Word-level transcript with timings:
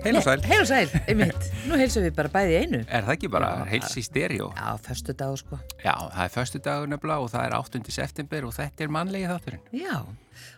Heil 0.00 0.16
og 0.16 0.22
sæl. 0.24 0.40
Heil 0.48 0.62
og 0.62 0.68
sæl, 0.68 0.92
einmitt. 1.12 1.48
Nú 1.68 1.76
heilsum 1.76 2.06
við 2.06 2.14
bara 2.16 2.30
bæði 2.32 2.54
einu. 2.62 2.78
Er 2.88 3.02
það 3.04 3.14
ekki 3.18 3.28
bara 3.34 3.48
heils 3.68 3.92
í 4.00 4.02
stereo? 4.06 4.46
Já, 4.56 4.78
förstu 4.80 5.12
dag 5.12 5.34
sko. 5.36 5.58
Já, 5.84 5.92
það 5.92 6.22
er 6.24 6.30
förstu 6.32 6.60
dagur 6.64 6.88
nefnilega 6.88 7.20
og 7.20 7.28
það 7.34 7.44
er 7.44 7.56
8. 7.58 7.80
september 7.92 8.46
og 8.48 8.54
þetta 8.56 8.86
er 8.86 8.94
mannlegi 8.96 9.28
þátturinn. 9.28 9.66
Já, 9.76 9.98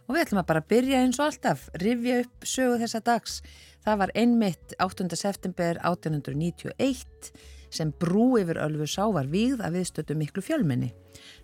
og 0.06 0.14
við 0.14 0.22
ætlum 0.22 0.40
að 0.44 0.46
bara 0.52 0.62
byrja 0.72 1.00
eins 1.02 1.18
og 1.18 1.26
alltaf, 1.26 1.64
rifja 1.82 2.20
upp 2.22 2.46
sögu 2.52 2.76
þessa 2.84 3.00
dags. 3.08 3.40
Það 3.82 3.98
var 4.04 4.12
einmitt 4.22 4.76
8. 4.86 5.08
september 5.18 5.80
1891 5.90 7.32
sem 7.72 7.90
brú 7.98 8.28
yfir 8.38 8.60
Ölfu 8.62 8.86
sá 8.86 9.08
var 9.10 9.26
vígð 9.32 9.64
að 9.66 9.80
viðstötu 9.80 10.18
miklu 10.20 10.44
fjölmenni. 10.46 10.92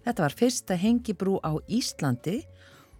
Þetta 0.07 0.23
var 0.23 0.39
fyrsta 0.39 0.79
hengibrú 0.79 1.41
á 1.43 1.59
Íslandi 1.67 2.45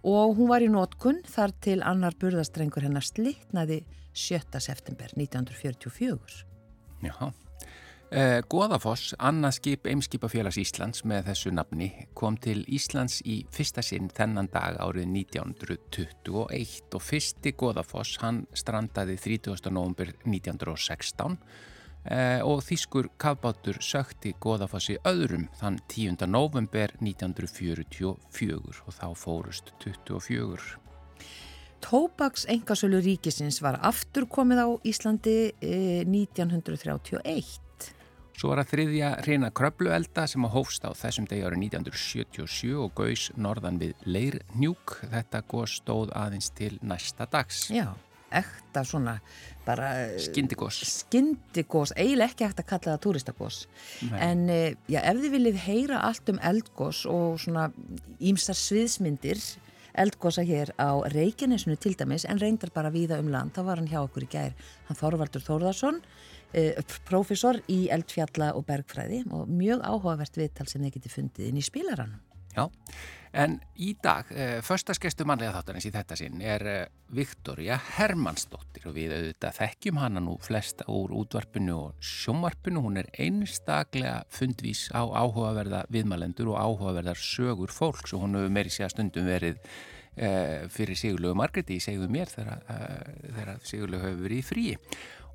og 0.03 0.35
hún 0.35 0.51
var 0.51 0.59
í 0.59 0.67
nótkunn 0.67 1.23
þar 1.23 1.55
til 1.63 1.79
annar 1.87 2.19
burðastrengur 2.19 2.83
hennar 2.83 3.07
slittnaði 3.07 3.85
7. 4.13 4.59
september 4.59 5.13
1944. 5.15 6.45
Já. 7.01 7.31
Eh, 8.09 8.41
Goðafoss, 8.49 9.11
annað 9.21 9.51
skip 9.59 9.85
Eimskipafélags 9.85 10.57
Íslands 10.57 11.03
með 11.05 11.27
þessu 11.27 11.51
nafni, 11.53 11.91
kom 12.17 12.39
til 12.41 12.63
Íslands 12.65 13.19
í 13.21 13.45
fyrsta 13.53 13.83
sinn 13.85 14.09
þennan 14.09 14.49
dag 14.49 14.79
árið 14.81 15.05
1921 15.13 16.97
og 16.97 17.03
fyrsti 17.05 17.53
Goðafoss, 17.53 18.17
hann 18.23 18.47
strandaði 18.57 19.13
30. 19.21 19.69
november 19.69 20.09
1916 20.25 21.37
eh, 22.09 22.41
og 22.41 22.65
þýskur 22.65 23.13
kafbátur 23.21 23.77
sökti 23.77 24.33
Goðafossi 24.41 24.97
öðrum 25.05 25.45
þann 25.61 25.77
10. 25.85 26.25
november 26.33 26.97
1944 26.97 28.17
og 28.89 28.93
þá 28.97 29.07
fórust 29.13 29.69
24. 29.85 30.88
Tóbaks 31.83 32.45
engasölu 32.51 32.99
ríkisins 33.03 33.61
var 33.63 33.79
aftur 33.85 34.27
komið 34.29 34.61
á 34.61 34.67
Íslandi 34.87 35.37
eh, 35.63 36.03
1931. 36.03 37.69
Svo 38.39 38.53
var 38.53 38.61
að 38.61 38.69
þriðja 38.71 39.07
reyna 39.25 39.49
kröpluelda 39.51 40.23
sem 40.31 40.45
að 40.47 40.53
hófst 40.53 40.85
á 40.87 40.95
þessum 40.95 41.25
degi 41.27 41.43
árið 41.43 41.65
1977 41.73 42.75
og 42.79 42.93
gaus 42.95 43.25
norðan 43.35 43.79
við 43.81 44.05
Leirnjúk. 44.07 44.99
Þetta 45.11 45.41
góð 45.51 45.65
stóð 45.73 46.13
aðeins 46.15 46.47
til 46.55 46.77
næsta 46.79 47.27
dags. 47.27 47.65
Já, 47.67 47.89
ekta 48.31 48.85
svona 48.87 49.17
bara... 49.67 49.89
Skindigós. 50.23 50.79
Skindigós, 50.87 51.91
eiginlega 51.99 52.31
ekki 52.31 52.47
hægt 52.47 52.63
að 52.63 52.69
kalla 52.71 52.93
það 52.93 53.01
turistagós. 53.07 53.61
En 54.15 54.45
eh, 54.53 54.77
já, 54.87 55.01
ef 55.03 55.19
þið 55.19 55.35
viljið 55.35 55.63
heyra 55.65 56.03
allt 56.07 56.31
um 56.31 56.39
eldgós 56.51 57.03
og 57.11 57.41
svona 57.43 57.69
ímsar 58.23 58.55
sviðsmyndir 58.55 59.43
eldgósa 59.93 60.45
hér 60.45 60.73
á 60.77 61.01
Reykjanesinu 61.13 61.77
til 61.79 61.95
dæmis 61.97 62.25
en 62.29 62.39
reyndar 62.41 62.71
bara 62.75 62.91
víða 62.93 63.19
um 63.19 63.31
land. 63.33 63.53
Þá 63.55 63.61
var 63.65 63.81
hann 63.81 63.89
hjá 63.89 64.01
okkur 64.03 64.27
í 64.27 64.31
gær, 64.31 64.55
hann 64.87 64.99
Þorvaldur 64.99 65.45
Þórðarsson 65.45 66.01
eh, 66.53 66.77
profesor 67.09 67.61
í 67.67 67.87
eldfjalla 67.93 68.53
og 68.55 68.65
bergfræði 68.69 69.25
og 69.31 69.49
mjög 69.49 69.83
áhugavert 69.83 70.37
viðtal 70.37 70.67
sem 70.69 70.83
þið 70.85 70.97
geti 70.97 71.13
fundið 71.13 71.51
inn 71.51 71.61
í 71.61 71.65
spilaranum 71.65 72.28
Já, 72.59 72.67
en 73.39 73.59
í 73.77 73.93
dag 74.01 74.31
eh, 74.33 74.57
förstaskeistu 74.65 75.25
mannlega 75.27 75.53
þáttarins 75.59 75.85
í 75.85 75.91
þetta 75.93 76.15
sinn 76.17 76.41
er 76.41 76.65
eh, 76.67 76.79
Viktoria 77.13 77.77
Hermannsdóttir 77.95 78.87
og 78.89 78.95
við 78.97 79.13
auðvitað 79.13 79.59
þekkjum 79.59 79.99
hana 80.01 80.23
nú 80.25 80.33
flesta 80.43 80.87
úr 80.91 81.13
útvarpinu 81.21 81.75
og 81.77 82.01
sjómarpinu 82.03 82.81
hún 82.83 82.99
er 83.03 83.11
einstaklega 83.21 84.23
fundvís 84.33 84.87
á 84.91 85.05
áhugaverða 85.05 85.85
viðmælendur 85.93 86.51
og 86.55 86.59
áhugaverðar 86.59 87.21
sögur 87.21 87.71
fólks 87.73 88.15
og 88.17 88.25
hún 88.25 88.39
hefur 88.39 88.57
meiri 88.57 88.73
sér 88.73 88.91
stundum 88.91 89.29
verið 89.29 89.61
eh, 90.17 90.65
fyrir 90.73 90.97
Sigurlegu 90.99 91.37
Margreti 91.37 91.77
í 91.77 91.85
segðu 91.85 92.09
mér 92.11 92.33
þegar 92.33 93.55
Sigurlegu 93.61 94.09
hefur 94.09 94.25
verið 94.25 94.41
í 94.41 94.49
fríi 94.49 94.75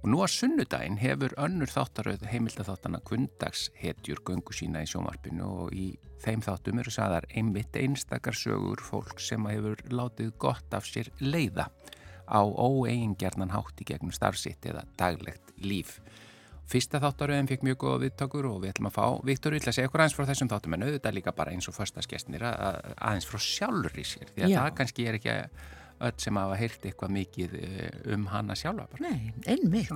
og 0.05 0.11
nú 0.13 0.19
að 0.21 0.35
sunnudaginn 0.35 0.99
hefur 1.01 1.33
önnur 1.41 1.71
þáttaröð 1.73 2.27
heimildaþáttana 2.29 2.99
kundags 3.09 3.71
hetjur 3.81 4.19
göngu 4.29 4.53
sína 4.53 4.83
í 4.85 4.89
sjómarpinu 4.91 5.47
og 5.65 5.71
í 5.73 5.95
þeim 6.21 6.43
þáttum 6.45 6.83
eru 6.83 6.93
saðar 6.93 7.25
einmitt 7.33 7.77
einstakar 7.81 8.37
sögur 8.37 8.83
fólk 8.85 9.17
sem 9.25 9.49
hefur 9.49 9.81
látið 9.89 10.35
gott 10.45 10.77
af 10.77 10.85
sér 10.91 11.09
leiða 11.25 11.71
á 12.29 12.41
óeigingjarnan 12.45 13.55
hátt 13.55 13.81
í 13.81 13.87
gegnum 13.89 14.13
starfsitt 14.13 14.69
eða 14.69 14.85
daglegt 15.01 15.55
líf. 15.65 15.97
Fyrsta 16.69 17.01
þáttaröðin 17.01 17.49
fekk 17.49 17.65
mjög 17.65 17.81
góða 17.81 18.03
viðtakur 18.05 18.49
og 18.49 18.61
við 18.61 18.75
ætlum 18.75 18.91
að 18.91 18.97
fá 18.99 19.07
Viktor 19.25 19.57
vill 19.57 19.65
að 19.65 19.77
segja 19.77 19.89
okkur 19.89 20.05
aðeins 20.05 20.17
frá 20.19 20.29
þessum 20.29 20.51
þáttum 20.53 20.77
en 20.77 20.85
auðvitað 20.85 21.17
líka 21.17 21.35
bara 21.37 21.57
eins 21.57 21.69
og 21.69 21.77
förstaskestnir 21.77 22.45
að, 22.45 22.93
aðeins 23.01 23.29
frá 23.29 23.41
sjálfur 23.41 24.01
í 24.01 24.05
sér 24.09 24.33
því 24.33 24.47
að 24.47 24.53
Já. 24.53 24.59
það 24.61 24.71
kannski 24.81 25.09
er 25.09 25.19
ekki 25.21 25.35
öll 26.09 26.17
sem 26.23 26.39
hafa 26.39 26.57
heyrt 26.59 26.87
eitthvað 26.87 27.13
mikið 27.17 27.57
eh, 27.59 27.99
um 28.15 28.27
hana 28.33 28.57
sjálfa 28.59 28.87
bara. 28.93 29.11
Nei, 29.11 29.33
einmitt. 29.51 29.91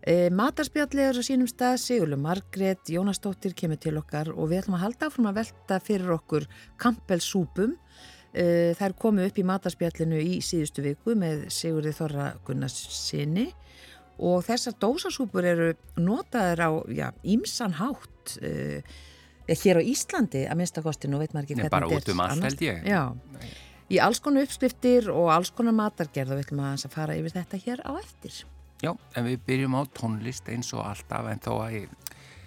E, 0.00 0.28
Matarspjallið 0.34 1.10
er 1.10 1.20
á 1.20 1.22
sínum 1.26 1.50
stað 1.50 1.78
Sigurlu 1.82 2.18
Margrét, 2.20 2.92
Jónasdóttir 2.92 3.56
kemur 3.58 3.80
til 3.82 3.96
okkar 4.00 4.32
og 4.34 4.50
við 4.52 4.64
ætlum 4.64 4.78
að 4.78 4.84
halda 4.86 5.10
áfram 5.10 5.30
að 5.30 5.40
velta 5.42 5.80
fyrir 5.84 6.14
okkur 6.18 6.48
kampelsúpum. 6.82 7.76
E, 8.36 8.74
þær 8.76 8.96
komu 9.00 9.24
upp 9.24 9.38
í 9.40 9.46
matarspjallinu 9.48 10.20
í 10.20 10.38
síðustu 10.44 10.84
viku 10.84 11.16
með 11.18 11.46
Sigurði 11.54 11.94
Þorra 11.96 12.30
Gunnarsinni 12.46 13.50
og 14.16 14.44
þessar 14.46 14.76
dósasúpur 14.80 15.44
eru 15.44 15.72
notaðir 16.00 16.64
á 16.64 16.70
ímsan 17.24 17.76
hátt 17.76 18.38
e, 18.40 18.80
hér 19.54 19.78
á 19.78 19.82
Íslandi 19.84 20.44
að 20.48 20.58
minnstakosti, 20.60 21.10
nú 21.10 21.20
veit 21.20 21.34
maður 21.34 21.46
ekki 21.46 21.56
Nei, 21.58 21.62
hvernig 21.66 21.74
bara 21.76 21.88
þetta 21.90 22.02
út 22.02 22.12
um 22.14 22.22
er 22.22 22.32
allt, 22.32 22.46
held 22.48 22.64
ég. 22.64 22.86
Já, 22.88 23.02
í 23.92 24.00
alls 24.02 24.20
konar 24.22 24.46
uppskriftir 24.46 25.10
og 25.12 25.30
alls 25.34 25.52
konar 25.54 25.76
matargerð 25.76 26.34
og 26.34 26.40
við 26.40 26.48
ætlum 26.48 26.64
að 26.66 26.86
fara 26.92 27.16
yfir 27.18 27.36
þetta 27.36 27.62
hér 27.66 27.84
á 27.86 27.92
eftir. 28.00 28.42
Já, 28.84 28.92
en 29.16 29.24
við 29.24 29.44
byrjum 29.46 29.76
á 29.78 29.82
tónlist 29.96 30.48
eins 30.52 30.72
og 30.76 30.84
alltaf 30.84 31.30
en 31.30 31.40
þó 31.40 31.52
að 31.64 31.78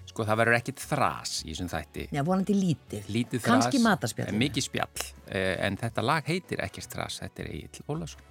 sko 0.09 0.25
það 0.25 0.41
verður 0.41 0.57
ekkit 0.59 0.83
þras 0.83 1.35
í 1.45 1.51
þessum 1.51 1.69
þætti. 1.71 2.07
Já, 2.13 2.21
vonandi 2.25 2.55
lítið. 2.57 3.07
Lítið 3.13 3.43
þras. 3.43 3.49
Kannski 3.49 3.81
matarspjall. 3.83 4.33
Mikið 4.41 4.65
spjall, 4.65 5.05
eh, 5.27 5.55
en 5.65 5.77
þetta 5.77 6.05
lag 6.05 6.25
heitir 6.29 6.63
ekkert 6.65 6.95
þras, 6.95 7.19
þetta 7.23 7.43
er 7.45 7.51
Egil 7.53 7.85
Ólason. 7.87 8.21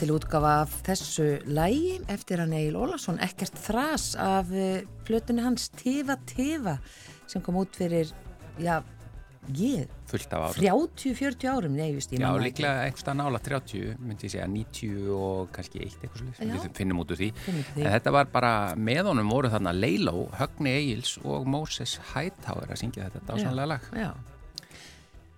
Skemmtileg 0.00 0.16
útgafa 0.16 0.50
af 0.62 0.74
þessu 0.86 1.24
lægi 1.44 1.98
eftir 2.08 2.40
hann 2.40 2.54
Egil 2.56 2.76
Ólason, 2.80 3.18
ekkert 3.20 3.58
þras 3.60 4.14
af 4.16 4.48
uh, 4.48 4.78
plötunni 5.04 5.42
hans 5.44 5.66
Tifa 5.76 6.14
Tifa 6.24 6.78
sem 7.28 7.42
kom 7.44 7.58
út 7.60 7.76
fyrir, 7.76 8.08
já, 8.56 8.78
ég, 9.58 9.92
fullt 10.08 10.32
af 10.32 10.46
árum 10.56 10.88
30-40 10.96 11.50
árum, 11.52 11.76
nei, 11.76 11.90
just, 11.92 12.14
ég 12.14 12.22
Já, 12.22 12.30
man 12.30 12.38
það 12.38 12.46
líklega 12.46 12.86
einhverstað 12.86 13.18
nála 13.20 13.42
30, 13.50 14.00
myndi 14.00 14.24
ég 14.30 14.34
segja 14.38 14.48
90 14.54 15.12
og 15.18 15.52
kannski 15.58 15.84
eitt 15.84 16.00
eitthvað 16.08 16.32
Já. 16.48 16.54
við 16.54 16.72
finnum 16.80 17.04
út 17.04 17.12
úr 17.12 17.20
því. 17.20 17.30
Því. 17.44 17.84
En 17.84 17.92
þetta 17.98 18.16
var 18.16 18.32
bara, 18.32 18.54
með 18.80 19.12
honum 19.12 19.36
voru 19.36 19.52
þarna 19.52 19.76
Leiló, 19.76 20.30
Högni 20.40 20.72
Egils 20.78 21.18
og 21.20 21.44
Moses 21.44 21.98
Hightower 22.14 22.72
að 22.72 22.86
syngja 22.86 23.10
þetta 23.10 23.26
dásanlega 23.34 23.72
lag. 23.76 23.92
Já, 23.92 24.14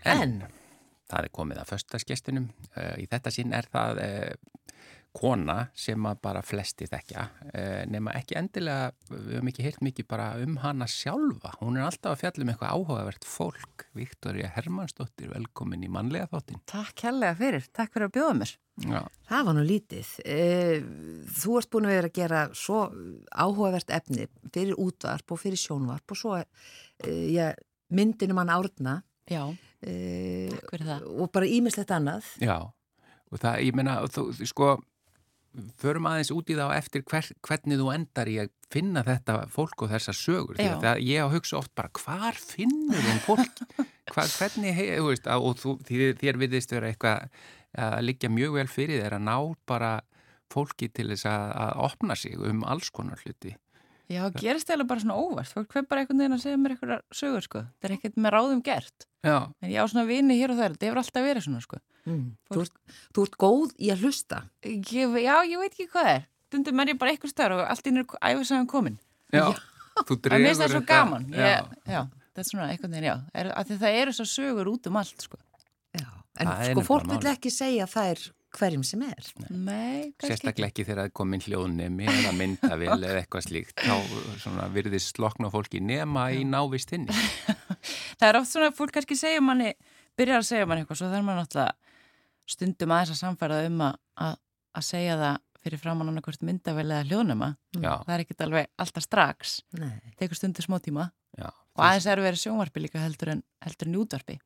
En, 0.06 0.22
En? 0.22 0.62
það 1.10 1.26
er 1.26 1.34
komið 1.34 1.60
að 1.66 1.74
föstaskestunum. 1.74 2.48
Uh, 2.72 2.94
í 3.02 3.10
þetta 3.10 3.34
sinn 3.34 3.52
er 3.54 3.66
það 3.74 4.04
uh, 4.06 4.51
kona 5.12 5.68
sem 5.76 6.06
að 6.08 6.20
bara 6.24 6.40
flesti 6.44 6.86
þekkja, 6.88 7.24
uh, 7.52 7.82
nema 7.92 8.14
ekki 8.16 8.36
endilega, 8.40 8.90
við 9.10 9.34
höfum 9.36 9.50
ekki 9.52 9.66
heyrt 9.66 9.82
mikið 9.84 10.06
bara 10.08 10.28
um 10.40 10.56
hana 10.62 10.86
sjálfa. 10.88 11.52
Hún 11.60 11.76
er 11.76 11.84
alltaf 11.86 12.14
að 12.14 12.22
fjalla 12.22 12.46
um 12.46 12.52
eitthvað 12.54 12.72
áhugavert 12.78 13.26
fólk. 13.28 13.86
Viktoria 13.92 14.48
Hermannsdóttir, 14.54 15.28
velkomin 15.34 15.84
í 15.84 15.90
mannlega 15.92 16.30
þáttin. 16.32 16.62
Takk 16.72 17.04
hellega 17.04 17.36
fyrir, 17.36 17.66
takk 17.76 17.92
fyrir 17.92 18.08
að 18.08 18.14
bjóða 18.16 18.36
mér. 18.40 18.54
Já, 18.88 19.00
það 19.28 19.42
var 19.50 19.56
nú 19.58 19.62
lítið. 19.68 20.12
Eh, 20.24 20.84
Þú 21.42 21.56
ert 21.60 21.70
búin 21.74 21.86
að 21.90 21.92
vera 21.98 22.08
að 22.08 22.16
gera 22.16 22.44
svo 22.56 22.78
áhugavert 23.36 23.92
efni 23.92 24.24
fyrir 24.54 24.78
útvarp 24.80 25.34
og 25.36 25.40
fyrir 25.42 25.60
sjónvarp 25.60 26.14
og 26.14 26.18
svo 26.18 26.38
eh, 26.40 27.26
já, 27.34 27.50
myndinum 27.92 28.40
hann 28.40 28.52
árna 28.54 29.02
Já, 29.28 29.44
eh, 29.84 30.48
takk 30.54 30.72
fyrir 30.72 30.88
það. 30.88 31.04
og 31.20 31.30
bara 31.36 31.50
ímislegt 31.52 31.92
annað. 31.92 32.32
Já, 32.40 32.56
og 33.28 33.38
það, 33.44 33.60
ég 33.68 33.76
meina, 33.76 33.98
þú, 34.08 34.24
þú, 34.40 34.48
sko, 34.48 34.70
förum 35.80 36.06
aðeins 36.08 36.32
út 36.34 36.50
í 36.50 36.56
það 36.56 36.72
á 36.72 36.78
eftir 36.78 37.04
hver, 37.08 37.30
hvernig 37.44 37.80
þú 37.80 37.88
endar 37.92 38.30
í 38.30 38.36
að 38.42 38.52
finna 38.72 39.02
þetta 39.06 39.38
fólk 39.52 39.84
og 39.84 39.90
þessar 39.92 40.16
sögur. 40.16 40.60
Því 40.60 40.68
að 40.88 41.02
ég 41.04 41.34
hugsa 41.34 41.58
oft 41.60 41.72
bara, 41.76 41.90
hvar 41.98 42.38
finnur 42.40 43.08
hún 43.08 43.20
fólk? 43.26 43.64
Hva, 44.12 44.24
hvernig, 44.38 44.76
hei, 44.76 44.86
þú 44.96 45.10
veist, 45.10 45.28
og 45.28 45.58
þú, 45.60 45.74
þér, 45.88 46.16
þér 46.20 46.40
viðist 46.40 46.72
vera 46.74 46.92
eitthvað 46.92 47.42
að 47.82 48.00
liggja 48.04 48.32
mjög 48.32 48.56
vel 48.58 48.68
fyrir 48.68 49.04
þér 49.04 49.18
að 49.18 49.28
ná 49.28 49.36
bara 49.68 49.92
fólki 50.52 50.90
til 50.92 51.08
þess 51.12 51.28
að, 51.30 51.44
að 51.64 51.84
opna 51.86 52.16
sig 52.18 52.36
um 52.36 52.64
alls 52.68 52.90
konar 52.92 53.20
hluti. 53.24 53.54
Já, 54.12 54.22
gerist 54.36 54.68
eða 54.74 54.84
bara 54.88 55.00
svona 55.02 55.16
óvart. 55.16 55.52
Fólk 55.56 55.72
hver 55.72 55.86
bara 55.88 56.02
einhvern 56.02 56.20
veginn 56.22 56.36
að 56.36 56.42
segja 56.44 56.58
mér 56.60 56.74
eitthvað 56.76 57.00
sögur, 57.16 57.44
sko. 57.46 57.62
Það 57.80 57.88
er 57.88 57.94
ekkert 57.96 58.18
með 58.20 58.34
ráðum 58.36 58.62
gert. 58.66 59.06
Já, 59.24 59.36
En 59.62 59.70
ég 59.72 59.78
á 59.80 59.86
svona 59.88 60.04
vini 60.08 60.36
hér 60.40 60.52
og 60.52 60.58
þar, 60.60 60.74
þetta 60.76 60.88
hefur 60.90 61.00
alltaf 61.02 61.26
verið 61.26 61.46
svona, 61.46 61.60
sko. 61.64 61.78
Mm. 62.06 62.24
Þú, 62.50 62.62
ert, 62.66 62.96
þú 63.14 63.24
ert 63.28 63.36
góð 63.44 63.74
í 63.78 63.90
að 63.94 64.02
hlusta. 64.06 64.40
Ég, 64.66 65.18
já, 65.22 65.36
ég 65.46 65.62
veit 65.62 65.70
ekki 65.76 65.86
hvað 65.92 66.08
það 66.08 66.14
er. 66.16 66.24
Dundum 66.52 66.80
er 66.82 66.90
ég 66.92 66.98
bara 67.00 67.12
eitthvað 67.14 67.32
stöður 67.32 67.54
og 67.56 67.62
allt 67.72 67.86
inn 67.92 68.00
er 68.02 68.16
æfisagan 68.32 68.66
komin. 68.68 68.98
já, 69.32 69.44
þú 70.08 70.18
Það 70.18 70.34
er 70.34 70.42
mest 70.42 70.60
það 70.60 70.66
dregur 70.66 70.74
svo 70.74 70.80
þetta- 70.82 70.90
gaman. 70.90 71.26
Já, 71.32 71.46
Ég, 71.46 71.72
já, 71.94 72.00
þetta 72.26 72.42
er 72.42 72.48
svona 72.50 72.66
einhvern 72.72 72.92
veginn, 72.98 73.08
já. 73.08 73.16
Er, 73.34 73.52
að 73.62 73.72
það 73.78 73.98
eru 74.02 74.12
svo 74.18 74.26
sögur 74.28 74.72
út 74.74 74.86
um 74.90 74.98
allt, 75.00 75.22
sko. 75.28 75.38
Já. 75.96 76.08
En 76.42 76.48
Það 76.50 76.62
er 76.66 76.72
sko 76.74 76.84
fólk 76.90 77.08
vil 77.12 77.30
ekki 77.32 77.50
segja 77.54 77.86
það 77.86 78.10
er 78.16 78.22
hverjum 78.58 78.82
sem 78.86 79.02
er. 79.06 79.28
Nei, 79.50 80.12
Sérstaklega 80.22 80.70
ekki 80.70 80.84
þegar 80.84 81.02
það 81.02 81.08
er 81.08 81.14
komin 81.20 81.42
hljóðnemi 81.44 82.08
eða 82.10 82.32
myndavél 82.36 82.96
eða 82.98 83.22
eitthvað 83.22 83.46
slíkt 83.46 83.82
þá 83.82 83.94
svona, 84.42 84.68
virðist 84.74 85.16
slokna 85.16 85.50
fólki 85.52 85.80
nema 85.84 86.28
í 86.36 86.42
návistinni. 86.48 87.12
Það 88.20 88.28
er 88.28 88.38
oft 88.38 88.52
svona 88.52 88.68
að 88.70 88.76
fólk 88.78 88.92
kannski 88.94 89.16
segja 89.18 89.40
manni, 89.42 89.72
byrjar 90.18 90.42
að 90.42 90.50
segja 90.50 90.66
manni 90.70 90.84
eitthvað, 90.84 91.00
svo 91.00 91.08
þarf 91.10 91.26
maður 91.26 91.40
náttúrulega 91.42 92.52
stundum 92.52 92.92
aðeins 92.94 93.14
að 93.14 93.20
samfæra 93.22 93.58
um 93.66 93.80
að, 93.88 93.96
að, 94.26 94.36
að 94.78 94.86
segja 94.86 95.16
það 95.18 95.40
fyrir 95.62 95.82
framann 95.82 96.10
annarkvort 96.10 96.46
myndavel 96.46 96.86
eða 96.88 97.02
hljóðnuma. 97.08 97.48
Já, 97.78 97.92
Það 98.04 98.14
er 98.14 98.22
ekkert 98.24 98.46
alveg 98.46 98.70
alltaf 98.82 99.04
strax, 99.06 99.58
Nei. 99.78 100.14
tekur 100.18 100.38
stundu 100.38 100.64
smá 100.64 100.78
tíma 100.82 101.08
já. 101.38 101.48
og 101.50 101.84
aðeins 101.86 102.08
er 102.10 102.22
verið 102.22 102.42
sjónvarpi 102.42 102.82
líka 102.82 103.02
heldur 103.02 103.36
en, 103.36 103.44
heldur 103.62 103.90
en 103.90 104.00
útvarpi. 104.02 104.38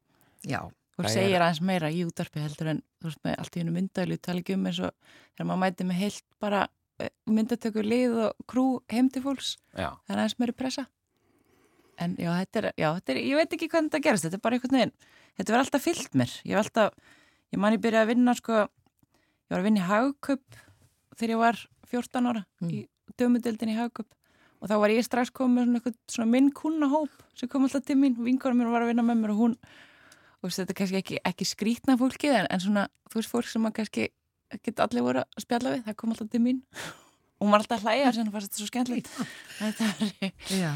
Já. 0.47 0.61
Er- 1.05 1.12
segir 1.12 1.43
aðeins 1.45 1.61
meira 1.61 1.91
í 1.93 2.00
útvarpi 2.07 2.41
heldur 2.41 2.69
en 2.73 2.83
þú 3.03 3.11
veist 3.11 3.23
með 3.25 3.35
allt 3.43 3.57
í 3.57 3.61
hennu 3.61 3.73
myndavel, 3.76 4.17
tala 4.19 4.41
ekki 4.41 4.55
um 4.57 4.67
eins 4.67 4.79
og 4.81 4.93
þegar 5.37 5.47
maður 5.50 5.61
mæti 5.67 5.85
með 5.85 5.99
heilt 6.00 6.23
bara 6.41 6.62
eh, 6.99 7.11
myndatöku 7.29 7.83
lið 7.85 8.15
og 8.25 8.47
krú 8.49 8.65
heim 8.88 9.11
til 9.12 9.23
fólks, 9.23 9.57
Já, 9.76 9.91
það 10.07 10.15
er 10.15 10.23
aðeins 10.23 10.38
meiri 10.41 10.53
pressa. 10.57 10.87
En 11.99 12.15
já, 12.21 12.29
þetta 12.43 12.61
er, 12.62 12.67
já, 12.76 12.88
þetta 12.99 13.12
er, 13.15 13.21
ég 13.25 13.38
veit 13.41 13.55
ekki 13.57 13.69
hvernig 13.73 13.88
þetta 13.93 14.03
gerast, 14.05 14.25
þetta 14.26 14.37
er 14.37 14.45
bara 14.45 14.57
einhvern 14.59 14.76
veginn, 14.76 14.95
þetta 15.38 15.53
verður 15.53 15.62
alltaf 15.65 15.85
fyllt 15.87 16.17
mér. 16.21 16.33
Ég 16.45 16.57
var 16.59 16.65
alltaf, 16.67 17.15
ég 17.55 17.61
man 17.62 17.76
ég 17.76 17.81
byrjaði 17.85 18.05
að 18.05 18.11
vinna, 18.12 18.35
sko, 18.37 18.59
ég 18.67 19.55
var 19.55 19.62
að 19.62 19.69
vinna 19.71 19.81
í 19.81 19.87
hagkaup 19.88 20.59
þegar 21.17 21.33
ég 21.33 21.41
var 21.41 21.62
14 21.93 22.29
ára 22.33 22.43
Mm. 22.61 22.69
í 22.73 22.83
dömudeldin 23.17 23.73
í 23.73 23.76
hagkaup 23.79 24.09
og 24.61 24.69
þá 24.69 24.75
var 24.81 24.93
ég 24.93 25.05
strax 25.07 25.31
komið 25.33 25.69
með 25.73 25.85
svona, 25.87 25.97
svona 26.09 26.31
minn 26.33 26.50
kunnahóp 26.53 27.12
sem 27.37 27.49
kom 27.49 27.65
alltaf 27.65 27.85
til 27.87 27.97
mín, 28.00 28.17
vinkarum 28.17 28.57
mér 28.61 28.73
var 28.73 28.85
að 28.85 28.91
vinna 28.93 29.05
með 29.05 29.21
mér 29.23 29.33
og 29.33 29.41
hún, 29.41 29.57
veist, 30.49 30.61
þetta 30.62 30.75
er 30.75 30.79
kannski 30.81 31.00
ekki, 31.00 31.19
ekki 31.33 31.49
skrítna 31.49 31.99
fólkið 32.00 32.38
en, 32.41 32.49
en 32.55 32.62
svona, 32.62 32.87
þú 33.11 33.21
veist, 33.21 33.33
fólk 33.33 33.50
sem 33.50 33.69
að 33.69 33.76
kannski 33.81 34.09
geta 34.62 34.87
allir 34.87 35.05
voru 35.07 35.23
að 35.25 35.45
spjalla 35.45 35.75
við, 35.75 35.85
það 35.88 35.99
kom 36.00 36.15
alltaf 36.15 36.33
til 36.33 36.43
mín 36.45 36.62
og 37.41 37.53
var 37.53 37.62
alltaf 37.62 37.81
að 37.81 37.87
hlæja 37.91 38.12
sem 38.17 38.33
fannst 38.33 38.50
þetta 38.50 38.62
svo 38.62 38.71
skemmtilegt. 38.71 39.12
Þetta 39.61 39.93
er, 40.07 40.35
Já. 40.55 40.73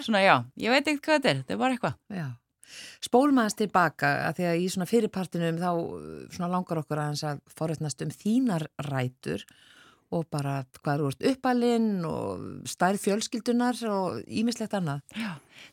Svona 0.00 0.22
já, 0.22 0.36
ég 0.56 0.72
veit 0.72 0.86
ekkert 0.88 1.04
hvað 1.04 1.18
þetta 1.18 1.28
er, 1.30 1.40
þetta 1.42 1.52
er 1.52 1.58
bara 1.60 1.76
eitthvað. 1.76 1.96
Já. 2.16 2.28
Spólum 3.04 3.40
aðeins 3.42 3.58
tilbaka 3.58 4.12
að 4.28 4.38
því 4.38 4.46
að 4.48 4.62
í 4.62 4.68
svona 4.72 4.88
fyrirpartinum 4.88 5.58
þá 5.60 5.70
svona 6.32 6.48
langar 6.54 6.80
okkur 6.80 7.02
aðeins 7.02 7.24
að 7.28 7.42
forveitnast 7.52 8.04
um 8.06 8.14
þínar 8.14 8.64
rætur 8.86 9.44
og 10.12 10.24
bara 10.32 10.62
hvað 10.78 10.94
eru 10.94 11.10
úrst 11.10 11.26
uppalinn 11.28 12.06
og 12.08 12.46
stærð 12.68 13.02
fjölskyldunar 13.04 13.82
og 13.92 14.22
ímislegt 14.24 14.76
annað. 14.76 15.04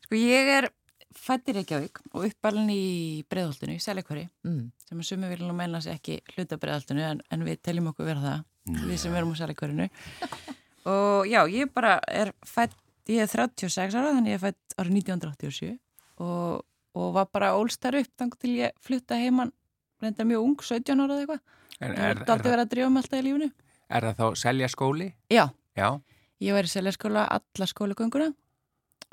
Sko 0.03 0.19
ég 0.19 0.51
er 0.58 0.69
fættir 1.16 1.56
Reykjavík 1.58 2.00
og 2.13 2.25
uppalinn 2.28 2.70
í 2.70 3.24
breðholtinu, 3.30 3.75
í 3.75 3.82
Sæleikværi, 3.84 4.28
Mm. 4.46 4.72
sem 4.88 5.00
að 5.00 5.08
sumi 5.10 5.30
vilja 5.30 5.48
nú 5.48 5.56
meina 5.58 5.82
sig 5.82 5.94
ekki 5.98 6.20
hluta 6.36 6.58
breðholtinu 6.58 7.01
en, 7.01 7.22
en 7.32 7.44
við 7.46 7.62
teljum 7.66 7.88
okkur 7.92 8.06
vera 8.06 8.22
það, 8.22 8.44
við 8.89 8.98
sem 8.98 9.16
erum 9.16 9.34
á 9.34 9.39
Sæleikværinu. 9.42 9.89
og 10.86 11.25
já, 11.28 11.42
ég 11.50 11.72
bara 11.74 12.00
er 12.08 12.32
fætt, 12.46 12.75
ég 13.08 13.22
er 13.24 13.28
36 13.28 13.96
ára, 13.96 14.13
þannig 14.16 14.36
ég 14.36 14.39
er 14.39 14.44
fætt 14.48 14.75
árið 14.78 15.00
1987 15.01 15.80
og, 16.20 16.66
og 16.96 17.13
var 17.13 17.25
bara 17.32 17.54
ólstar 17.58 17.98
upp 18.00 18.12
þannig 18.18 18.39
til 18.39 18.56
ég 18.60 18.72
flutta 18.82 19.16
heimann, 19.20 19.51
reynda 20.01 20.24
mjög 20.28 20.44
ung, 20.46 20.58
17 20.62 21.00
ára 21.00 21.16
eða 21.16 21.25
eitthvað. 21.25 21.42
En 21.80 21.92
er, 21.92 21.98
er, 21.98 22.22
er, 22.28 22.44
verið 22.44 22.63
að 22.66 22.70
drífa 22.74 22.89
mig 22.92 23.04
alltaf 23.04 23.20
í 23.20 23.24
lífinu. 23.25 23.51
er 23.89 24.01
það 24.10 24.18
þá 24.20 24.36
selja 24.36 24.68
skóli? 24.68 25.13
Já, 25.32 25.50
Já. 25.80 26.00
Ég 26.39 26.54
var 26.56 26.63
í 26.68 26.72
seljaskóla 26.72 27.25
alla 27.28 27.66
skólagönguna 27.68 28.30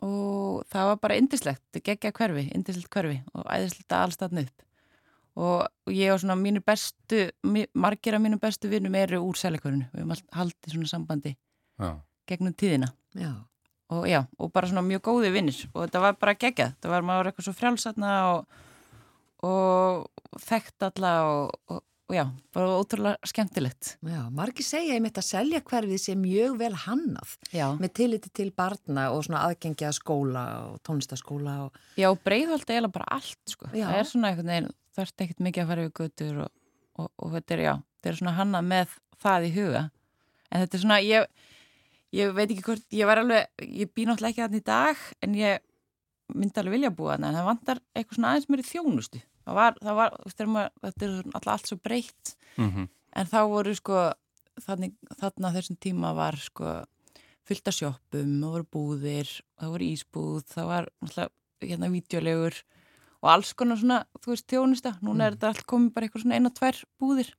og 0.04 0.64
það 0.72 0.90
var 0.90 1.00
bara 1.00 1.16
indislegt, 1.16 1.80
geggja 1.80 2.12
hverfi, 2.12 2.46
indislegt 2.54 2.92
hverfi 2.92 3.20
og 3.32 3.46
æðislegt 3.48 3.92
að 3.92 4.06
allstatna 4.06 4.44
upp. 4.44 4.64
Og, 5.36 5.66
ég 5.92 6.12
og 6.14 6.20
svona 6.22 6.36
mínu 6.40 6.62
bestu, 6.64 7.26
margir 7.76 8.16
af 8.16 8.22
mínu 8.24 8.38
bestu 8.40 8.70
vinnum 8.72 8.94
eru 8.96 9.20
úr 9.24 9.36
seljakörinu. 9.36 9.88
Við 9.92 10.04
höfum 10.04 10.30
haldið 10.32 10.72
svona 10.72 10.88
sambandi 10.88 11.34
Já. 11.76 11.90
gegnum 12.28 12.54
tíðina. 12.56 12.88
Já. 13.12 13.34
Og 13.92 14.08
já, 14.08 14.24
og 14.38 14.50
bara 14.52 14.66
svona 14.66 14.82
mjög 14.82 15.04
góði 15.06 15.32
vinnir. 15.34 15.58
Og 15.74 15.84
þetta 15.84 16.00
var 16.02 16.16
bara 16.18 16.34
geggjað. 16.34 16.72
Það 16.80 16.94
var 16.94 17.04
maður 17.06 17.28
eitthvað 17.30 17.46
svo 17.46 17.54
frjálsatna 17.54 18.14
og, 18.32 18.56
og 19.46 20.40
þekkt 20.42 20.88
alla 20.88 21.12
og, 21.28 21.52
og, 21.70 21.84
og 22.06 22.14
já, 22.14 22.22
bara 22.54 22.76
ótrúlega 22.78 23.18
skemmtilegt. 23.26 23.96
Já, 24.06 24.20
margir 24.30 24.66
segja 24.66 24.94
einmitt 24.94 25.18
að 25.18 25.26
selja 25.26 25.60
hverfið 25.66 25.98
sé 25.98 26.14
mjög 26.18 26.54
vel 26.60 26.72
hannað 26.84 27.32
Já. 27.50 27.66
með 27.80 27.92
tilliti 27.98 28.30
til 28.30 28.52
barna 28.54 29.08
og 29.14 29.24
svona 29.26 29.42
aðgengja 29.48 29.90
skóla 29.96 30.44
og 30.68 30.76
tónlistaskóla 30.86 31.56
og 31.64 31.80
Já, 31.98 32.06
breiðholt 32.14 32.70
er 32.70 32.86
bara 32.94 33.10
allt, 33.18 33.42
sko. 33.50 33.72
Já. 33.74 33.88
Það 33.88 33.98
er 33.98 34.10
svona 34.12 34.30
einhvern 34.30 34.52
veginn, 34.52 34.70
það 34.94 35.08
ert 35.08 35.26
ekkert 35.26 35.44
mikið 35.48 35.64
að 35.64 35.72
fara 35.72 35.86
yfir 35.88 35.98
götur 35.98 36.40
og, 36.46 36.54
og, 36.94 37.10
og 37.18 37.36
þetta 37.36 37.56
er, 37.56 37.64
já, 37.66 37.74
þetta 37.98 38.12
er 38.12 38.20
svona 38.22 38.38
hannað 38.38 38.70
með 38.70 38.96
það 39.26 39.50
í 39.50 39.54
huga. 39.58 39.84
En 40.46 40.62
þetta 40.62 40.78
er 40.78 40.84
svona, 40.86 41.02
ég, 41.02 41.46
ég 42.14 42.34
veit 42.38 42.50
ekki 42.50 42.66
hvort, 42.70 42.90
ég 42.94 43.10
var 43.10 43.24
alveg, 43.24 43.50
ég 43.66 43.90
bý 43.90 44.06
náttúrulega 44.06 44.30
ekki 44.36 44.46
þannig 44.46 44.62
í 44.62 44.68
dag, 44.70 45.06
en 45.26 45.40
ég 45.42 45.64
myndi 46.34 46.62
alveg 46.62 46.78
vilja 46.78 46.94
búa 46.94 47.16
þannig, 47.16 47.32
en 47.32 47.40
það 47.40 47.50
vantar 47.50 47.82
eitthvað 47.96 48.20
svona 48.20 48.30
aðeins 48.30 48.48
mér 48.52 48.62
í 48.62 48.70
þjónustu. 48.70 49.26
Það 49.46 49.54
var, 49.60 49.76
það 49.80 49.94
var, 50.00 50.16
þetta 50.82 51.06
er 51.06 51.16
alltaf 51.32 51.52
allt 51.54 51.70
svo 51.72 51.78
breytt, 51.82 52.36
Mm 52.58 52.88
en 53.16 53.24
þá 53.30 53.38
voru 53.48 53.72
sko, 53.72 54.00
þannig, 54.60 54.90
þarna 55.20 55.50
þessum 55.54 55.76
tíma 55.80 56.10
var 56.18 56.36
sko 56.36 56.72
fullt 57.48 57.68
af 57.70 57.74
sjoppum, 57.78 58.32
það 58.42 58.50
voru 58.52 58.66
búðir, 58.74 59.30
það 59.56 59.70
voru 59.72 59.86
ísbúð, 59.94 60.42
það 60.52 60.66
var 60.68 60.88
náttúrulega 61.00 61.30
hérna 61.70 61.88
vídeolegur 61.94 62.58
og 63.22 63.30
alls 63.32 63.54
konar 63.56 63.78
svona, 63.80 64.02
þú 64.20 64.34
veist, 64.34 64.46
þjónusta. 64.52 64.92
Núna 65.00 65.30
er 65.30 65.36
þetta 65.38 65.48
allt 65.54 65.64
komið 65.70 65.94
bara 65.94 66.06
eitthvað 66.10 66.24
svona 66.26 66.36
eina, 66.36 66.50
tvær 66.52 66.82
búðir. 67.00 67.30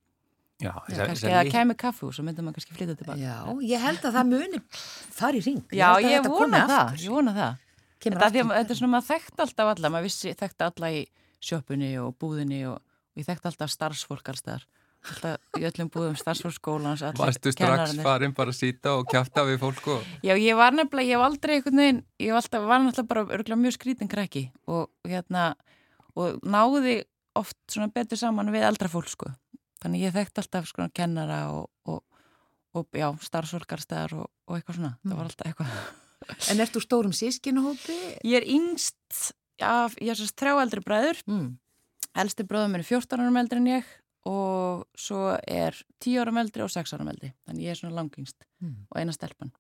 Já, 0.58 0.72
Já, 0.74 0.74
þessar- 0.88 1.08
kannski 1.12 1.30
lit- 1.46 1.54
kemur 1.54 1.78
kaffu 1.78 2.08
og 2.10 2.14
svo 2.18 2.24
myndum 2.26 2.48
maður 2.48 2.58
kannski 2.58 2.74
flytja 2.80 2.96
tilbaka. 2.98 3.20
Já, 3.22 3.38
ég 3.70 3.80
held 3.86 4.02
að 4.02 4.16
það 4.18 4.28
muni 4.32 4.62
fara 4.72 5.38
í 5.38 5.44
ring. 5.46 5.62
Já, 5.70 5.88
að 5.94 6.08
ég 6.10 6.24
komi 6.26 6.34
vona 6.40 6.64
það, 6.74 6.98
ég 7.06 7.14
vona 7.14 7.34
það. 7.38 7.58
Þetta 8.02 8.74
er 8.74 8.80
svona 8.82 8.94
maður 8.98 9.10
þekkt 9.14 9.46
alltaf 9.46 9.70
alla, 9.78 9.90
maður 9.94 10.08
vissi 10.10 10.34
þekkt 10.34 10.66
alla 10.66 10.90
í 10.98 11.06
sjoppunni 11.44 11.94
og 12.02 12.16
búðinni 12.20 12.64
og, 12.70 12.82
og 12.82 13.22
ég 13.22 13.28
þekkt 13.28 13.50
alltaf 13.52 13.74
starfsfólk 13.74 14.34
allstaðar. 14.34 14.68
Alltaf 15.08 15.60
í 15.60 15.66
öllum 15.68 15.90
búðum 15.94 16.16
starfsfólkskólans, 16.20 17.04
allir 17.06 17.22
Varstu 17.22 17.54
strax 17.54 17.94
farin 18.04 18.34
bara 18.36 18.52
að 18.52 18.58
sýta 18.58 18.96
og 18.98 19.06
kjafta 19.12 19.44
við 19.48 19.60
fólk 19.62 19.92
og... 19.94 20.08
Já, 20.26 20.34
ég 20.34 20.58
var 20.58 20.76
nefnilega, 20.76 21.14
ég 21.14 21.22
var 21.22 21.30
aldrei 21.32 21.54
einhvern 21.58 21.82
veginn, 21.84 22.02
ég 22.24 22.34
var 22.34 22.42
alltaf, 22.42 22.66
var 22.68 22.82
náttúrulega 22.84 23.12
bara 23.12 23.24
örgulega 23.38 23.62
mjög 23.62 23.78
skrítin 23.78 24.12
krakki 24.12 24.44
og 24.66 24.90
hérna, 25.08 25.52
og 26.18 26.42
náði 26.44 26.98
oft 27.38 27.58
svona 27.72 27.94
betur 27.94 28.20
saman 28.20 28.52
við 28.52 28.66
eldra 28.68 28.90
fólk, 28.92 29.14
sko. 29.14 29.32
Þannig 29.84 30.08
ég 30.08 30.18
þekkt 30.18 30.42
alltaf 30.42 30.68
svona 30.72 30.90
kennara 30.98 31.40
og, 31.54 31.70
og, 31.86 32.02
og 32.74 32.98
já, 32.98 33.08
starfsfólkarstæðar 33.30 34.18
og, 34.18 34.30
og 34.50 34.58
eitthvað 34.58 34.80
svona. 34.80 34.94
Það 35.06 35.20
var 35.20 35.30
alltaf 35.30 35.52
eitthvað. 35.52 35.76
En 36.52 36.64
ert 36.64 36.74
þú 36.74 36.82
stórum 36.84 37.14
sískinuhópi? 37.16 37.98
Ég 38.26 38.42
er 38.42 38.48
yngst, 38.50 39.30
já, 39.60 39.72
ég 40.02 40.10
er 40.14 40.16
svo 40.20 40.28
þrjá 40.38 40.62
eldri 40.64 40.82
bræður, 40.86 41.22
Mm. 41.28 41.58
elsti 42.16 42.44
bróðum 42.44 42.72
minn 42.76 42.82
er 42.84 42.90
14 42.90 43.20
árum 43.20 43.38
eldri 43.42 43.58
en 43.58 43.66
ég 43.68 43.84
og 44.26 44.86
svo 44.98 45.38
er 45.48 45.76
10 46.00 46.18
árum 46.20 46.38
eldri 46.42 46.62
og 46.64 46.70
6 46.70 46.94
árum 46.94 47.08
eldri. 47.10 47.34
Þannig 47.48 47.64
ég 47.64 47.72
er 47.72 47.76
svona 47.80 47.96
langingst 48.02 48.36
Mm. 48.62 48.86
og 48.92 48.98
eina 49.00 49.12
stelpan. 49.14 49.52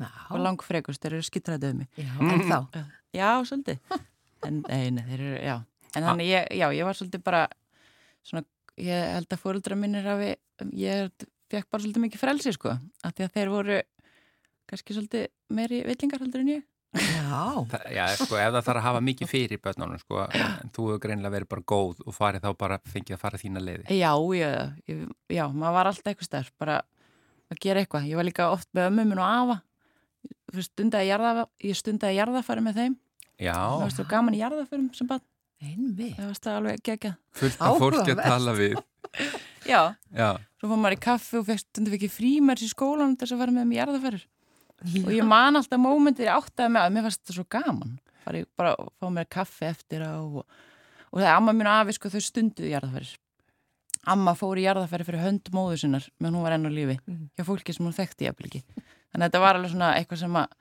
Já, 0.00 0.08
Og 0.30 0.38
langfregust, 0.40 1.00
þeir 1.00 1.14
eru 1.14 1.22
skitræðið 1.22 1.70
um 1.70 1.78
mig. 1.78 1.88
já, 1.96 2.12
en 2.20 2.40
þá. 2.50 2.86
Já, 3.14 3.30
svolítið. 3.44 3.78
En, 4.44 4.62
nei, 4.68 4.90
þeir 5.02 5.20
eru, 5.20 5.38
já. 5.42 5.64
En 5.96 6.02
þannig, 6.02 6.26
ég, 6.28 6.48
já, 6.52 6.68
ég 6.76 6.84
var 6.84 6.92
svolítið 6.94 7.22
bara, 7.24 7.48
svona, 8.22 8.44
ég 8.76 9.12
held 9.14 9.28
að 9.28 9.40
fóruldra 9.40 9.76
minnir 9.76 10.04
hafi, 10.04 10.36
ég 10.76 11.10
fekk 11.50 11.70
bara 11.70 11.82
svolítið 11.82 12.04
mikið 12.04 12.18
frelsi, 12.20 12.52
sko. 12.52 12.68
Af 13.02 13.14
því 13.14 13.24
að 13.24 13.32
þeir 13.32 13.48
voru 13.48 13.82
kannski 14.68 14.94
svolítið 14.94 15.26
meiri 15.50 15.82
villingar 15.86 16.20
heldur 16.20 16.40
en 16.40 16.48
ég. 16.48 16.62
Já, 16.96 17.66
Það, 17.68 17.82
já, 17.92 18.04
sko, 18.16 18.36
ef 18.40 18.52
það 18.54 18.62
þarf 18.68 18.78
að 18.80 18.84
hafa 18.86 19.00
mikið 19.04 19.28
fyrir 19.28 19.58
börnunum, 19.60 19.98
sko, 20.00 20.20
en 20.32 20.70
þú 20.72 20.84
hefur 20.88 21.00
greinilega 21.02 21.34
verið 21.34 21.48
bara 21.50 21.64
góð 21.72 21.98
og 22.06 22.14
farið 22.16 22.44
þá 22.46 22.50
bara 22.62 22.78
fengið 22.88 23.16
að 23.16 23.20
fara 23.20 23.40
þína 23.42 23.60
leiði. 23.60 23.96
Já, 23.98 24.12
já, 24.38 24.50
ég, 24.88 25.02
já, 25.34 25.42
maður 25.52 25.74
var 25.76 25.90
alltaf 25.90 26.12
eitthvað 26.12 26.28
stærf, 26.30 26.52
bara 26.62 26.78
að 27.52 27.60
gera 27.60 27.82
eitthvað. 27.82 28.06
Ég 28.08 28.16
var 28.20 28.28
líka 28.28 28.46
oft 28.54 28.68
með 28.76 28.88
ömmu 28.92 29.04
minn 29.10 29.20
og 29.20 29.26
afa. 29.28 29.58
Jarða, 30.56 31.46
ég 31.66 31.76
stundaði 31.76 32.16
jarðafæri 32.20 32.64
með 32.64 32.78
þeim. 32.80 32.94
Já, 33.36 33.52
Það 33.58 33.82
var 33.82 33.92
svo 33.98 34.06
gaman 34.08 34.36
í 34.36 34.40
jarðafærum 34.40 34.86
sem 34.96 35.08
bara, 35.10 35.20
einmitt. 35.60 36.14
það 36.16 36.30
var 36.30 36.38
stað 36.38 36.58
alveg 36.60 36.82
geggjað. 36.86 37.16
fullt 37.36 37.60
af 37.60 37.80
fólki 37.82 38.14
að 38.14 38.22
tala 38.24 38.54
við. 38.56 38.78
Já, 39.66 39.82
Já, 40.16 40.30
Svo 40.56 40.70
fór 40.70 40.80
maður 40.80 40.96
í 40.96 41.00
kaffi 41.04 41.36
og 41.40 41.44
fekk 41.50 41.60
stundum 41.60 41.94
ekki 41.98 42.08
frímers 42.08 42.62
í 42.64 42.70
skólanum 42.70 43.16
til 43.18 43.26
þess 43.26 43.36
að 43.36 43.42
fara 43.42 43.52
með 43.58 43.66
mér 43.68 43.78
jarðaferður. 43.82 44.24
Og 44.84 45.12
ég 45.14 45.24
man 45.24 45.56
alltaf 45.56 45.80
mómentir 45.80 46.28
ég 46.28 46.36
áttaði 46.36 46.74
með 46.74 46.84
að 46.86 46.94
mér 46.94 47.06
fannst 47.06 47.22
þetta 47.22 47.36
svo 47.38 47.44
gaman. 47.56 47.94
Fari 48.26 48.42
bara 48.58 48.74
að 48.74 48.90
fá 49.00 49.06
mér 49.14 49.28
kaffi 49.32 49.68
eftir 49.70 50.02
á 50.04 50.20
og, 50.20 50.42
og 50.42 51.20
það 51.20 51.28
er 51.28 51.36
amma 51.36 51.54
mín 51.56 51.70
afi 51.70 51.96
sko 51.96 52.10
þau 52.12 52.20
stunduðu 52.26 52.72
jarðaferðir. 52.74 53.14
Amma 54.06 54.36
fór 54.38 54.60
í 54.60 54.66
jarðaferði 54.66 55.08
fyrir 55.08 55.24
hönd 55.24 55.48
móður 55.54 55.80
sinnar 55.82 56.04
meðan 56.20 56.36
hún 56.38 56.46
var 56.46 56.56
enn 56.58 56.68
á 56.68 56.70
lífi. 56.70 56.98
Hjá 57.38 57.46
fólki 57.48 57.74
sem 57.74 57.86
hún 57.88 57.96
þekkti 57.96 58.28
jafnvel 58.28 58.50
ekki. 58.50 58.62
Þannig 58.76 59.22
að 59.22 59.26
þetta 59.26 59.42
var 59.46 59.58
alveg 59.58 59.72
svona 59.72 59.92
eitthvað 59.96 60.20
sem 60.22 60.38
að, 60.42 60.52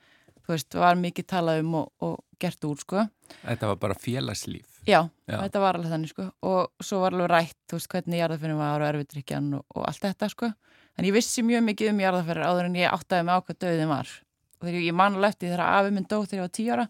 þú 0.45 0.55
veist, 0.55 0.79
var 0.85 1.01
mikið 1.01 1.27
talað 1.33 1.61
um 1.65 1.75
og, 1.81 1.91
og 2.07 2.15
gert 2.41 2.69
úr 2.69 2.81
sko. 2.81 3.05
þetta 3.43 3.69
var 3.73 3.81
bara 3.83 3.99
félagslíf. 3.99 4.74
Já, 4.85 4.99
Já. 5.25 5.37
þetta 5.41 5.61
var 5.63 5.79
alveg 5.79 5.93
þannig 5.95 6.11
sko. 6.13 6.27
Og 6.45 6.85
svo 6.85 6.99
var 7.01 7.15
alveg 7.15 7.31
rætt, 7.31 7.57
þú 7.69 7.79
veist, 7.79 7.89
hvernig 7.93 8.21
jarðaferðin 8.21 8.59
var 8.61 8.83
og 8.85 8.89
erfiðrykjan 8.91 9.47
og, 9.57 9.65
og 9.75 9.87
allt 9.89 10.03
þetta 10.05 10.29
sko. 10.33 10.51
En 10.95 11.07
ég 11.09 11.15
vissi 11.15 11.43
mjög 11.43 11.65
mikið 11.71 11.91
um 11.91 12.03
jarðaferðir 12.05 12.47
áður 12.51 12.69
en 12.69 12.77
ég 12.79 12.93
áttaði 12.93 13.25
mig 13.27 13.35
á 13.35 13.39
hvað 13.47 13.59
döðin 13.65 13.91
var. 13.91 14.13
Og 14.59 14.67
þegar 14.69 14.77
ég, 14.79 14.85
ég 14.91 14.95
man 15.01 15.17
alveg 15.17 15.33
eftir 15.35 15.51
þegar 15.51 15.65
afi 15.81 15.91
minn 15.97 16.07
dó 16.07 16.17
þegar 16.21 16.37
ég 16.37 16.45
var 16.45 16.53
tíu 16.55 16.69
ára 16.77 16.87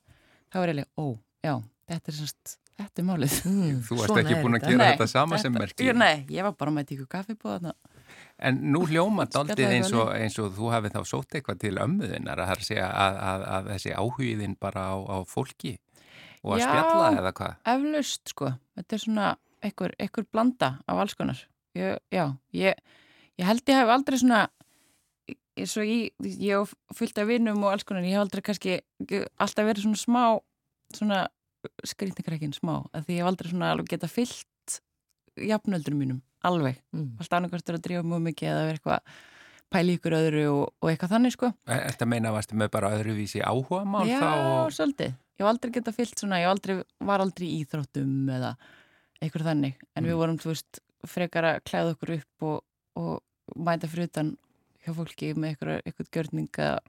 þá 0.51 0.59
var 0.61 0.71
ég 0.71 0.77
leið, 0.81 0.91
ó, 1.01 1.05
já, 1.45 1.53
þetta 1.91 2.11
er 2.11 2.17
semst 2.19 2.53
þetta 2.75 3.01
er 3.01 3.07
málið. 3.07 3.35
Mm, 3.49 3.79
Þú 3.87 3.97
varst 4.01 4.19
ekki 4.21 4.37
búin 4.43 4.57
að 4.57 4.59
þetta. 4.59 4.71
gera 4.71 4.83
Nei, 4.83 4.91
þetta 4.93 5.07
sama 5.11 5.39
sem 5.41 5.55
merki. 5.55 5.87
Ég- 5.89 5.99
Nei, 5.99 6.15
ég 6.35 6.47
var 6.47 6.55
bara 6.59 6.75
með 6.75 6.89
tíku 6.91 7.07
kaffi 7.11 7.35
på 7.39 7.51
þarna. 7.53 7.73
En 8.45 8.59
nú 8.73 8.83
hljóma 8.89 9.25
daldið 9.31 9.55
Spjallaði 9.55 9.79
eins 9.79 9.93
eins 10.19 10.39
og 10.43 10.53
þú 10.57 10.71
hefði 10.75 10.93
þá 10.95 11.01
sótt 11.09 11.37
eitthvað 11.39 11.61
til 11.63 11.73
ömmuðinnar 11.85 12.43
að, 12.43 12.53
að, 12.55 12.65
segja 12.67 12.89
að, 12.91 13.19
að, 13.31 13.45
að 13.57 13.69
þessi 13.73 13.95
áhugiðin 13.95 14.57
bara 14.59 14.87
á, 14.91 14.95
á 14.99 15.17
fólki 15.27 15.75
og 16.45 16.53
að 16.55 16.61
Já. 16.61 16.67
spjalla 16.69 17.07
eða 17.19 17.31
hvað. 17.39 17.55
eflaust 17.73 18.31
sko, 18.35 18.51
þetta 18.77 18.95
er 18.99 19.03
svona 19.05 19.29
einhver, 19.65 19.95
einhver 19.99 20.27
blanda 20.31 20.69
af 20.85 21.01
alls 21.01 21.15
konar 21.17 21.39
ég, 21.75 21.97
já, 22.13 22.25
ég, 22.53 22.77
ég 23.41 23.49
held 23.49 23.65
ég 23.73 23.79
hef 23.81 23.93
aldrei 23.95 24.19
svona 24.21 24.43
eins 25.55 25.73
og 25.79 25.87
ég, 25.87 26.11
ég 26.21 26.51
hef 26.59 26.73
fullt 26.97 27.17
af 27.21 27.29
vinnum 27.29 27.63
og 27.63 27.71
alls 27.73 27.85
konar, 27.87 28.03
ég 28.05 28.13
hef 28.17 28.25
aldrei 28.25 28.43
kannski 28.45 28.77
alltaf 29.41 29.65
verið 29.69 29.87
svona 29.87 30.01
smá 30.01 30.23
svona 30.95 31.21
skrýtnikrækin 31.87 32.53
smá, 32.53 32.83
að 32.93 33.07
því 33.07 33.15
ég 33.15 33.23
hef 33.23 33.29
aldrei 33.31 33.49
svona 33.53 33.71
alveg 33.73 33.87
geta 33.95 34.09
fyllt 34.11 34.75
jafnöldur 35.41 35.95
mínum, 35.97 36.19
alveg 36.45 36.77
Mm. 36.93 37.15
alltaf 37.19 37.39
annarkvæmstur 37.39 37.79
að 37.79 37.85
drífa 37.87 38.03
mjög 38.05 38.21
mikið 38.29 38.49
eða 38.51 38.65
vera 38.67 38.77
eitthvað 38.77 39.15
pæli 39.73 39.95
ykkur 39.97 40.13
öðru 40.19 40.43
og, 40.53 40.65
og 40.79 40.89
eitthvað 40.91 41.13
þannig 41.15 41.33
sko 41.33 41.49
Er 41.67 41.81
þetta 41.89 42.05
meina 42.07 42.29
að 42.29 42.35
varstu 42.37 42.55
með 42.61 42.69
bara 42.75 42.91
öðruvísi 42.95 43.41
áhuga 43.43 43.81
mál 43.89 44.05
Já, 44.07 44.19
þá? 44.21 44.29
Og... 44.45 44.75
svolítið. 44.77 45.15
Ég 45.35 45.43
hef 45.43 45.49
aldrei 45.51 45.71
getað 45.75 45.97
fyllt 45.99 46.21
svona, 46.21 46.39
ég 46.39 46.47
aldrei, 46.49 46.77
var 47.03 47.19
aldrei 47.23 47.47
í 47.49 47.57
íþróttum 47.65 48.29
eða 48.31 48.53
eitthvað 49.21 49.49
þannig. 49.49 49.75
En 49.95 50.03
Mm. 50.03 50.09
við 50.11 50.19
vorum, 50.21 50.37
þú 50.39 50.51
veist, 50.53 50.79
frekar 51.05 51.43
að 51.49 51.63
klæða 51.67 51.91
okkur 51.95 52.13
upp 52.19 52.43
og, 52.49 52.63
og 52.95 53.55
mæta 53.55 53.87
fyrir 53.91 54.07
utan 54.09 54.37
hjá 54.85 54.93
fólki 54.95 55.33
með 55.35 55.51
eitthvað, 55.55 55.81
eitthvað 55.85 56.09
gjörning 56.15 56.49
að 56.63 56.79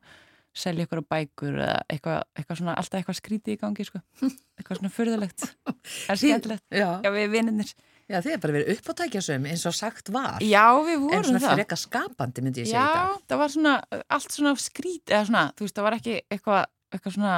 selja 0.56 0.86
á 0.88 1.00
bækur 1.04 1.58
eða 1.60 1.80
eitthvað, 1.92 2.22
eitthvað 2.38 2.56
svona, 2.62 2.74
alltaf 2.80 3.00
eitthvað 3.02 3.18
skrítið 3.18 3.56
í 3.56 3.58
gangi 3.60 3.84
sko. 3.84 4.00
eitthvað 4.56 4.78
svona 4.80 4.92
furðulegt 4.94 5.44
en 6.08 6.16
skemmtilegt, 6.16 6.64
Já, 6.72 6.88
já 7.04 7.10
við 7.12 7.28
vinnir 7.34 7.74
já 8.06 8.20
þið 8.22 8.32
er 8.32 8.40
bara 8.40 8.54
verið 8.54 8.70
uppátækjasum 8.78 9.46
eins 9.50 9.64
og 9.66 9.74
sagt 9.76 10.08
var. 10.14 10.38
já 10.40 10.64
við 10.86 10.94
en 10.94 11.02
vorum 11.02 11.24
svona 11.26 11.42
það 11.42 11.56
freka 11.58 11.76
skapandi 11.82 12.44
myndi 12.46 12.62
ég 12.62 12.70
segja 12.70 12.86
í 12.86 12.94
já, 12.94 13.18
það 13.28 13.40
var 13.42 13.52
svona 13.56 13.72
allt 14.16 14.30
svona 14.38 14.52
skrít 14.62 15.10
eða 15.12 15.24
svona, 15.28 15.44
þú 15.58 15.66
veist, 15.66 15.76
það 15.76 15.86
var 15.90 15.96
ekki 15.98 16.14
eitthvað 16.30 16.64
eitthvað 16.94 17.14
svona 17.16 17.32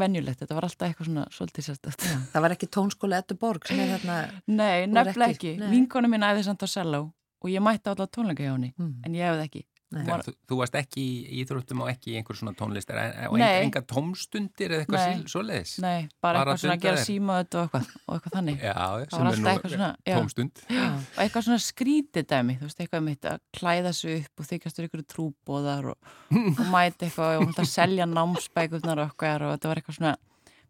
venjulegt, 0.00 0.40
þetta 0.42 0.56
var 0.56 0.66
alltaf 0.68 0.88
eitthvað 0.88 1.08
svona 1.10 1.24
svolítið 1.34 1.66
sérstætt 1.68 2.04
það 2.32 2.44
var 2.46 2.54
ekki 2.56 2.68
tónskóla 2.76 3.18
Eddu 3.22 3.36
Borg 3.40 3.66
sem 3.68 3.80
er 3.84 3.90
þarna 3.98 4.18
Nei, 4.46 4.86
nefnilega 4.88 5.34
ekki- 5.36 5.70
vinkonu 5.70 6.08
mín 6.12 6.24
æði 6.24 6.44
samt 6.48 6.64
á 6.64 6.68
selló 6.72 7.02
og 7.42 7.50
ég 7.52 7.62
mætti 7.62 7.90
alltaf 7.92 8.08
tónleika 8.16 8.42
hjá 8.46 8.54
henni 8.56 8.72
mm, 8.76 8.94
en 9.06 9.14
ég 9.18 9.28
hefði 9.28 9.44
ekki 9.48 9.64
Nei. 9.88 10.02
Var- 10.04 10.20
Þú, 10.26 10.32
þú 10.50 10.56
varst 10.58 10.74
ekki 10.76 11.00
í 11.00 11.36
íþróttum 11.40 11.80
og 11.80 11.88
ekki 11.88 12.10
í 12.12 12.16
einhver 12.18 12.36
svona 12.36 12.52
tónlistar 12.58 12.98
og 13.30 13.38
Nei. 13.40 13.62
enga 13.64 13.80
tómstundir 13.88 14.74
eða 14.76 14.82
eitthvað 14.84 15.22
svoleiðis? 15.32 15.70
Nei, 15.80 16.08
bara 16.20 16.42
Bara 16.42 16.52
eitthvað 16.52 16.60
svona 16.60 16.74
að 16.76 16.82
gera 16.82 16.98
þér. 16.98 17.06
síma 17.08 17.36
og 17.38 17.46
eitthvað, 17.46 17.86
og 18.04 18.18
eitthvað 18.18 18.34
þannig 18.36 18.58
Já, 18.66 18.74
sem 19.08 19.30
er 19.30 19.38
nú 19.40 19.48
eitthvað 19.48 19.72
svona, 19.72 19.88
já. 20.04 20.16
tómstund. 20.18 20.60
og 20.68 21.22
eitthvað 21.24 21.46
svona 21.48 21.60
skrítið 21.64 22.26
dæmi 22.34 22.56
þú 22.60 22.68
veist, 22.68 22.82
eitthvað 22.84 23.06
mitt 23.08 23.24
að 23.32 23.38
klæða 23.56 23.92
sig 23.96 24.20
upp 24.26 24.42
og 24.44 24.48
þykjast 24.52 24.82
ykkur 24.84 25.04
trúbóðar 25.14 25.88
og, 25.94 26.12
og 26.36 26.64
mæti 26.76 27.08
eitthvað 27.08 27.40
og 27.46 27.54
að 27.64 27.70
selja 27.72 28.04
námsbækurnar 28.12 29.00
og 29.06 29.14
okkar 29.14 29.46
og 29.48 29.54
þetta 29.56 29.68
var 29.72 29.80
eitthvað 29.80 29.96
svona 30.02 30.16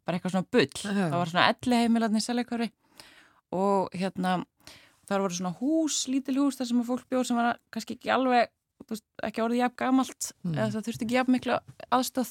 bara 0.07 0.17
eitthvað 0.21 0.37
svona 0.37 0.51
bull, 0.55 0.71
Já. 0.79 0.95
það 1.11 1.19
var 1.19 1.33
svona 1.35 1.49
elli 1.57 1.83
heimilarni 1.83 2.23
seljakari 2.23 2.71
og 3.59 3.91
hérna 3.99 4.37
þar 5.09 5.23
voru 5.25 5.35
svona 5.41 5.55
hús, 5.59 6.05
lítil 6.07 6.37
hús 6.39 6.59
þar 6.61 6.69
sem 6.71 6.81
að 6.83 6.89
fólk 6.93 7.05
bjóð 7.11 7.27
sem 7.33 7.37
var 7.41 7.59
kannski 7.75 7.97
ekki 7.99 8.11
alveg 8.15 8.49
veist, 8.95 9.05
ekki 9.29 9.43
orðið 9.45 9.63
jafn 9.63 9.77
gamalt 9.83 10.33
Mm. 10.45 10.55
eða 10.55 10.71
það 10.75 10.87
þurfti 10.89 11.05
ekki 11.07 11.19
jafn 11.19 11.33
mikla 11.35 11.61
aðstöð 11.93 12.31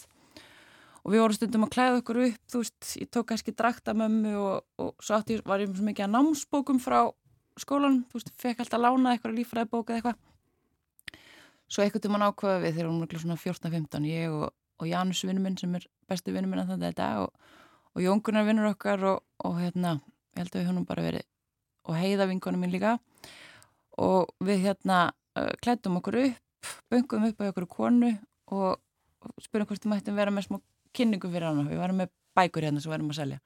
og 1.05 1.11
við 1.13 1.21
vorum 1.23 1.37
stundum 1.37 1.63
að 1.67 1.73
klæða 1.75 1.99
okkur 2.01 2.17
upp 2.25 2.39
þú 2.51 2.61
veist, 2.63 2.87
ég 3.01 3.09
tók 3.11 3.27
kannski 3.29 3.53
draktamömmu 3.55 4.33
og, 4.37 4.63
og 4.79 4.95
svo 4.99 5.19
ég- 5.29 5.45
var 5.45 5.59
ég 5.59 5.69
mikið 5.69 6.05
að 6.07 6.15
námsbókum 6.15 6.79
frá 6.83 7.11
skólanum, 7.57 8.03
þú 8.11 8.19
veist, 8.19 8.31
fekk 8.37 8.59
alltaf 8.59 8.81
lánað 8.81 9.13
eitthvað 9.17 9.37
líffræðibók 9.37 9.89
eða 9.89 9.97
eitthvað. 10.01 10.17
Svo 11.67 11.83
eitthvað 11.83 12.01
til 12.05 12.11
mann 12.13 12.23
ákvaða 12.27 12.61
við 12.63 12.75
þegar 12.77 12.89
hún 12.91 12.99
var 13.03 13.19
svona 13.21 13.37
14-15, 13.41 14.05
ég 14.07 14.31
og, 14.31 14.51
og 14.79 14.87
Janus 14.87 15.23
vinnu 15.27 15.41
minn 15.43 15.57
sem 15.59 15.73
er 15.75 15.87
besti 16.07 16.31
vinnu 16.31 16.47
minn 16.51 16.61
að 16.63 16.77
þetta 16.85 17.07
og, 17.23 17.33
og 17.95 18.03
Jóngunar 18.05 18.45
vinnur 18.47 18.69
okkar 18.71 19.03
og, 19.09 19.23
og 19.43 19.57
hérna, 19.59 19.97
ég 20.35 20.43
held 20.43 20.53
að 20.55 20.61
við 20.61 20.69
húnum 20.69 20.85
bara 20.87 21.03
verið 21.07 21.25
og 21.87 21.95
heiða 21.95 22.27
vingunum 22.29 22.59
minn 22.63 22.71
líka. 22.73 22.97
Og 23.97 24.27
við 24.43 24.63
hérna 24.67 24.97
uh, 25.39 25.51
klættum 25.63 25.97
okkur 25.99 26.17
upp, 26.25 26.39
böngum 26.91 27.27
upp 27.29 27.41
á 27.41 27.49
okkur 27.51 27.67
konu 27.71 28.11
og, 28.53 28.79
spurðum 29.43 29.69
hvort 29.69 29.83
þið 29.83 29.93
mættum 29.93 30.19
vera 30.19 30.33
með 30.33 30.47
smá 30.47 30.59
kynningu 30.97 31.31
fyrir 31.31 31.49
hana. 31.49 31.67
Við 31.69 31.81
varum 31.81 32.01
með 32.03 32.13
bækur 32.37 32.67
hérna 32.67 32.81
sem 32.81 32.91
við 32.91 32.97
varum 32.97 33.13
að 33.13 33.19
selja. 33.21 33.39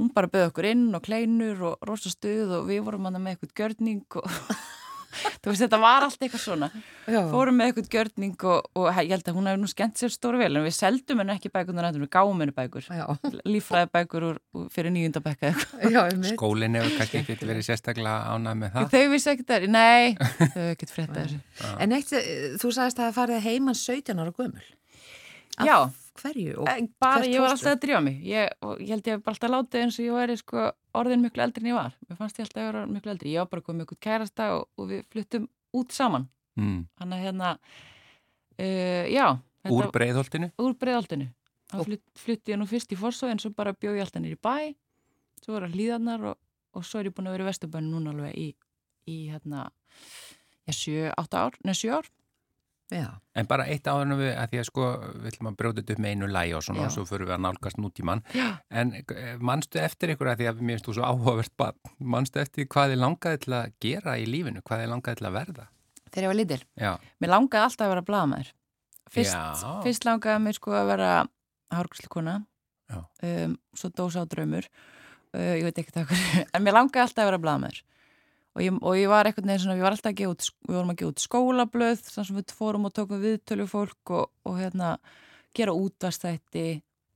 Hún 0.00 0.12
bara 0.14 0.30
bauð 0.32 0.48
okkur 0.50 0.68
inn 0.70 0.86
og 0.96 1.04
kleinur 1.04 1.66
og 1.68 1.88
rosa 1.88 2.10
stuð 2.12 2.56
og 2.58 2.68
við 2.70 2.84
vorum 2.86 3.08
hana 3.08 3.20
með 3.22 3.36
eitthvað 3.36 3.56
gjörning 3.60 4.20
og 4.20 4.30
þú 5.42 5.52
veist 5.52 5.64
þetta 5.64 5.80
var 5.82 6.06
allt 6.06 6.24
eitthvað 6.24 6.42
svona 6.42 6.68
Já. 7.06 7.20
fórum 7.30 7.58
með 7.58 7.70
eitthvað 7.70 7.90
gjörning 7.96 8.46
og, 8.52 8.68
og 8.78 8.88
ég 8.92 9.12
held 9.14 9.30
að 9.30 9.38
hún 9.38 9.50
hefði 9.50 9.62
nú 9.62 9.70
skemmt 9.72 10.02
sér 10.02 10.14
stóru 10.14 10.40
vel 10.40 10.50
en 10.50 10.66
við 10.66 10.76
seldum 10.76 11.22
henni 11.22 11.36
ekki 11.36 11.52
bækunar 11.52 11.90
við 11.92 12.10
gáum 12.12 12.42
henni 12.42 12.56
bækur 12.56 12.88
Já, 12.88 13.04
líffræði 13.48 13.90
bækur 13.96 14.28
úr, 14.30 14.42
úr, 14.56 14.68
fyrir 14.72 14.94
nýjundabækka 14.94 15.52
eitthvað 15.52 15.96
já, 15.96 16.02
einmitt. 16.06 16.36
Skólinn 16.36 16.78
hefur 16.78 16.98
kannski 17.00 17.22
ekkert 17.22 17.46
verið 17.48 17.68
sérstaklega 17.68 18.32
ánað 18.32 18.60
með 18.62 18.76
það. 18.76 18.92
þau 18.92 19.12
vissi 19.12 19.32
ekkert 19.34 19.52
það, 19.52 19.68
nei 19.72 20.14
þau 20.18 20.44
hefur 20.44 20.70
ekkert 20.76 20.94
frétta 20.96 21.26
þessu 21.26 21.72
En 21.82 21.96
eitt, 21.96 22.12
eh, 22.16 22.54
þú 22.60 22.72
sagðist 22.74 23.00
að 23.00 23.08
það 23.08 23.18
farið 23.18 23.44
heimann 23.46 23.78
17 23.78 24.22
ára 24.22 24.34
gömul. 24.36 24.64
Já. 25.66 25.78
Hverju? 26.20 26.64
Bara 27.00 27.24
ég 27.26 27.40
var 27.40 27.54
alltaf 27.54 27.72
að 27.72 27.80
drífa 27.84 28.00
mig. 28.04 28.18
Ég, 28.26 28.50
og 28.62 28.80
ég 28.82 28.92
held 28.92 29.06
ég 29.08 29.16
hef 29.16 29.22
bara 29.24 29.34
alltaf 29.36 29.50
látið 29.54 29.82
eins 29.84 29.98
og 29.98 30.04
ég 30.06 30.16
væri 30.18 30.36
sko, 30.40 30.66
orðin 31.00 31.22
miklu 31.24 31.42
eldri 31.46 31.64
en 31.64 31.70
ég 31.72 31.78
var. 31.78 31.96
Mér 32.08 32.18
fannst 32.20 32.38
ég 32.40 32.46
alltaf 32.46 32.62
að 32.62 32.68
vera 32.70 32.84
miklu 32.86 33.12
eldri. 33.14 33.32
Ég 33.32 33.42
var 33.44 33.50
bara 33.54 33.64
komið 33.68 33.86
ykkur 33.86 34.00
kærasta 34.08 34.48
og, 34.58 34.68
og 34.76 34.90
við 34.92 35.02
fluttum 35.12 35.48
út 35.72 35.92
saman. 35.96 36.28
Mm. 36.52 36.82
hann 37.00 37.12
að 37.16 37.22
hérna 37.24 37.50
uh, 38.60 39.04
já 39.08 39.26
þetta- 39.64 39.72
Úr 39.72 39.86
breiðholtinu? 39.94 40.50
úr 40.60 40.74
breiðaldinu 40.76 41.28
þá 41.72 41.76
flutt, 41.86 42.02
flutti 42.20 42.52
ég 42.52 42.58
nú 42.60 42.66
fyrst 42.68 42.92
í 42.92 42.98
Forsó 43.00 43.30
en 43.32 43.38
svo 43.40 43.48
bara 43.56 43.72
bjóð 43.72 43.96
ég 43.96 44.04
alltaf 44.04 44.20
nýri 44.20 44.36
bæ. 44.36 44.74
Svo 45.40 45.54
voru 45.56 45.70
hlýðarnar 45.72 46.26
og, 46.32 46.36
og 46.76 46.84
svo 46.84 47.00
er 47.00 47.08
ég 47.08 47.14
búin 47.16 47.30
að 47.30 47.38
vera 47.38 47.46
í 47.46 47.48
Vesturbæn 47.48 47.88
núna 47.88 48.12
alveg 48.12 48.36
í, 48.36 48.48
í 49.08 49.16
hérna 49.32 49.70
já, 50.68 50.72
sjö, 50.76 51.08
átta 51.16 51.46
ár, 51.46 51.56
neða 51.64 51.78
sjö 51.80 51.96
ár 51.96 52.10
Já, 52.92 53.06
En 53.34 53.46
bara 53.48 53.64
eitt 53.72 53.86
áður 53.88 54.02
en 54.10 54.18
við, 54.18 54.30
að 54.36 54.50
því 54.52 54.58
að 54.60 54.66
sko, 54.68 54.86
við 55.22 55.28
ætlum 55.30 55.48
að 55.48 55.54
brjóta 55.56 55.80
þetta 55.80 55.92
upp 55.94 56.00
með 56.04 56.10
einu 56.12 56.26
lægi 56.28 56.54
og 56.58 56.64
svona 56.66 56.82
Já. 56.82 56.86
og 56.86 56.92
svo 56.92 57.04
fyrir 57.08 57.28
við 57.30 57.34
að 57.36 57.42
nálgast 57.46 57.78
nútíman. 57.80 58.20
já, 58.36 58.48
En 58.70 58.90
eh, 58.98 59.36
manstu 59.40 59.80
eftir 59.80 60.12
ykkur 60.12 60.28
að 60.32 60.42
því 60.42 60.48
að 60.50 60.60
mér 60.60 60.76
finnst 60.76 60.88
þú 60.90 60.94
svo 60.98 61.06
áhugavert 61.08 61.54
barn, 61.56 61.78
manstu 61.98 62.40
eftir 62.42 62.66
hvað 62.68 62.92
þið 62.92 63.00
langaði 63.04 63.38
til 63.46 63.52
að 63.56 63.72
gera 63.80 64.16
í 64.20 64.26
lífinu, 64.28 64.60
hvað 64.66 64.82
þið 64.84 64.90
langaði 64.92 65.16
til 65.22 65.26
að 65.30 65.36
verða? 65.38 65.68
þegar 66.12 66.24
ég 66.26 66.28
var 66.28 66.36
lítil. 66.42 66.60
Já, 66.76 66.92
mér 67.24 67.30
langaði 67.32 67.64
alltaf 67.64 67.86
að 67.86 67.92
vera 67.94 68.04
blaðamæður 68.10 68.50
fyrst, 69.12 69.64
fyrst 69.86 70.04
langaði 70.04 70.42
mér 70.44 70.58
sko 70.58 70.74
að 70.76 70.90
vera 70.92 71.12
hárgríslukona 71.72 72.34
Já. 72.92 72.98
um, 73.24 73.54
svo 73.72 73.88
dósa 73.96 74.20
á 74.20 74.28
draumur. 74.28 74.66
Uh, 75.32 75.54
ég 75.56 75.64
veit 75.64 75.78
ekki 75.80 75.94
það 75.96 76.10
hverju 76.12 76.44
en 76.52 76.62
mér 76.66 76.76
langaði 76.76 77.06
alltaf 77.06 77.24
að 77.24 77.30
vera 77.30 77.40
blaðamæður 77.46 77.80
og 78.52 78.62
ég, 78.64 78.78
og 78.78 78.98
ég 78.98 79.10
var 79.10 79.28
eitthvað 79.28 79.48
neður 79.48 79.64
svona, 79.64 79.76
við 79.78 79.86
varum 79.86 79.98
alltaf 79.98 80.12
að 80.12 80.18
gefa 80.20 80.34
út, 80.34 80.48
við 80.68 80.76
vorum 80.78 80.92
að 80.92 80.98
gefa 81.00 81.12
út 81.12 81.24
skólablöð 81.24 82.02
þannig 82.08 82.28
sem 82.28 82.38
við 82.38 82.54
fórum 82.58 82.88
og 82.88 82.94
tókum 82.96 83.22
viðtölu 83.22 83.68
fólk 83.70 84.12
og, 84.18 84.32
og 84.48 84.58
hérna 84.60 84.92
gera 85.56 85.74
útastætti 85.76 86.66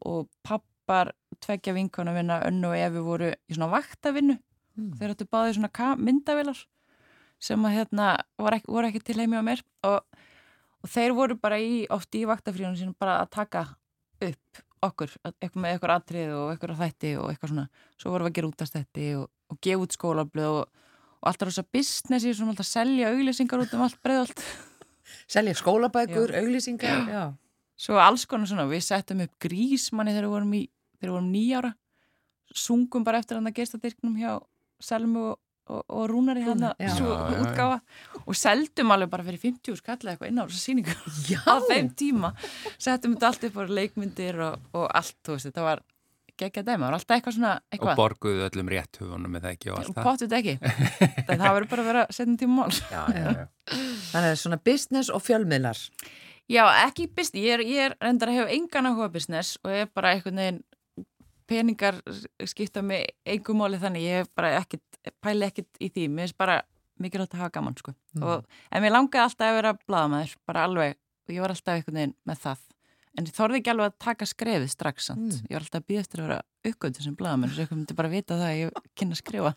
og 0.06 0.30
pappar 0.46 1.12
tveggja 1.44 1.74
vinkona 1.76 2.14
vinna 2.16 2.40
önnu 2.46 2.70
og 2.70 2.78
efi 2.78 3.04
voru 3.04 3.32
í 3.32 3.56
svona 3.56 3.72
vaktavinnu. 3.72 4.38
Mm. 4.76 4.92
þeir 5.00 5.14
áttu 5.14 5.24
báði 5.32 5.54
svona 5.56 5.94
myndavilar 5.96 6.58
sem 7.40 7.62
að 7.64 7.76
hérna 7.78 8.08
voru 8.36 8.58
ekki, 8.58 8.72
voru 8.72 8.88
ekki 8.90 9.02
til 9.04 9.18
heimi 9.20 9.40
á 9.40 9.44
mér. 9.44 9.62
Og, 9.88 10.00
og 10.84 10.92
þeir 10.92 11.16
voru 11.16 11.36
bara 11.40 11.58
í, 11.60 11.86
oft 11.92 12.14
í 12.16 12.24
vaktafríunum 12.28 12.76
sínum 12.76 12.96
bara 12.98 13.22
að 13.22 13.32
taka 13.36 13.64
upp 14.24 14.62
okkur, 14.86 15.12
eitthvað 15.24 15.62
með 15.62 15.74
eitthvað 15.74 15.94
atrið 15.94 16.34
og 16.36 16.50
eitthvað 16.52 16.80
þætti 16.82 17.12
og 17.20 17.30
eitthvað 17.30 17.52
svona. 17.52 17.66
Svo 17.96 18.12
vorum 18.12 18.28
við 18.28 18.32
að 18.32 18.38
gera 18.38 18.50
útastætti 18.52 19.06
og, 19.16 19.30
og 19.52 19.60
gefa 19.64 19.86
út 19.86 19.96
skólablöð 19.96 20.58
og, 20.60 20.82
og 21.22 21.30
alltaf 21.30 21.50
rosa 21.50 21.64
businessi 21.72 22.34
sem 22.34 22.52
alltaf 22.52 22.68
selja 22.68 23.10
auglýsingar 23.14 23.64
út 23.64 23.74
um 23.76 23.86
allt 23.86 23.98
breiðalt. 24.04 24.44
Selja 25.30 25.54
skólabækur, 25.58 26.34
auglýsingar, 26.40 27.08
já. 27.10 27.24
svo 27.78 27.98
alls 28.02 28.26
konar 28.26 28.50
svona, 28.50 28.66
við 28.70 28.84
settum 28.86 29.24
upp 29.24 29.34
grísmanni 29.42 30.14
þegar 30.14 30.28
við 30.28 30.36
vorum 30.36 30.54
í, 30.58 30.62
þegar 30.98 31.10
við 31.10 31.16
vorum 31.18 31.32
nýjára 31.34 31.72
sungum 32.56 33.04
bara 33.04 33.20
eftir 33.22 33.38
hann 33.38 33.50
að 33.50 33.58
gestadirknum 33.60 34.16
hjá 34.20 34.38
Selmu 34.82 35.22
og, 35.32 35.38
og, 35.72 35.82
og 35.88 36.04
Rúnari 36.10 36.44
hann 36.44 36.60
já. 36.60 36.72
Já, 36.78 36.90
já, 37.00 37.06
já. 37.32 37.40
útgáfa. 37.42 37.78
Og 38.26 38.36
seldum 38.36 38.92
alveg 38.92 39.12
bara 39.12 39.24
fyrir 39.26 39.40
50 39.40 39.78
skall 39.80 39.98
eitthvað 40.02 40.30
inn 40.30 40.40
á 40.40 40.44
þessa 40.44 40.62
síningu 40.62 40.96
Já, 41.32 41.40
á 41.48 41.56
þeim 41.64 41.90
tíma. 41.96 42.32
Settum 42.76 43.16
þetta 43.16 43.30
allt 43.30 43.46
upp 43.48 43.56
á 43.56 43.62
leikmyndir 43.78 44.40
og, 44.44 44.66
og 44.76 44.86
allt, 44.90 45.16
þú 45.24 45.36
veist, 45.36 45.48
þetta 45.48 45.64
var 45.64 45.82
geggja 46.40 46.62
dæma, 46.66 46.76
það 46.78 46.86
var 46.86 46.96
alltaf 46.98 47.16
eitthvað 47.16 47.34
svona 47.36 47.52
og 47.56 47.74
eitthvað, 47.76 47.96
borguðu 48.00 48.44
öllum 48.46 48.70
rétt 48.72 49.00
hugunum 49.00 49.32
með 49.36 49.46
það 49.46 49.56
ekki 49.56 49.70
og 49.72 49.78
allt 49.80 49.90
og 49.90 49.96
það. 49.96 50.06
potið 50.08 50.36
ekki 50.38 50.54
það 51.30 51.44
verður 51.46 51.68
bara 51.72 51.82
að 51.84 51.90
vera 51.90 52.04
setjum 52.16 52.36
tíma 52.42 52.56
mál 52.60 52.76
Já, 52.76 53.02
já, 53.16 53.26
já. 53.26 53.44
þannig 54.12 54.30
að 54.30 54.38
svona 54.42 54.60
business 54.70 55.10
og 55.12 55.24
fjölmiðlar. 55.26 55.82
Já, 56.46 56.62
ekki 56.86 57.08
business, 57.10 57.42
ég 57.42 57.56
er, 57.56 57.64
ég 57.66 57.88
er 57.88 57.96
reyndar 58.04 58.30
að 58.30 58.40
hefa 58.40 58.54
engan 58.54 58.90
áhuga 58.92 59.08
business 59.16 59.56
og 59.64 59.72
ég 59.74 59.86
er 59.86 59.92
bara 59.96 60.12
einhvern 60.14 60.38
veginn 60.42 60.62
peningar 61.46 61.98
skipta 62.46 62.82
mig 62.82 63.06
engum 63.26 63.60
máli 63.62 63.78
þannig 63.82 64.06
ég 64.06 64.22
hef 64.22 64.30
bara 64.34 64.52
ekkit, 64.60 64.82
pæli 65.22 65.46
ekkit 65.46 65.78
í 65.82 65.90
því 65.94 66.06
mér 66.10 66.26
finnst 66.28 66.38
bara 66.38 66.60
mikilvægt 67.02 67.34
að 67.36 67.42
hafa 67.44 67.54
gaman 67.58 67.76
sko. 67.78 67.92
Mm. 68.16 68.22
og, 68.24 68.46
en 68.72 68.82
mér 68.82 68.94
langaði 68.94 69.22
alltaf 69.26 69.50
að 69.50 69.58
vera 69.60 69.74
blaðamæður 69.86 70.32
bara 70.48 70.64
alveg, 70.66 70.96
og 71.26 71.34
ég 71.34 71.44
var 71.44 71.54
alltaf 71.54 71.74
einhvern 71.78 72.00
veginn 72.00 72.14
með 72.26 72.40
það 72.46 72.62
en 73.16 73.26
ég 73.28 73.34
þorði 73.36 73.60
ekki 73.62 73.72
alveg 73.72 73.90
að 73.92 73.98
taka 74.06 74.26
skrefið 74.28 74.70
strax 74.72 75.10
Mm. 75.16 75.30
ég 75.48 75.52
var 75.56 75.64
alltaf 75.64 75.82
að 75.82 75.88
býða 75.90 76.00
eftir 76.04 76.20
að 76.20 76.26
vera 76.28 76.42
uppgöndu 76.66 77.02
sem 77.02 77.14
blaðamæður, 77.16 77.52
svo 77.54 77.62
ég 77.66 77.70
myndi 77.76 77.94
bara 77.96 78.08
vita 78.10 78.34
það 78.34 78.48
að 78.50 78.56
ég 78.60 78.80
kynna 78.98 79.14
að 79.16 79.20
skrifa 79.22 79.52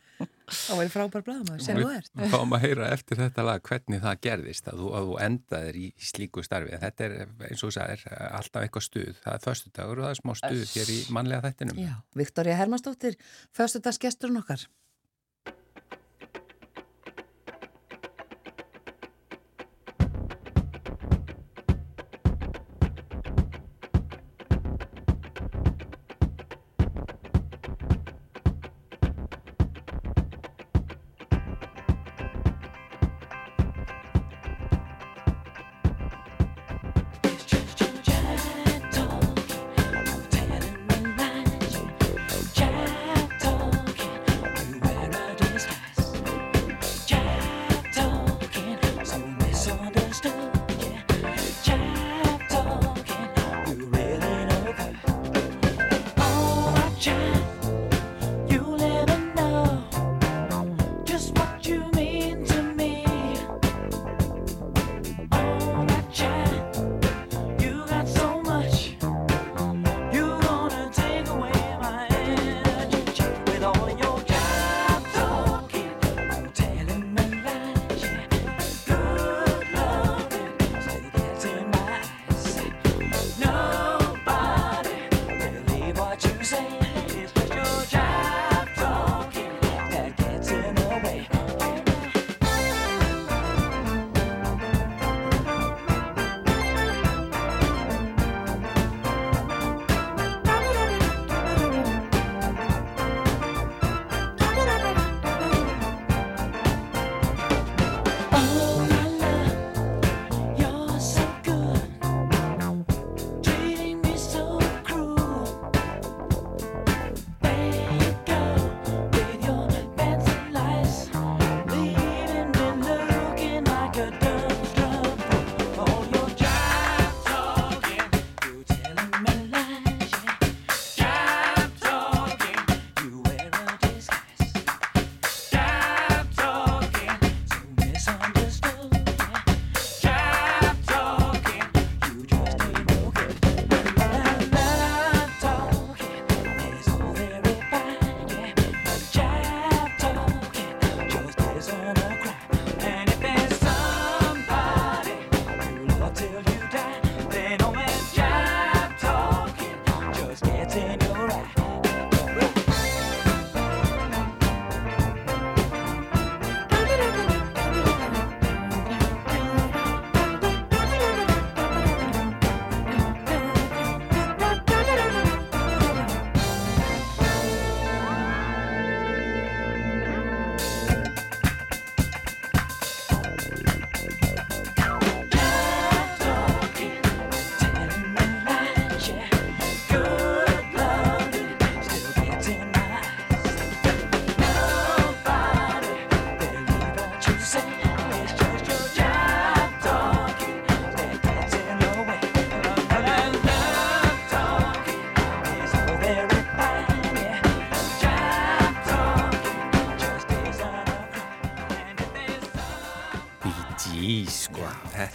Það 0.50 0.80
væri 0.80 0.90
frábær 0.90 1.24
blaðamaður, 1.28 1.62
sem 1.62 1.78
þú 1.78 1.90
ert. 1.94 2.10
Við 2.18 2.32
fáum 2.34 2.54
að 2.58 2.64
heyra 2.64 2.88
eftir 2.96 3.20
þetta 3.20 3.44
lag 3.46 3.62
hvernig 3.70 4.00
það 4.02 4.22
gerðist 4.26 4.70
að 4.72 4.80
þú, 4.82 4.88
að 4.98 5.04
þú 5.10 5.18
endaðir 5.28 5.76
í 5.78 5.84
slíku 6.10 6.44
starfi. 6.46 6.80
Þetta 6.82 7.06
er 7.06 7.14
eins 7.50 7.62
og 7.62 7.70
þú 7.70 7.74
sagðir 7.76 8.06
alltaf 8.40 8.64
eitthvað 8.66 8.86
stuð. 8.88 9.12
Það 9.22 9.36
er 9.36 9.44
föstudagur 9.46 10.00
og 10.02 10.08
það 10.08 10.14
er 10.16 10.20
smá 10.24 10.34
stuð 10.42 10.64
hér 10.74 10.90
í 10.90 10.98
mannlega 11.14 11.44
þættinum. 11.46 11.78
Já, 11.86 11.94
Viktoria 12.18 12.58
Hermannsdóttir, 12.58 13.20
föstudagsgesturinn 13.60 14.42
okkar. 14.42 14.66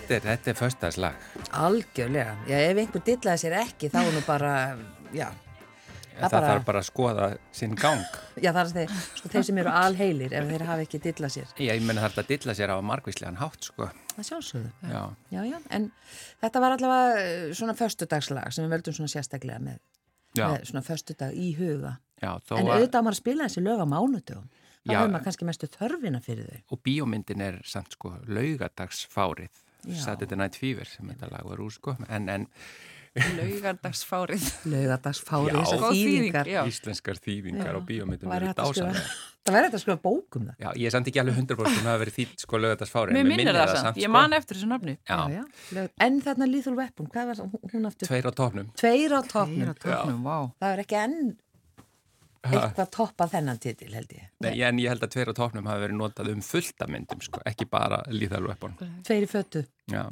Þetta 0.05 0.15
er, 0.17 0.27
þetta 0.29 0.51
er 0.53 0.59
föstaslag. 0.59 1.25
Algjörlega. 1.65 2.35
Já, 2.51 2.59
ef 2.71 2.79
einhver 2.85 3.03
dillaði 3.07 3.43
sér 3.45 3.57
ekki, 3.63 3.91
þá 3.93 3.99
er 4.05 4.13
nú 4.15 4.23
bara, 4.27 4.53
já, 5.15 5.31
Það, 6.15 6.31
bara- 6.31 6.47
þarf 6.47 6.65
bara 6.69 6.79
að 6.79 6.85
skoða 6.87 7.25
sinn 7.51 7.73
gang. 7.75 8.05
já 8.39 8.53
það 8.55 8.61
er 8.61 8.69
þeir, 8.77 8.91
sko, 9.19 9.29
þeir 9.33 9.45
sem 9.49 9.59
eru 9.59 9.71
alheilir 9.75 10.33
ef 10.39 10.45
þeir 10.47 10.63
hafa 10.69 10.85
ekki 10.85 11.01
dillað 11.03 11.33
sér. 11.35 11.49
Ég 11.59 11.83
menna 11.83 12.05
þarf 12.05 12.21
að 12.23 12.29
dilla 12.29 12.55
sér 12.55 12.71
á 12.71 12.79
margvíslegan 12.87 13.37
hátt, 13.41 13.65
sko. 13.67 13.89
Það 14.15 14.29
sjálfsögðu. 14.29 14.71
Já, 14.93 15.03
Já, 15.35 15.41
já, 15.51 15.59
en 15.71 15.89
þetta 16.45 16.61
var 16.63 16.77
allavega 16.77 17.19
eh, 17.25 17.53
svona 17.59 17.75
föstudagslag 17.75 18.53
sem 18.55 18.63
við 18.65 18.71
veldum 18.77 18.95
svona 18.95 19.11
sérstaklega 19.11 19.59
með, 19.59 19.81
já, 20.39 20.47
með 20.53 20.69
svona 20.71 20.85
föstudag 20.87 21.35
í 21.35 21.51
huga. 21.59 21.97
já, 22.23 22.31
þó 22.47 22.59
En 22.61 22.67
að, 22.69 22.77
auðvitað 22.77 22.95
á 22.95 23.05
maður 23.09 23.17
að 23.19 23.23
spila 23.25 23.49
þessi 23.51 23.65
lög 23.67 23.83
á 23.83 23.87
mánudögum. 23.91 24.49
Það 24.85 24.93
Já. 24.93 24.99
hefur 25.01 25.13
maður 25.17 25.25
kannski 25.25 25.45
mestu 25.49 25.67
þörfina 25.67 26.19
fyrir 26.23 26.47
þau. 26.47 26.63
og 26.71 26.79
bíómyndin 26.85 27.41
er 27.41 27.61
samt, 27.65 27.93
sko, 27.97 28.11
laugadagsfárið. 28.29 29.51
Saturday 29.93 30.37
Night 30.41 30.57
Fever 30.57 30.85
sem 30.89 31.07
þetta 31.13 31.31
lag 31.33 31.45
var 31.51 31.61
úr, 31.65 31.73
sko. 31.73 31.97
En, 32.09 32.29
en 32.29 32.47
Laugardagsfárið. 33.39 34.47
Laugardagsfári, 34.73 35.53
Já. 35.53 35.61
þessar 35.61 35.85
þýðingar. 35.95 36.51
íslenskar 36.71 37.21
þýðingar 37.23 37.77
hægt 38.49 38.59
að 38.59 38.73
skrifa- 38.73 38.91
dásamlega. 38.91 39.15
Það 39.45 39.53
væri 39.59 39.67
þetta 39.69 39.77
að 39.77 39.83
skrifa 39.85 40.01
bókum 40.01 40.45
það. 40.49 40.55
Já, 40.65 40.69
ég 40.81 40.87
er 40.89 40.93
samt 40.95 41.09
ekki 41.11 41.21
alveg 41.21 41.37
100% 41.37 41.61
um 41.61 41.69
að 41.69 41.89
hafa 41.91 42.01
verið 42.01 42.15
þýtt, 42.17 42.43
sko, 42.47 42.61
laugadagsfárið. 42.65 43.13
Mér 43.13 43.21
en 43.21 43.29
minnir 43.29 43.51
það 43.59 43.73
samt, 43.85 43.99
ég 44.01 44.07
sko. 44.09 44.13
man 44.17 44.33
eftir 44.39 44.57
þessu. 44.59 44.79
Lög- 45.77 45.91
En 46.07 46.21
þarna 46.25 46.49
Lethal 46.49 46.77
Weapon, 46.79 47.11
hvað 47.13 47.27
var 47.31 47.43
hún- 47.45 47.87
aftur? 47.91 48.09
tveir 48.09 48.25
á 48.25 48.33
tóknum. 48.41 48.71
Tveir 48.81 49.13
á 49.13 49.21
toppnum. 49.29 49.75
Tóknum. 49.85 50.25
Það 50.65 50.73
er 50.73 50.83
ekki 50.87 50.97
enn 51.05 51.37
eitthvað 52.51 52.91
toppað 52.99 53.35
þennan 53.37 53.63
titil 53.63 53.93
held 53.97 54.13
ég. 54.17 54.29
Nei, 54.45 54.53
en 54.67 54.83
ég 54.83 54.93
held 54.93 55.07
að 55.07 55.15
tveir 55.17 55.33
á 55.33 55.35
tóknum 55.39 55.71
hafi 55.71 55.87
verið 55.87 56.01
notað 56.01 56.33
um 56.35 56.45
fullta 56.45 56.91
myndum, 56.91 57.25
sko, 57.25 57.43
ekki 57.49 57.69
bara 57.71 58.03
Lethal 58.13 58.45
Weapon. 58.49 58.77
Tveir 59.07 59.27
í 59.27 59.31
fötu. 59.31 59.65
Já. 59.93 60.07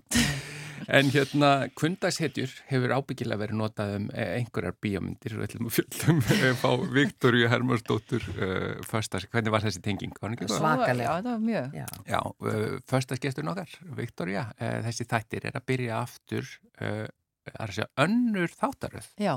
En 0.90 1.10
hérna, 1.12 1.68
kundagshetjur 1.78 2.50
hefur 2.70 2.94
ábyggilega 2.96 3.40
verið 3.42 3.58
notað 3.60 3.92
um 3.98 4.08
eh, 4.10 4.32
einhverjar 4.40 4.74
bíómyndir 4.82 5.36
og 5.36 5.44
ætlum 5.46 5.68
að 5.68 5.76
fjöldum 5.76 6.22
eh, 6.34 6.48
fá 6.58 6.68
Viktoríu 6.96 7.50
Hermansdóttur 7.52 8.26
uh, 8.32 8.80
föstas, 8.88 9.28
hvernig 9.30 9.54
var 9.54 9.62
þessi 9.66 9.82
tenging? 9.84 10.14
Var 10.18 10.32
hún 10.32 10.36
ekki 10.38 10.48
góð? 10.50 10.58
Svakaleg. 10.58 11.06
Já, 11.06 11.12
það 11.20 11.30
var 11.30 11.44
mjög. 11.46 11.78
Já. 11.78 11.86
Já, 12.10 12.20
uh, 12.48 12.76
föstasgestur 12.90 13.46
nokkar, 13.46 13.78
Viktoría, 14.00 14.46
uh, 14.56 14.78
þessi 14.88 15.06
þættir 15.12 15.48
er 15.50 15.60
að 15.60 15.68
byrja 15.70 16.00
aftur, 16.00 16.52
uh, 16.80 17.06
að 17.54 17.74
segja, 17.78 17.90
önnur 18.02 18.54
þáttaröð. 18.58 19.10
Já, 19.22 19.34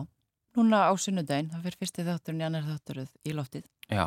núna 0.60 0.84
á 0.90 0.94
sunnudaginn, 1.00 1.50
það 1.54 1.66
fyrir 1.68 1.80
fyrsti 1.82 2.06
þátturinn 2.08 2.42
í 2.44 2.46
annar 2.48 2.66
þátturöð 2.70 3.10
í 3.26 3.34
loftið. 3.36 3.66
Já, 3.92 4.06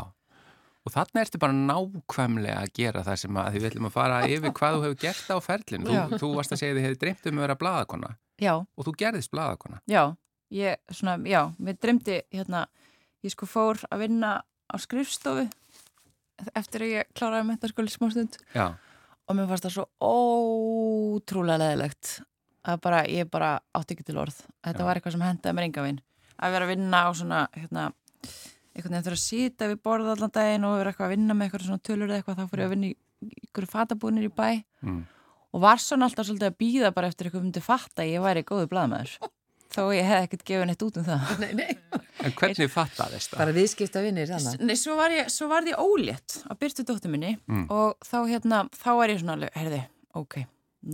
og 0.89 0.95
þarna 0.95 1.23
ertu 1.25 1.41
bara 1.43 1.57
nákvæmlega 1.59 2.63
að 2.63 2.73
gera 2.79 3.03
það 3.07 3.19
sem 3.23 3.37
að 3.43 3.51
því 3.53 3.61
við 3.63 3.69
ætlum 3.71 3.89
að 3.91 3.97
fara 3.99 4.21
yfir 4.29 4.55
hvað 4.57 4.77
þú 4.79 4.83
hefur 4.87 4.99
gert 5.05 5.29
á 5.29 5.37
ferlinu. 5.45 5.93
Já. 5.93 6.03
Þú, 6.09 6.19
þú 6.23 6.31
varst 6.39 6.55
að 6.57 6.63
segja 6.63 6.77
þið 6.79 6.87
hefði 6.89 7.01
dreymt 7.05 7.29
um 7.31 7.39
að 7.39 7.47
vera 7.47 7.59
blaðakonna 7.63 8.11
Já, 8.39 8.53
og 8.55 8.87
þú 8.87 8.93
gerðist 9.03 9.33
blaðakonna. 9.35 9.81
já, 9.91 10.03
ég, 10.55 10.77
svona, 10.95 11.17
já, 11.29 11.41
mér 11.59 11.77
dremdi, 11.83 12.21
hérna, 12.33 12.67
ég 13.27 13.35
sko 13.35 13.49
fór 13.51 13.81
að 13.91 14.05
vinna 14.07 14.31
á 14.45 14.75
skrifstofu 14.79 15.49
eftir 16.55 16.85
að 16.87 16.93
ég 16.93 17.09
kláraði 17.19 17.49
mentaskóli 17.49 17.91
smástund 17.91 18.39
Já, 18.55 18.69
og 19.29 19.35
mér 19.37 19.49
fannst 19.51 19.67
það 19.67 19.75
svo 19.75 19.87
ótrúlega 21.19 21.59
leðilegt 21.65 22.21
að 22.69 22.81
bara, 22.85 23.03
ég 23.11 23.29
bara 23.33 23.51
átti 23.77 23.97
ekki 23.97 24.07
til 24.09 24.19
orð. 24.21 24.37
Þetta 24.65 24.83
Já. 24.83 24.87
var 24.87 24.99
eitthvað 25.01 25.15
sem 25.17 25.25
hendaði 25.25 25.57
mér 25.57 25.67
enga 25.69 25.85
vinn. 25.87 26.01
Að 26.39 26.55
vera 26.55 26.69
að 26.69 26.73
vinna 26.75 27.03
á 27.03 27.11
svona, 27.19 27.43
hérna, 27.57 27.89
einhvern 28.77 28.95
veginn 28.95 29.07
þurfa 29.09 29.19
að 29.19 29.25
sita 29.25 29.69
við 29.71 29.81
borða 29.83 30.15
allan 30.15 30.35
daginn 30.35 30.67
og 30.69 30.77
vera 30.79 30.93
eitthvað 30.93 31.09
að 31.09 31.15
vinna 31.17 31.35
með 31.35 31.49
eitthvað 31.49 31.67
svona 31.67 31.87
tölur 31.89 32.09
eða 32.09 32.21
eitthvað, 32.21 32.39
þá 32.39 32.51
fór 32.53 32.63
ég 32.63 32.69
að 32.69 32.75
vinna 32.77 32.91
í 32.91 32.97
ykkur 33.49 33.67
fatabúnir 33.67 34.29
í 34.29 34.31
bæ 34.31 34.63
mm. 34.87 35.01
og 35.57 35.65
var 35.65 35.81
svona 35.83 36.07
alltaf 36.07 36.29
svolítið 36.29 36.53
að 36.53 36.59
býða 36.63 36.93
bara 36.95 37.11
eftir 37.11 37.29
eitthvað 37.29 37.45
myndi 37.49 37.63
fatta 37.65 38.05
að 38.05 38.13
ég 38.13 38.25
væri 38.25 38.45
góðu 38.47 38.69
blaðmaður. 38.71 39.17
Þó 39.69 39.83
ég 39.93 40.07
hef 40.09 40.25
ekkert 40.25 40.45
gefið 40.49 40.69
neitt 40.71 40.83
út 40.87 40.97
um 40.97 41.05
það. 41.05 41.33
Nei, 41.43 41.51
nei. 41.59 41.99
en 42.25 42.35
hvernig 42.39 42.71
fattaðist 42.73 43.35
það? 43.35 43.41
Bara 43.43 43.55
viðskipta 43.57 44.03
vinnir. 44.05 44.31
Nei, 44.65 44.77
svo 44.81 44.95
var 44.97 45.13
ég, 45.13 45.29
svo 45.33 45.49
var 45.51 45.67
ég 45.69 45.83
ólétt 45.83 46.39
að 46.49 46.61
byrtu 46.63 46.87
dóttur 46.89 47.13
minni 47.13 47.35
Mm. 47.49 47.67
og 47.69 47.99
þá 48.07 48.19
hérna, 48.31 48.63
þá 48.73 48.89
var 48.97 49.13
ég 49.13 49.21
svona 49.21 49.37
alveg, 49.37 49.53
heyrði, 49.59 49.83
ok, 50.17 50.39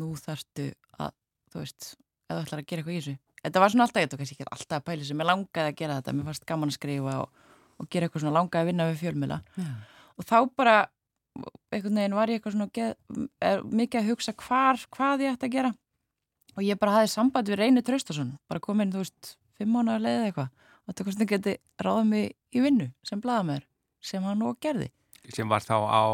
nú 0.01 0.11
þarftu 0.19 0.67
að, 0.99 1.15
þú 1.53 1.63
veist, 1.63 1.89
þú 2.27 2.41
ætlar 2.41 2.63
að 2.63 2.67
gera 2.67 2.83
eitthvað 2.83 2.97
í 2.97 3.01
þessu. 3.05 3.17
Þetta 3.45 3.61
var 3.61 3.73
svona 3.73 3.85
alltaf, 3.85 4.01
ég 4.01 4.11
tók 4.11 4.21
kannski 4.23 4.39
ekki 4.39 4.47
alltaf 4.49 4.79
að 4.79 4.85
pæla 4.87 5.03
þessu, 5.03 5.15
mér 5.19 5.29
langaði 5.29 5.69
að 5.69 5.79
gera 5.81 5.97
þetta, 5.99 6.13
mér 6.17 6.29
fannst 6.31 6.47
gaman 6.49 6.71
að 6.73 6.77
skrifa 6.79 7.15
og, 7.21 7.43
og 7.77 7.89
gera 7.93 8.07
eitthvað 8.09 8.25
svona 8.25 8.37
langaði 8.39 8.63
að 8.63 8.69
vinna 8.71 8.87
við 8.89 9.01
fjölmjöla. 9.03 9.39
Og 10.15 10.29
þá 10.31 10.37
bara, 10.57 10.77
einhvern 11.75 12.01
veginn 12.01 12.17
var 12.17 12.33
ég 12.33 12.41
eitthvað 12.41 12.57
svona 12.57 12.71
geð, 12.79 12.95
er, 13.45 13.65
mikið 13.69 14.01
að 14.01 14.09
hugsa 14.09 14.35
hvar, 14.41 14.81
hvað 14.97 15.25
ég 15.27 15.37
ætti 15.37 15.51
að 15.51 15.57
gera. 15.59 15.73
Og 16.55 16.63
ég 16.65 16.81
bara 16.81 16.95
hafði 16.97 17.11
samband 17.13 17.51
við 17.51 17.61
Reyni 17.61 17.83
Traustason, 17.85 18.33
bara 18.49 18.63
komin, 18.65 18.95
þú 18.95 19.03
veist, 19.03 19.35
fimm 19.59 19.75
mánuðar 19.75 20.05
leiðið 20.07 20.29
eitthvað. 20.31 20.51
Og 20.85 20.93
þetta 20.93 21.17
það 21.19 21.31
geti 21.35 21.55
ráðað 21.85 22.09
mig 22.09 22.33
í 22.55 22.63
vinnu 22.65 22.89
sem 23.05 23.21
blaðamæður, 23.21 23.67
sem 24.05 24.25
hann 24.25 24.45
og 24.47 24.57
gerði. 24.63 24.89
Sem 25.33 25.49
var 25.49 25.65
þá 25.65 25.77
á 25.85 26.05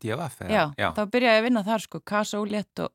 DFF? 0.00 0.44
eða? 0.44 0.52
Já, 0.52 0.64
Já. 0.80 0.88
þá 0.96 1.02
byrjaði 1.12 1.36
ég 1.36 1.40
að 1.40 1.46
vinna 1.48 1.64
þar 1.64 1.84
sko, 1.84 2.00
kassa 2.00 2.40
og 2.40 2.48
létt 2.52 2.80
og 2.84 2.92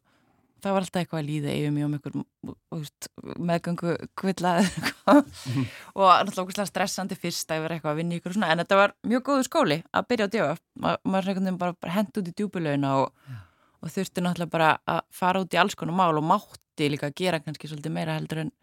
það 0.63 0.75
var 0.75 0.85
alltaf 0.85 1.01
eitthvað 1.01 1.21
að 1.21 1.29
líða 1.29 1.55
yfir 1.55 1.69
um 1.69 1.97
einhver 1.97 3.39
meðgöngu 3.49 3.95
kvillað 4.19 4.69
og 5.09 6.07
náttúrulega 6.29 6.67
stressandi 6.69 7.17
fyrst 7.19 7.51
að 7.53 7.65
vera 7.65 7.77
eitthvað 7.77 7.93
að 7.95 8.01
vinna 8.01 8.19
ykkur 8.19 8.33
og 8.33 8.37
svona 8.37 8.51
en 8.53 8.63
þetta 8.63 8.79
var 8.79 8.95
mjög 9.09 9.25
góðu 9.29 9.47
skóli 9.49 9.79
að 9.91 10.09
byrja 10.13 10.29
að 10.29 10.35
djöfa 10.37 10.57
Ma, 10.79 10.95
maður 11.03 11.19
er 11.23 11.33
einhvern 11.33 11.49
veginn 11.49 11.61
bara, 11.63 11.77
bara 11.79 11.95
hent 11.97 12.21
út 12.21 12.31
í 12.31 12.35
djúbulögina 12.35 12.95
og, 13.01 13.35
og 13.83 13.93
þurfti 13.95 14.23
náttúrulega 14.23 14.53
bara 14.55 14.71
að 14.87 15.01
fara 15.21 15.43
út 15.43 15.55
í 15.55 15.61
alls 15.61 15.75
konar 15.79 15.97
mál 15.97 16.19
og 16.19 16.27
mátti 16.29 16.91
líka 16.91 17.09
að 17.09 17.17
gera 17.19 17.41
kannski 17.43 17.71
svolítið 17.71 17.95
meira 17.95 18.15
heldur 18.19 18.45
en 18.45 18.53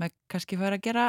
maður 0.00 0.16
kannski 0.32 0.58
fara 0.60 0.78
að 0.80 0.84
gera 0.88 1.06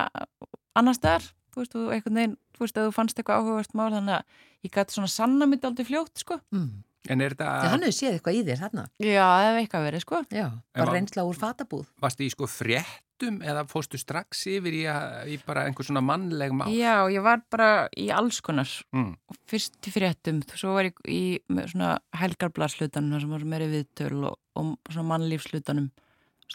annar 0.77 0.97
staðar. 0.97 1.27
Þú 1.51 1.59
veist, 1.61 1.73
þú 1.75 1.81
einhvern 1.91 2.19
veginn, 2.19 2.37
þú 2.55 2.63
veist, 2.63 2.77
að 2.79 2.87
þú 2.87 2.95
fannst 2.95 3.19
eitthvað 3.19 3.41
áhugavert 3.41 3.73
mál 3.75 3.89
þannig 3.91 4.17
að 4.17 4.37
ég 4.67 4.73
gæti 4.75 4.95
svona 4.95 5.11
sanna 5.11 5.47
mitt 5.51 5.65
aldrei 5.67 5.87
fljótt, 5.87 6.13
sko. 6.21 6.37
Mm. 6.55 6.69
En 7.09 7.21
er 7.21 7.33
þetta, 7.33 7.45
Já, 7.63 7.69
hann 7.73 7.81
hefur 7.81 7.97
séð 7.97 8.13
eitthvað 8.19 8.35
í 8.37 8.41
þér 8.45 8.59
þarna. 8.61 8.83
Já, 9.01 9.23
það 9.25 9.45
hefur 9.47 9.61
eitthvað 9.61 9.85
verið, 9.89 10.01
sko. 10.05 10.17
Já, 10.29 10.47
bara 10.75 10.85
var- 10.85 10.93
reynsla 10.95 11.23
úr 11.25 11.35
fatabúð. 11.41 11.85
varstu 12.01 12.23
í 12.27 12.29
sko 12.29 12.45
fréttum 12.45 13.39
eða 13.41 13.63
fóstu 13.69 13.97
strax 13.97 14.45
yfir 14.47 14.73
í, 14.73 14.83
að, 14.85 15.27
í 15.33 15.39
bara 15.45 15.65
einhver 15.65 15.85
svona 15.85 16.01
mannleg 16.05 16.51
mál? 16.53 16.69
Já, 16.69 17.09
ég 17.09 17.23
var 17.23 17.41
bara 17.49 17.87
í 17.97 18.09
alls 18.13 18.39
konar 18.41 18.69
Mm. 18.93 19.15
fyrst 19.49 19.73
í 19.81 19.91
fréttum, 19.91 20.43
svo 20.53 20.73
var 20.75 20.83
ég 20.85 20.93
í 21.09 21.39
svona 21.67 21.97
helgarblarslutanum 22.13 23.11
þar 23.13 23.21
sem 23.21 23.29
var 23.29 23.39
meiri 23.45 23.67
viðtöl 23.71 24.23
og, 24.29 24.37
og 24.55 24.77
svona 24.89 25.07
mannlífslutanum 25.17 25.89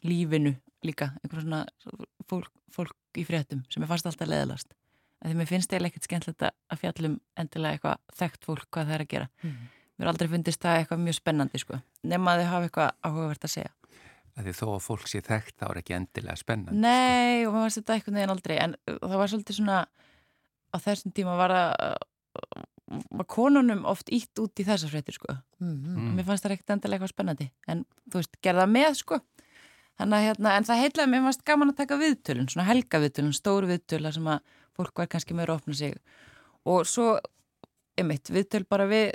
lífinu 0.04 0.56
líka 0.85 1.11
einhver 1.24 1.42
svona 1.42 1.66
fólk, 2.28 2.50
fólk 2.70 2.94
í 3.16 3.24
fréttum 3.26 3.64
sem 3.72 3.82
ég 3.82 3.88
fannst 3.90 4.06
alltaf 4.06 4.28
leðalast 4.28 4.74
en 5.22 5.32
því 5.32 5.38
mér 5.40 5.48
finnst 5.48 5.70
eiginlega 5.72 5.94
ekkert 5.94 6.06
skemmtilegt 6.06 6.42
að- 6.42 6.56
að 6.70 6.78
fjallum 6.82 7.20
endilega 7.37 7.78
eitthvað 7.78 7.96
þekkt 8.20 8.44
fólk 8.44 8.66
hvað 8.70 8.87
það 8.87 8.94
er 8.98 9.04
að 9.06 9.09
gera 9.09 9.28
Mm. 9.42 9.56
Mér 9.96 10.06
er 10.06 10.12
aldrei 10.12 10.30
fundist 10.32 10.62
það 10.62 10.78
eitthvað 10.80 11.02
mjög 11.06 11.18
spennandi 11.18 11.62
sko, 11.62 11.80
nema 12.06 12.35
að 12.35 12.42
þau 12.42 12.52
hafa 12.52 12.68
eitthvað 12.68 12.94
áhugavert 13.09 13.48
að 13.48 13.54
segja 13.56 13.74
Að 14.37 14.44
Því 14.50 14.52
þó 14.52 14.66
að 14.68 14.82
fólk 14.85 15.06
sé 15.09 15.20
þekkt 15.24 15.54
þá 15.56 15.62
er 15.66 15.78
ekki 15.80 15.94
endilega 15.96 16.35
spennandi. 16.37 16.80
Nei, 16.85 17.46
og 17.46 17.54
maður 17.54 17.62
varst 17.62 17.78
þetta 17.80 17.94
einhvern 17.94 18.18
veginn 18.18 18.32
aldrei 18.35 18.56
en 18.61 18.74
uh, 18.76 18.98
það 19.00 19.14
var 19.16 19.30
svolítið 19.32 19.56
svona 19.56 19.76
á 20.68 20.76
þessum 20.85 21.14
tíma 21.16 21.37
var 21.38 21.54
að 21.56 21.70
uh, 21.80 22.66
var 23.16 23.28
konunum 23.32 23.87
oft 23.88 24.12
ítt 24.12 24.42
út 24.42 24.61
í 24.61 24.66
þessar 24.68 24.92
fréttir 24.92 25.16
sko. 25.16 25.38
Mm 25.56 25.70
-hmm. 25.72 25.96
Mm. 25.96 26.11
Mér 26.18 26.28
fannst 26.28 26.44
það 26.44 26.52
ekkert 26.52 26.74
endilega 26.74 27.00
eitthvað 27.00 27.14
spennandi 27.14 27.48
en 27.66 27.87
þú 28.12 28.20
veist, 28.20 28.37
gerða 28.44 28.68
með 28.68 29.00
sko 29.00 29.22
Þannig 29.96 30.18
að 30.18 30.26
hérna, 30.26 30.52
en 30.52 30.66
það 30.68 30.82
heitlaði 30.82 31.11
mér 31.12 31.22
fannst 31.24 31.44
gaman 31.48 31.72
að 31.72 31.78
taka 31.78 31.96
viðtölun, 32.00 32.48
svona 32.52 32.66
helga 32.68 32.98
viðtölun, 33.00 33.37
stóru 33.37 33.70
viðtöla 33.70 34.12
sem 34.12 34.26
að 34.28 34.50
fólk 34.76 35.00
var 35.00 35.09
kannski 35.12 35.37
meira 35.37 35.54
að 35.54 35.62
opna 35.62 35.76
sig 35.78 35.94
og 36.68 36.85
svo, 36.88 37.14
einmitt, 37.96 38.28
viðtöl 38.28 38.66
bara 38.68 38.88
við, 38.90 39.14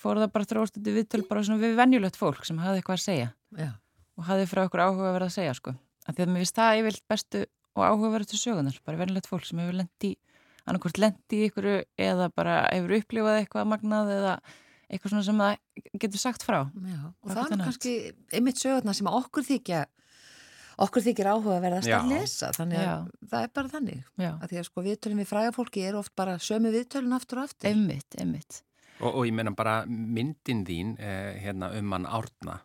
fór 0.00 0.20
það 0.20 0.32
bara 0.34 0.48
þróst 0.50 0.76
þetta 0.76 0.96
viðtöl 0.96 1.22
bara 1.28 1.44
svona 1.46 1.62
við 1.62 1.76
venjulegt 1.78 2.18
fólk 2.20 2.42
sem 2.48 2.58
hafði 2.60 2.80
eitthvað 2.80 2.98
að 2.98 3.04
segja 3.04 3.28
Já. 3.58 3.70
og 4.18 4.26
hafði 4.28 4.48
frá 4.50 4.62
okkur 4.66 4.84
áhuga 4.84 5.12
verið 5.16 5.28
að 5.30 5.36
segja 5.36 5.54
sko. 5.58 5.74
Af 6.06 6.16
því 6.16 6.24
að 6.24 6.32
mér 6.32 6.44
finnst 6.44 6.58
það 6.58 6.80
yfirlt 6.80 7.04
bestu 7.12 7.44
og 7.76 7.84
áhuga 7.86 8.10
verið 8.16 8.32
til 8.32 8.40
sögunar, 8.40 8.80
bara 8.84 9.00
venjulegt 9.00 9.30
fólk 9.30 9.46
sem 9.46 9.62
hefur 9.62 9.78
lendi, 9.78 10.10
annarkvort 10.66 11.00
lendi 11.00 11.38
í 11.38 11.46
ykkur 11.48 11.70
eða 12.00 12.28
bara 12.34 12.56
hefur 12.72 12.96
upplifað 12.98 13.40
eitthvað 13.42 13.70
magnað 13.70 14.12
eða 14.16 14.34
eitthvað 14.90 15.14
svona 15.14 15.26
sem 15.28 15.40
það 15.40 16.02
getur 16.02 16.22
sagt 16.24 16.44
frá. 16.44 16.60
Já. 16.66 17.00
Og 17.22 17.32
það 17.32 17.54
er 17.54 17.64
kannski 17.64 17.94
einmitt 18.34 18.60
sögurnar 18.60 18.98
sem 18.98 19.10
okkur 19.10 19.46
þykja 19.46 19.84
okkur 20.80 21.04
þykir 21.04 21.28
áhuga 21.28 21.56
að 21.58 21.64
verðast 21.66 21.90
að 21.90 21.92
Já. 21.92 22.08
lesa 22.08 22.50
þannig 22.56 22.80
að 22.80 23.06
það 23.30 23.44
er 23.44 23.52
bara 23.58 23.72
þannig 23.74 24.00
Já, 24.00 24.30
að 24.30 24.46
því 24.48 24.60
að 24.60 24.66
sko 24.68 24.84
viðtölum 24.86 25.20
við 25.20 25.28
fræga 25.28 25.54
fólki 25.56 25.84
er 25.84 25.98
oft 26.00 26.14
bara 26.16 26.36
sömu 26.40 26.72
viðtölun 26.74 27.16
aftur 27.16 27.42
og 27.42 27.50
aftur 27.50 27.70
einmitt, 27.70 28.16
einmitt. 28.16 28.60
Og, 29.00 29.14
og 29.14 29.28
ég 29.28 29.36
meina 29.36 29.52
bara 29.56 29.82
myndin 29.88 30.64
þín 30.68 30.96
eh, 31.00 31.38
hérna 31.40 31.70
um 31.78 31.94
hann 31.96 32.08
Árna, 32.08 32.58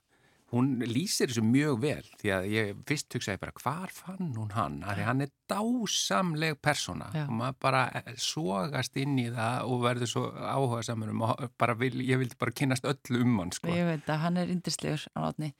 hún 0.52 0.76
lýsir 0.84 1.32
þessu 1.32 1.43
mjög 1.48 1.80
vel 1.84 2.10
því 2.19 2.32
að 2.36 2.48
ég 2.52 2.71
fyrst 2.88 3.15
hugsaði 3.17 3.41
bara 3.41 3.56
hvar 3.60 3.93
fann 3.95 4.34
hún 4.36 4.52
hann? 4.56 4.78
Af 4.84 5.00
Því 5.00 5.08
hann 5.08 5.26
er 5.26 5.32
dásamleg 5.52 6.60
persóna. 6.63 7.10
Og 7.26 7.34
maður 7.39 7.60
bara 7.67 7.84
eh, 8.02 8.13
sogast 8.21 9.00
inn 9.02 9.17
í 9.21 9.30
það 9.34 9.71
og 9.71 9.84
verður 9.88 10.12
svo 10.12 10.26
áhuga 10.36 10.84
saman 10.88 11.15
um 11.15 11.26
og 11.28 11.76
vil, 11.82 11.93
ég 12.04 12.21
vildi 12.21 12.39
bara 12.39 12.56
kynast 12.56 12.88
öllu 12.89 13.24
um 13.24 13.39
hann 13.41 13.56
sko. 13.56 13.71
Ég 13.71 13.88
veit 13.89 14.12
að 14.12 14.24
hann 14.28 14.41
er 14.43 14.54
yndislegur 14.54 15.08
á 15.15 15.19
átni 15.30 15.54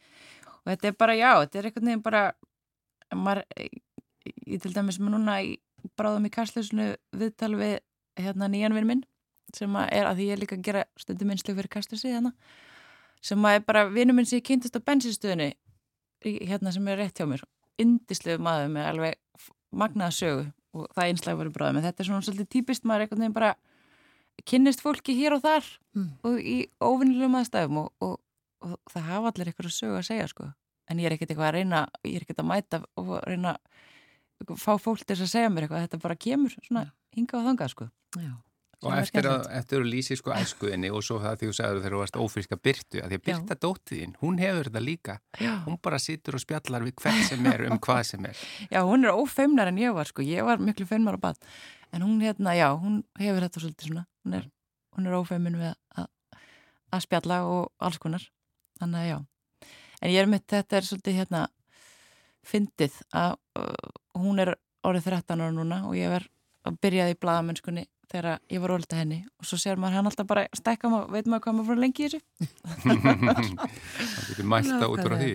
og 0.65 0.71
þetta 0.73 0.89
er 0.89 0.95
bara, 0.97 1.15
já, 1.17 1.31
þetta 1.43 1.59
er 1.59 1.67
einhvern 1.69 1.89
veginn 1.91 2.05
bara 2.05 2.21
maður, 3.13 3.43
ég 4.25 4.61
til 4.63 4.73
dæmis 4.73 4.97
með 4.99 5.13
núna 5.13 5.35
bráðum 5.99 6.25
í 6.25 6.31
kastlusinu 6.33 6.88
viðtal 7.15 7.53
við 7.59 7.75
hérna 8.17 8.49
nýjan 8.49 8.73
vinn 8.73 8.89
minn 8.89 9.03
sem 9.55 9.75
að 9.79 9.91
er 9.97 10.09
að 10.09 10.19
því 10.19 10.29
ég 10.29 10.35
er 10.35 10.41
líka 10.43 10.57
að 10.57 10.65
gera 10.67 10.85
stundum 10.99 11.31
minnslu 11.31 11.55
fyrir 11.57 11.71
kastlusi 11.71 12.11
hérna 12.11 12.33
sem 13.25 13.45
að 13.47 13.59
er 13.59 13.63
bara 13.65 13.85
vinnum 13.89 14.19
minn 14.19 14.27
sem 14.29 14.39
ég 14.39 14.47
kynntist 14.47 14.77
á 14.77 14.81
bensinstöðinu 14.85 15.51
hérna 16.25 16.73
sem 16.73 16.87
er 16.89 16.99
rétt 16.99 17.19
hjá 17.19 17.27
mér. 17.29 17.43
Indislegu 17.81 18.41
maður 18.43 18.71
með 18.75 18.89
alveg 18.89 19.49
magnaða 19.75 20.15
sögu 20.15 20.43
og 20.75 20.91
það 20.95 21.09
einslega 21.09 21.39
verið 21.39 21.55
bráðum 21.55 21.79
en 21.79 21.85
þetta 21.87 22.03
er 22.03 22.09
svona 22.09 22.25
svolítið 22.25 22.51
típist 22.51 22.85
maður 22.87 23.05
einhvern 23.05 23.23
veginn 23.23 23.35
bara 23.35 23.51
kynnist 24.49 24.83
fólki 24.83 25.15
hér 25.15 25.37
og 25.37 25.43
þar 25.45 25.67
mm. 25.95 26.07
og 26.27 26.39
í 26.39 26.55
óvinnilegum 26.83 27.37
aðstæðum 27.39 27.81
og, 27.83 27.89
og, 28.03 28.15
og 28.65 28.77
það 28.91 29.09
hafa 29.09 29.31
allir 29.31 29.51
eitthvað 29.51 29.69
að 29.71 29.77
sögu 29.77 29.99
að 29.99 30.07
segja 30.09 30.29
sko. 30.31 30.49
En 30.91 31.01
ég 31.01 31.09
er 31.09 31.15
ekkert 31.15 31.33
eitthvað 31.33 31.49
að 31.49 31.55
reyna 31.59 31.83
ég 32.05 32.17
er 32.19 32.25
ekkert 32.25 32.43
að 32.43 32.49
mæta 32.51 32.81
og 33.01 33.13
reyna 33.25 33.55
fá 34.59 34.75
fólk 34.81 35.05
til 35.05 35.17
að 35.17 35.31
segja 35.31 35.51
mér 35.51 35.65
eitthvað. 35.65 35.87
Þetta 35.87 36.03
bara 36.03 36.19
kemur 36.27 36.57
svona 36.59 36.89
hinga 37.15 37.41
á 37.41 37.45
þangað 37.47 37.73
sko. 37.73 37.89
Já. 38.19 38.33
Og 38.83 38.93
eftir 38.97 39.27
að, 39.29 39.45
eftir 39.55 39.83
að 39.83 39.89
lýsi 39.93 40.17
sko 40.19 40.33
æskuðinni 40.35 40.89
og 40.93 41.03
svo 41.05 41.19
það 41.23 41.38
því 41.39 41.49
þú 41.49 41.55
sagður 41.57 41.79
þegar 41.81 41.95
þú 41.95 42.01
varst 42.01 42.19
ófríska 42.19 42.57
Byrtu, 42.67 43.01
að 43.01 43.13
því 43.13 43.19
að 43.19 43.23
Byrta 43.29 43.57
dóttiðinn, 43.65 44.15
hún 44.21 44.41
hefur 44.41 44.69
þetta 44.69 44.83
líka. 44.83 45.15
Já. 45.39 45.53
Hún 45.65 45.79
bara 45.88 45.99
situr 46.01 46.38
og 46.38 46.43
spjallar 46.43 46.85
við 46.85 46.95
hvern 47.01 47.23
sem 47.29 47.49
er 47.51 47.65
um 47.69 47.79
hvað 47.88 48.01
sem 48.11 48.27
er. 48.29 48.43
Já, 48.73 48.81
hún 48.88 49.07
er 49.07 49.15
ófeimnar 49.15 49.71
en 49.71 49.79
ég 49.81 49.95
var 49.95 50.09
sko, 50.09 50.25
ég 50.25 50.47
var 50.47 50.61
miklu 50.63 50.88
feimnar 50.89 51.15
á 51.15 51.19
bad. 51.29 51.39
En 51.95 52.03
hún 52.03 52.19
hérna, 52.19 52.55
já, 52.57 52.67
hún 52.75 53.03
hefur 53.21 53.45
þetta 53.45 53.61
svolítið 53.63 53.88
svona, 53.88 54.05
hún 54.25 54.39
er, 54.41 54.47
hún 54.97 55.07
er 55.07 55.15
ófeimin 55.15 55.59
við 55.61 55.71
að, 55.95 56.09
að 56.91 57.05
spjalla 57.05 57.38
og 57.47 57.69
alls 57.79 58.01
konar. 58.03 58.25
Þannig 58.81 58.99
að 58.99 59.07
já. 59.07 59.17
En 60.01 60.11
ég 60.11 60.19
er 60.19 60.27
mitt, 60.27 60.47
þetta 60.51 60.79
er 60.79 60.88
svolítið 60.89 61.19
hérna 61.21 61.45
fyndið 62.45 62.97
að 63.15 63.38
uh, 63.57 63.93
hún 64.19 64.41
er 64.43 64.55
orðið 64.85 65.09
13 65.13 65.41
ára 65.41 65.53
núna 65.55 65.81
og 65.88 65.95
ég 65.97 66.13
er 66.19 66.27
að 66.65 66.79
byrjaði 66.83 67.15
í 67.15 67.19
bladamennskunni 67.21 67.85
þegar 68.11 68.39
ég 68.51 68.61
var 68.63 68.73
ólita 68.75 68.97
henni 68.99 69.21
og 69.39 69.47
svo 69.49 69.59
sér 69.61 69.79
maður 69.81 69.99
hann 69.99 70.09
alltaf 70.09 70.27
bara 70.29 70.43
stækka 70.55 70.91
maður, 70.91 71.11
veit 71.15 71.29
maður 71.29 71.43
hvað 71.45 71.55
maður 71.57 71.69
fór 71.69 71.81
lengi 71.83 72.05
í 72.05 72.09
þessu? 72.09 72.19
Það 74.15 74.27
getur 74.29 74.49
mælta 74.51 74.89
út 74.91 75.03
úr 75.05 75.15
því. 75.19 75.31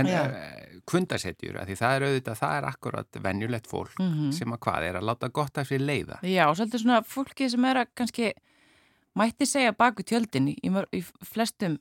En 0.00 0.10
eh, 0.10 0.78
kundasetjur, 0.90 1.60
því 1.68 1.76
það 1.80 1.96
er 1.96 2.06
auðvitað 2.08 2.40
það 2.40 2.56
er 2.58 2.68
akkurat 2.70 3.20
venjulegt 3.26 3.70
fólk 3.70 3.98
mm 3.98 4.10
-hmm. 4.12 4.32
sem 4.38 4.56
að 4.56 4.62
hvað 4.66 4.88
er 4.88 4.98
að 5.00 5.08
láta 5.10 5.28
gott 5.28 5.58
af 5.58 5.68
sér 5.68 5.84
leiða. 5.84 6.18
Já, 6.22 6.44
svolítið 6.54 6.84
svona 6.84 7.02
fólki 7.02 7.50
sem 7.50 7.64
er 7.64 7.82
að 7.82 7.92
kannski 7.94 8.32
mætti 9.14 9.46
segja 9.46 9.72
baku 9.72 10.02
tjöldin 10.02 10.48
í, 10.48 10.56
í 10.60 11.04
flestum 11.22 11.78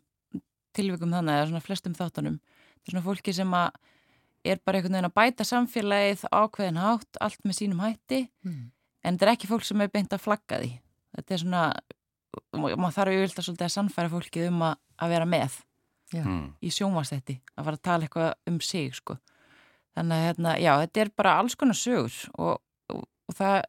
tilvikum 0.73 1.11
þannig, 1.11 1.33
eða 1.33 1.47
svona 1.47 1.61
flestum 1.61 1.93
er 1.93 2.91
svona 2.91 3.03
fólki 3.05 3.33
sem 3.33 3.53
að 3.53 3.71
er 4.43 4.59
bara 4.65 4.77
einhvern 4.77 4.97
veginn 4.97 5.07
að 5.07 5.15
bæta 5.15 5.45
samfélagið 5.47 6.25
ákveðin 6.31 6.81
hátt, 6.83 7.19
allt 7.23 7.43
með 7.47 7.59
sínum 7.59 7.83
hætti. 7.83 8.27
Mm 8.43 8.71
en 9.03 9.17
þetta 9.17 9.27
er 9.27 9.33
ekki 9.35 9.51
fólk 9.51 9.67
sem 9.67 9.83
er 9.83 9.91
beint 9.93 10.15
að 10.15 10.23
flagga 10.23 10.61
því. 10.63 10.71
Þetta 11.13 11.35
er 11.35 11.43
svona 11.43 11.65
maður 12.53 12.95
þarf 12.95 13.13
auðvitað 13.13 13.45
svolítið 13.47 13.67
að 13.67 13.73
sannfæra 13.75 14.11
fólkið 14.11 14.49
um 14.49 14.65
að, 14.65 14.75
að 14.97 15.13
vera 15.13 15.29
með 15.29 15.57
mm. 16.17 16.43
í 16.63 16.71
sjónvastætti, 16.73 17.37
að 17.53 17.67
fara 17.67 17.79
að 17.79 17.85
tala 17.87 18.07
eitthvað 18.07 18.31
um 18.49 18.59
sig 18.63 18.93
sko. 18.97 19.17
þannig 19.93 20.17
að 20.17 20.27
hérna, 20.27 20.53
já, 20.61 20.71
þetta 20.81 21.03
er 21.03 21.11
bara 21.21 21.37
alls 21.41 21.55
konar 21.59 21.77
sögur 21.77 22.17
og, 22.33 22.61
og, 22.89 23.03
og 23.29 23.37
það 23.37 23.59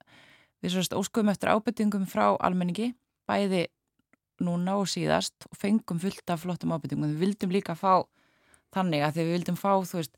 við 0.64 0.75
svo 0.75 1.01
óskuðum 1.03 1.33
eftir 1.35 1.53
ábyrtingum 1.53 2.07
frá 2.09 2.27
almenningi, 2.40 2.94
bæði 3.29 3.66
núna 4.44 4.79
og 4.81 4.88
síðast 4.90 5.47
og 5.51 5.59
fengum 5.61 6.01
fullt 6.01 6.33
af 6.33 6.42
flottum 6.42 6.73
ábyrtingum, 6.75 7.12
við 7.12 7.27
vildum 7.29 7.53
líka 7.55 7.77
fá 7.79 8.03
þannig 8.75 9.05
að 9.05 9.18
því 9.18 9.27
við 9.29 9.37
vildum 9.38 9.61
fá, 9.61 9.73
þú 9.85 10.01
veist 10.01 10.16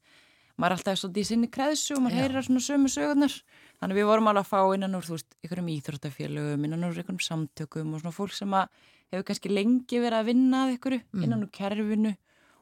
maður 0.57 0.70
er 0.70 0.79
alltaf 0.79 1.00
svolítið 1.00 1.24
í 1.24 1.29
sinni 1.29 1.50
kreðsu 1.52 1.96
og 1.96 2.05
maður 2.05 2.22
heyrir 2.22 2.46
svona 2.46 2.64
sömu 2.64 2.92
sögurnar 2.92 3.35
þannig 3.80 3.98
við 4.00 4.08
vorum 4.10 4.30
alveg 4.30 4.44
að 4.46 4.50
fá 4.50 4.74
innan 4.76 4.96
úr 4.98 5.06
þú 5.06 5.16
veist 5.16 5.36
ykkurum 5.44 5.70
íþróttafélögum, 5.74 6.66
innan 6.68 6.86
úr 6.88 7.00
ykkurum 7.02 7.22
samtökum 7.22 7.94
og 7.94 8.02
svona 8.02 8.16
fólk 8.16 8.36
sem 8.36 8.54
að 8.56 8.70
hefur 9.12 9.26
kannski 9.28 9.52
lengi 9.52 10.00
verið 10.02 10.18
að 10.20 10.30
vinna 10.30 10.62
að 10.64 10.76
ykkuru 10.76 11.00
mm. 11.00 11.24
innan 11.26 11.44
úr 11.46 11.52
kerfinu 11.54 12.12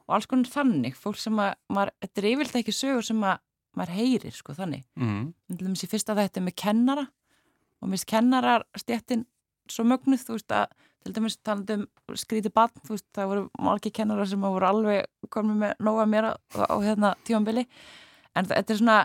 og 0.05 0.17
alls 0.17 0.29
konar 0.29 0.51
þannig 0.51 0.97
fólk 0.99 1.19
sem 1.21 1.39
að, 1.41 1.53
maður, 1.73 1.93
þetta 2.03 2.21
er 2.21 2.29
yfirlega 2.31 2.63
ekki 2.63 2.75
sögur 2.75 3.07
sem 3.07 3.23
að 3.25 3.39
maður 3.75 3.95
heyrir 3.97 4.35
sko 4.35 4.55
þannig 4.55 4.83
mm. 4.99 5.23
til 5.51 5.61
dæmis 5.63 5.85
í 5.85 5.91
fyrsta 5.91 6.15
þetta 6.17 6.43
með 6.45 6.57
kennara 6.61 7.05
og 7.81 7.91
minnst 7.91 8.07
kennarar 8.09 8.65
stjættin 8.77 9.25
svo 9.71 9.85
mögnuð 9.87 10.27
þú 10.27 10.37
veist 10.37 10.55
að 10.55 10.75
til 11.05 11.13
dæmis 11.13 11.37
talandum 11.45 11.85
skríti 12.17 12.51
bann 12.53 12.73
þú 12.85 12.95
veist 12.95 13.07
það 13.13 13.31
voru 13.31 13.43
margi 13.61 13.91
kennarar 13.93 14.29
sem 14.29 14.41
voru 14.41 14.69
alveg 14.69 15.29
komið 15.33 15.59
með 15.61 15.83
nóga 15.85 16.05
mér 16.09 16.29
á, 16.29 16.33
á 16.65 16.75
hérna 16.81 17.13
tímanbili 17.27 17.65
en 18.35 18.49
þetta 18.49 18.73
er 18.73 18.79
svona 18.79 18.97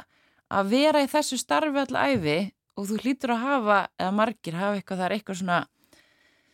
að 0.50 0.72
vera 0.74 1.02
í 1.04 1.10
þessu 1.10 1.38
starfi 1.40 1.82
alltaf 1.82 2.14
æfi 2.14 2.38
og 2.76 2.88
þú 2.88 3.00
hlýtur 3.02 3.34
að 3.34 3.44
hafa 3.44 3.78
eða 3.98 4.14
margir 4.16 4.56
hafa 4.58 4.78
eitthvað 4.78 5.00
það 5.00 5.06
er 5.06 5.16
eitthvað 5.16 5.40
svona 5.40 5.58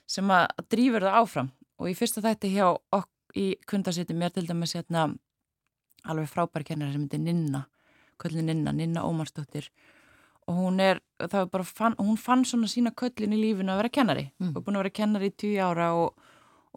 sem 0.07 0.33
að 0.33 0.67
drýfur 0.73 1.07
það 1.07 1.21
áfram. 1.21 1.53
Og 1.77 1.91
í 1.91 1.95
fyrsta 1.99 2.23
þætti 2.25 2.53
hjá 2.55 2.67
okk 2.73 3.37
í 3.37 3.47
kundasettum 3.69 4.19
mér 4.21 4.33
til 4.35 4.47
dæmis 4.49 4.75
hérna 4.77 5.09
alveg 6.07 6.31
frábær 6.31 6.65
kennari 6.67 6.95
sem 6.95 7.05
heitir 7.05 7.23
Ninna 7.23 7.67
köllin 8.23 8.49
Ninna, 8.49 8.73
Ninna 8.73 9.05
Ómarsdóttir. 9.05 9.69
Og 10.47 10.55
hún 10.55 10.81
er, 10.81 11.01
það 11.19 11.41
er 11.43 11.49
bara 11.53 11.67
fann, 11.67 11.97
hún 11.99 12.17
fann 12.21 12.45
svona 12.47 12.69
sína 12.71 12.95
köllin 12.97 13.35
í 13.35 13.41
lífinu 13.41 13.75
að 13.75 13.83
vera 13.83 13.93
kennari. 13.93 14.29
Mm. 14.41 14.55
og 14.55 14.65
búin 14.65 14.79
að 14.79 14.87
vera 14.87 14.99
kennari 15.01 15.31
í 15.33 15.37
tíu 15.37 15.57
ára 15.61 15.91
og, 15.99 16.29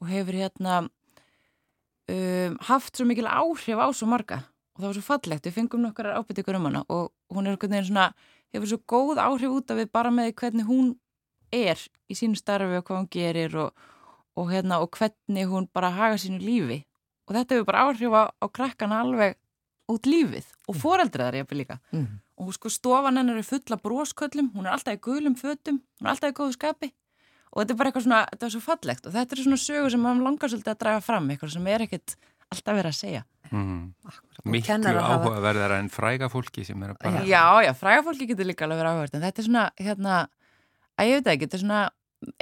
og 0.01 0.09
hefur 0.09 0.39
hérna 0.39 0.79
um, 2.09 2.57
haft 2.69 2.97
svo 2.97 3.05
mikil 3.07 3.29
áhrif 3.29 3.79
á 3.79 3.87
svo 3.93 4.09
marga 4.09 4.43
og 4.79 4.83
það 4.85 4.87
var 4.87 4.95
svo 4.95 5.03
fallegt, 5.03 5.43
við 5.43 5.55
fengum 5.57 5.81
nokkar 5.83 6.07
ábyrtingur 6.15 6.55
um 6.55 6.67
hana 6.69 6.85
og 6.87 7.09
hún 7.35 7.43
er 7.43 7.57
einhvern 7.57 7.73
veginn 7.75 7.89
svona 7.89 8.05
hefur 8.53 8.69
svo 8.71 8.77
góð 8.87 9.19
áhrif 9.19 9.51
út 9.51 9.73
af 9.73 9.79
við 9.81 9.89
bara 9.91 10.11
með 10.13 10.31
hvernig 10.39 10.69
hún 10.69 10.93
er 11.51 11.81
í 12.07 12.15
sínu 12.15 12.39
starfi 12.39 12.79
og 12.79 12.85
hvað 12.87 13.01
hún 13.01 13.09
gerir 13.11 13.57
og, 13.59 13.73
og 14.39 14.47
hérna 14.53 14.79
og 14.79 14.95
hvernig 14.95 15.51
hún 15.51 15.67
bara 15.73 15.91
haga 15.91 16.21
sínu 16.21 16.39
lífi. 16.39 16.79
Og 17.27 17.35
þetta 17.35 17.57
hefur 17.57 17.67
bara 17.67 17.83
áhrif 17.89 18.15
á, 18.15 18.23
á 18.31 18.45
krakkana 18.47 19.01
alveg 19.03 19.35
út 19.91 20.07
lífið 20.07 20.47
og 20.69 20.77
mm. 20.77 20.81
foreldriðar 20.85 21.37
ég 21.41 21.45
hefur 21.45 21.59
líka. 21.59 21.79
Mm. 21.91 22.07
Og 22.39 22.55
sko 22.55 22.71
stofan 22.71 23.19
hennar 23.19 23.41
er 23.41 23.45
fulla 23.45 23.77
brósköllum, 23.83 24.53
hún 24.55 24.65
er 24.65 24.77
alltaf 24.77 24.95
í 24.95 25.03
gulum 25.03 25.35
fötum, 25.35 25.83
hún 25.99 26.07
er 26.07 26.13
alltaf 26.13 26.31
í 26.31 26.37
góðu 26.39 26.55
skapi. 26.55 26.93
Og 27.51 27.63
þetta 27.63 27.73
er 27.73 27.79
bara 27.79 27.91
eitthvað 27.91 28.05
svona, 28.05 28.25
þetta 28.31 28.45
er 28.45 28.53
svo 28.55 28.63
fallegt 28.63 29.07
og 29.09 29.15
þetta 29.15 29.35
er 29.35 29.43
svona 29.43 29.59
sögur 29.59 29.91
sem 29.91 30.03
maður 30.05 30.27
langar 30.29 30.51
svolítið 30.53 30.75
að 30.75 30.81
draga 30.83 31.01
fram 31.01 31.31
eitthvað 31.33 31.55
sem 31.55 31.69
er 31.73 31.83
ekkert 31.87 32.15
alltaf 32.53 32.77
verið 32.79 32.89
að 32.89 32.97
segja 32.97 33.23
mm. 33.51 33.79
Miklu 34.49 34.93
áhugaverðar 35.03 35.75
en 35.77 35.89
fræga 35.93 36.29
fólki 36.31 36.65
sem 36.67 36.83
er 36.85 36.93
að 36.93 37.01
bara 37.03 37.23
Já, 37.27 37.43
já, 37.65 37.71
fræga 37.77 38.03
fólki 38.07 38.29
getur 38.29 38.49
líka 38.49 38.65
alveg 38.65 38.81
verið 38.81 38.93
áhugaverð 38.93 39.17
en 39.17 39.25
þetta 39.27 39.43
er 39.43 39.49
svona, 39.49 39.65
hérna 39.79 40.19
að 40.99 41.09
ég 41.09 41.19
veit 41.19 41.31
ekki, 41.33 41.47
þetta 41.47 41.59
er 41.59 41.65
svona 41.65 41.81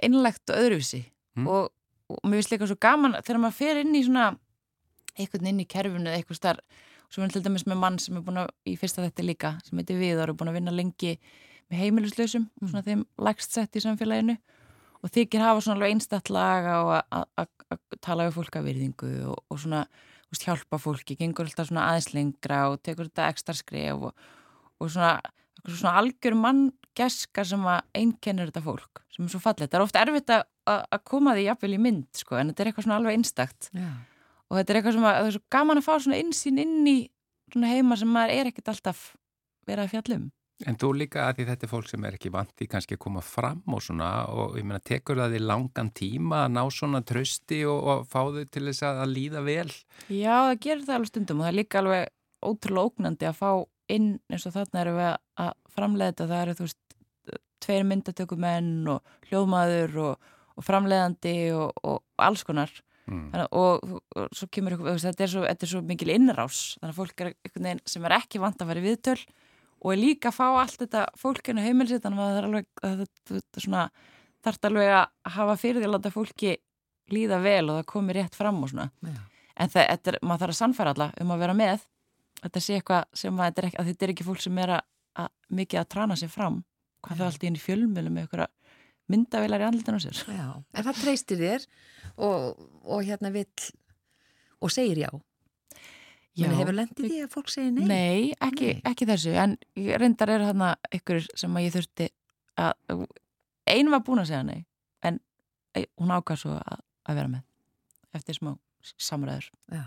einlegt 0.04 0.54
og 0.54 0.62
öðruvísi 0.63 1.04
mm. 1.38 1.48
og, 1.54 1.72
og 2.13 2.28
mér 2.28 2.41
finnst 2.41 2.54
líka 2.56 2.70
svo 2.70 2.80
gaman 2.88 3.17
þegar 3.22 3.41
maður 3.43 3.60
fer 3.62 3.82
inn 3.84 3.98
í 3.98 4.04
svona 4.08 4.30
eitthvað 5.17 5.50
inn 5.52 5.63
í 5.63 5.70
kerfunu 5.70 6.10
eða 6.10 6.22
eitthvað 6.22 6.41
starf 6.41 6.86
Svo 7.08 7.22
erum 7.22 7.32
við 7.32 7.38
til 7.38 7.43
dæmis 7.46 7.63
með 7.67 7.78
mann 7.80 7.98
sem 8.04 8.17
er 8.20 8.24
búin 8.26 8.41
að, 8.41 8.50
í 8.67 8.74
fyrsta 8.76 9.06
þetta 9.06 9.24
líka, 9.24 9.54
sem 9.63 9.80
heitir 9.80 10.00
Viðar 10.02 10.34
og 10.34 10.39
búin 10.39 10.52
að 10.52 10.58
vinna 10.58 10.74
lengi 10.76 11.13
með 11.72 11.80
heimilislausum, 11.80 12.50
mm. 12.50 12.72
svona 12.72 12.84
þeim 12.84 13.06
lægst 13.24 13.56
sett 13.56 13.80
í 13.80 13.84
samfélaginu 13.84 14.36
og 15.04 15.14
þykir 15.14 15.44
hafa 15.44 15.64
svona 15.64 15.88
alveg 15.88 16.70
og 16.74 16.92
að 17.14 17.82
tala 18.04 18.28
við 18.28 18.38
fólk 18.40 18.60
af 18.60 18.66
virðingu 18.66 19.12
og, 19.30 19.40
og 19.52 19.62
svona 19.62 19.86
veist, 20.32 20.44
hjálpa 20.44 20.80
fólki, 20.82 21.18
gengur 21.20 21.48
alltaf 21.48 21.70
svona 21.70 21.88
aðeinslengra 21.92 22.66
og 22.72 22.82
tekur 22.84 23.10
þetta 23.10 23.30
ekstra 23.32 23.56
skref 23.58 24.10
og, 24.10 24.28
og 24.82 24.92
svona, 24.92 25.16
svona 25.68 25.96
algjör 26.02 26.36
manngeskar 26.42 27.48
sem 27.48 27.64
að 27.70 27.82
einkennir 28.02 28.52
þetta 28.52 28.66
fólk, 28.66 29.04
sem 29.14 29.28
er 29.28 29.34
svo 29.34 29.42
fallið. 29.44 29.72
Það 29.72 29.80
er 29.80 29.86
ofta 29.86 30.04
erfitt 30.04 30.36
að, 30.36 30.46
að 30.68 31.02
koma 31.08 31.38
því 31.38 31.48
jafnvel 31.48 31.74
í 31.78 31.82
mynd, 31.88 32.08
sko, 32.18 32.40
en 32.40 32.52
þetta 32.52 32.64
er 32.64 32.72
eitthvað 32.72 32.88
svona 32.88 33.02
alveg 33.02 33.20
einstakt. 33.20 33.72
Já 33.76 33.92
og 34.48 34.60
þetta 34.60 34.74
er 34.74 34.80
eitthvað 34.80 34.98
sem 34.98 35.08
að, 35.08 35.18
það 35.18 35.30
er 35.30 35.36
svo 35.36 35.44
gaman 35.56 35.82
að 35.82 35.88
fá 35.88 35.94
svona 35.96 36.20
insýn 36.22 36.62
inn 36.64 36.90
í 36.90 36.98
svona 37.52 37.72
heima 37.72 37.98
sem 38.00 38.12
maður 38.12 38.36
er 38.36 38.50
ekkert 38.52 38.72
alltaf 38.74 39.04
verið 39.68 39.84
að 39.84 39.94
fjallum 39.96 40.28
En 40.65 40.78
þú 40.80 40.89
líka 40.98 41.28
að 41.28 41.38
því 41.38 41.46
þetta 41.52 41.65
er 41.67 41.70
fólk 41.70 41.89
sem 41.91 42.06
er 42.08 42.15
ekki 42.17 42.32
vant 42.34 42.63
í 42.65 42.67
kannski 42.70 42.96
að 42.98 43.04
koma 43.04 43.22
fram 43.22 43.62
og 43.70 43.84
svona 43.86 44.10
og 44.34 44.56
ég 44.58 44.65
meina 44.65 44.82
tekur 44.82 45.20
það 45.22 45.36
í 45.38 45.41
langan 45.43 45.91
tíma 45.93 46.39
að 46.48 46.56
ná 46.56 46.63
svona 46.74 47.04
trösti 47.06 47.60
og, 47.70 47.78
og 47.78 48.08
fá 48.10 48.24
þau 48.26 48.41
til 48.50 48.63
þess 48.65 48.86
að, 48.88 49.02
að 49.04 49.13
líða 49.13 49.43
vel? 49.46 49.70
Já, 50.10 50.34
það 50.50 50.56
gerir 50.65 50.88
það 50.88 50.96
alveg 50.96 51.12
stundum 51.12 51.43
og 51.43 51.46
það 51.46 51.52
er 51.52 51.60
líka 51.60 51.82
alveg 51.84 52.10
ótrúlega 52.48 52.89
ógnandi 52.89 53.30
að 53.30 53.38
fá 53.38 53.52
inn 53.93 54.10
eins 54.32 54.48
og 54.50 54.58
þarna 54.58 54.82
eru 54.82 54.98
við 54.98 55.12
að 55.46 55.54
framlega 55.78 56.13
þetta, 56.13 56.30
það 56.32 56.41
eru 56.41 56.58
þú 56.58 56.67
veist 56.67 56.84
tveir 57.63 57.88
myndatökumenn 57.88 58.91
og 58.91 59.15
hljóðmaður 59.30 59.98
og, 60.08 60.28
og 60.58 60.65
framlegandi 60.65 61.38
og, 61.54 61.82
og 61.86 62.02
alls 62.22 62.43
konar. 62.48 62.72
Mm. 63.08 63.28
Þannig, 63.32 63.52
og, 63.56 64.32
svo 64.36 64.50
kemur 64.52 64.76
ykkur, 64.76 64.98
þetta 65.00 65.24
er 65.24 65.32
svo, 65.32 65.43
þetta 65.46 65.63
er 65.63 65.72
svo 65.72 65.82
mikil 65.88 66.10
innrás 66.12 66.62
þannig 66.82 66.91
að 66.91 66.98
fólk 66.98 67.22
er 67.24 67.84
sem 67.88 68.08
er 68.08 68.15
ekki 68.17 68.41
vant 68.43 68.60
að 68.60 68.74
vera 68.74 68.84
viðtöl 68.84 69.22
og 69.88 69.93
er 69.93 70.02
líka 70.02 70.32
að 70.32 70.36
fá 70.36 70.45
allt 70.50 70.82
þetta 70.82 71.04
fólkinu 71.15 71.63
heimilsitt 71.63 72.04
þannig 72.04 72.19
að 72.19 72.30
það 72.30 72.38
er 72.39 72.47
alveg 72.47 72.82
að 72.84 73.04
þetta 73.32 73.63
svona 73.63 73.84
þarf 74.43 74.67
alveg 74.69 74.93
að 74.97 75.36
hafa 75.38 75.56
fyrir 75.62 75.80
því 75.80 75.88
að 75.88 75.93
láta 75.93 76.12
fólki 76.12 76.56
líða 77.13 77.39
vel 77.43 77.69
og 77.69 77.78
það 77.80 77.88
komi 77.93 78.15
rétt 78.17 78.36
fram 78.36 78.60
og 78.63 78.71
svona. 78.73 78.89
Já. 79.00 79.21
en 79.56 79.71
það, 79.73 79.86
þetta 79.93 80.12
er, 80.12 80.17
maður 80.21 80.43
þarf 80.43 80.54
að 80.54 80.60
sannfæra 80.60 80.93
alla 80.95 81.08
um 81.23 81.32
að 81.34 81.43
vera 81.45 81.56
með. 81.58 81.86
Þetta 82.41 82.62
sé 82.62 82.78
eitthvað 82.78 83.08
sem 83.17 83.39
að 83.39 83.47
þetta 83.47 83.62
er 83.62 83.67
ekki, 83.69 83.80
að 83.80 83.89
þetta 83.91 84.06
er 84.06 84.13
ekki 84.13 84.28
fólk 84.28 84.43
sem 84.43 84.60
er 84.62 84.73
að, 84.76 84.84
að 85.23 85.32
mikið 85.60 85.82
að 85.82 85.89
trana 85.95 86.17
sér 86.19 86.34
fram. 86.34 86.60
Hvað 87.06 87.21
það 87.21 87.30
allt 87.30 87.45
í 87.45 87.50
inn 87.50 87.58
í 87.58 87.63
fjölmjölu 87.63 88.12
með 88.12 88.26
einhverja 88.26 88.50
myndavilar 89.08 89.63
í 89.63 89.67
andlutinu 89.69 90.02
á 90.02 90.04
sér. 90.04 90.21
Já, 90.36 90.47
en 90.52 90.88
það 90.89 91.02
treystir 91.02 91.41
þér 91.41 91.67
og, 92.28 92.67
og 92.84 93.08
hérna 93.08 93.32
vill 93.34 93.71
og 94.60 94.73
segir 94.73 95.06
já. 95.06 95.10
Já. 96.38 96.47
Hefur 96.54 96.78
lendið 96.78 97.10
því 97.10 97.19
að 97.26 97.34
fólk 97.34 97.52
segir 97.54 97.73
nei? 97.76 97.84
Nei, 97.89 98.21
ekki, 98.47 98.71
Nei. 98.78 98.82
ekki 98.91 99.08
þessu 99.10 99.34
en 99.41 99.58
reyndar 100.04 100.32
er 100.36 100.45
þarna 100.47 100.71
ykkur 101.00 101.21
sem 101.34 101.58
að 101.58 101.67
ég 101.67 101.76
þurfti 101.78 102.10
að 102.62 103.06
ein 103.73 103.91
var 103.93 104.04
búin 104.08 104.21
að 104.23 104.32
segja 104.32 104.43
nei 104.47 104.62
en 105.08 105.19
hún 106.00 106.13
ákvað 106.15 106.41
svo 106.43 106.56
að, 106.58 106.82
að 107.10 107.19
vera 107.21 107.34
með 107.36 108.17
eftir 108.17 108.38
smá 108.39 108.54
samræður 108.95 109.50
Já, 109.73 109.84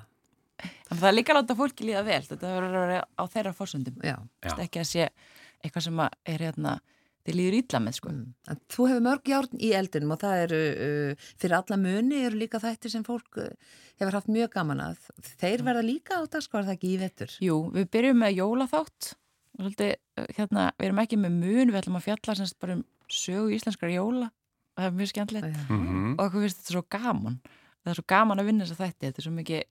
en 0.60 0.98
það 1.00 1.08
er 1.10 1.16
líka 1.16 1.32
að 1.34 1.40
láta 1.40 1.56
fólki 1.58 1.86
líða 1.88 2.04
vel 2.06 2.22
þetta 2.26 2.54
verður 2.54 2.78
að 2.80 2.88
vera 2.90 3.02
á 3.16 3.22
þeirra 3.32 3.54
fórsöndum 3.56 4.02
ekki 4.04 4.82
að 4.82 4.90
sé 4.90 5.06
eitthvað 5.60 5.86
sem 5.86 6.02
að 6.04 6.18
er 6.34 6.44
hérna 6.48 6.74
þið 7.26 7.37
líður 7.37 7.59
ítla 7.61 7.80
með 7.85 7.96
sko 7.98 8.11
Mm. 8.11 8.26
En 8.48 8.61
þú 8.72 8.87
hefur 8.88 9.04
mörg 9.06 9.30
járn 9.30 9.61
í 9.61 9.70
eldinum 9.76 10.14
og 10.16 10.20
það 10.22 10.42
eru, 10.46 10.61
uh, 10.87 11.28
fyrir 11.40 11.56
alla 11.59 11.76
muni 11.76 12.22
eru 12.26 12.40
líka 12.40 12.61
þættir 12.62 12.90
sem 12.94 13.04
fólk 13.06 13.38
uh, 13.38 13.50
hefur 14.00 14.16
haft 14.18 14.30
mjög 14.33 14.50
gaman 14.54 14.80
að. 14.80 15.04
Þeir 15.40 15.62
verða 15.66 15.85
líka 15.85 16.18
á 16.18 16.24
dagskvar 16.26 16.64
það 16.66 16.76
ekki 16.78 16.90
í 16.94 16.98
vettur. 17.00 17.37
Jú, 17.44 17.56
við 17.74 17.90
byrjum 17.92 18.20
með 18.24 18.37
jólaþátt 18.40 19.12
og 19.59 19.64
svolítið, 19.66 19.94
uh, 20.18 20.26
hérna, 20.38 20.66
við 20.78 20.88
erum 20.88 21.02
ekki 21.04 21.20
með 21.20 21.38
mun 21.38 21.72
við 21.74 21.80
ætlum 21.83 22.00
að 22.00 22.06
fjalla 22.09 22.37
semst 22.40 22.59
bara 22.62 22.78
um 22.78 22.85
sögu 23.11 23.50
íslenskar 23.56 23.90
jóla 23.92 24.30
og 24.30 24.78
það 24.80 24.87
er 24.87 24.96
mjög 25.00 25.11
skemmtilegt 25.11 25.50
Já. 25.50 25.62
Mhm. 25.74 26.12
og 26.14 26.20
okkur 26.26 26.44
finnst 26.44 26.61
þetta 26.61 26.72
svo 26.76 26.83
gaman 26.94 27.40
það 27.83 27.90
er 27.90 27.98
svo 27.98 28.04
gaman 28.12 28.38
að 28.40 28.46
vinna 28.50 28.64
þess 28.68 28.76
að 28.76 28.85
þætti 28.87 29.06
þetta 29.09 29.21
er 29.21 29.27
svo 29.27 29.33
mikið 29.35 29.62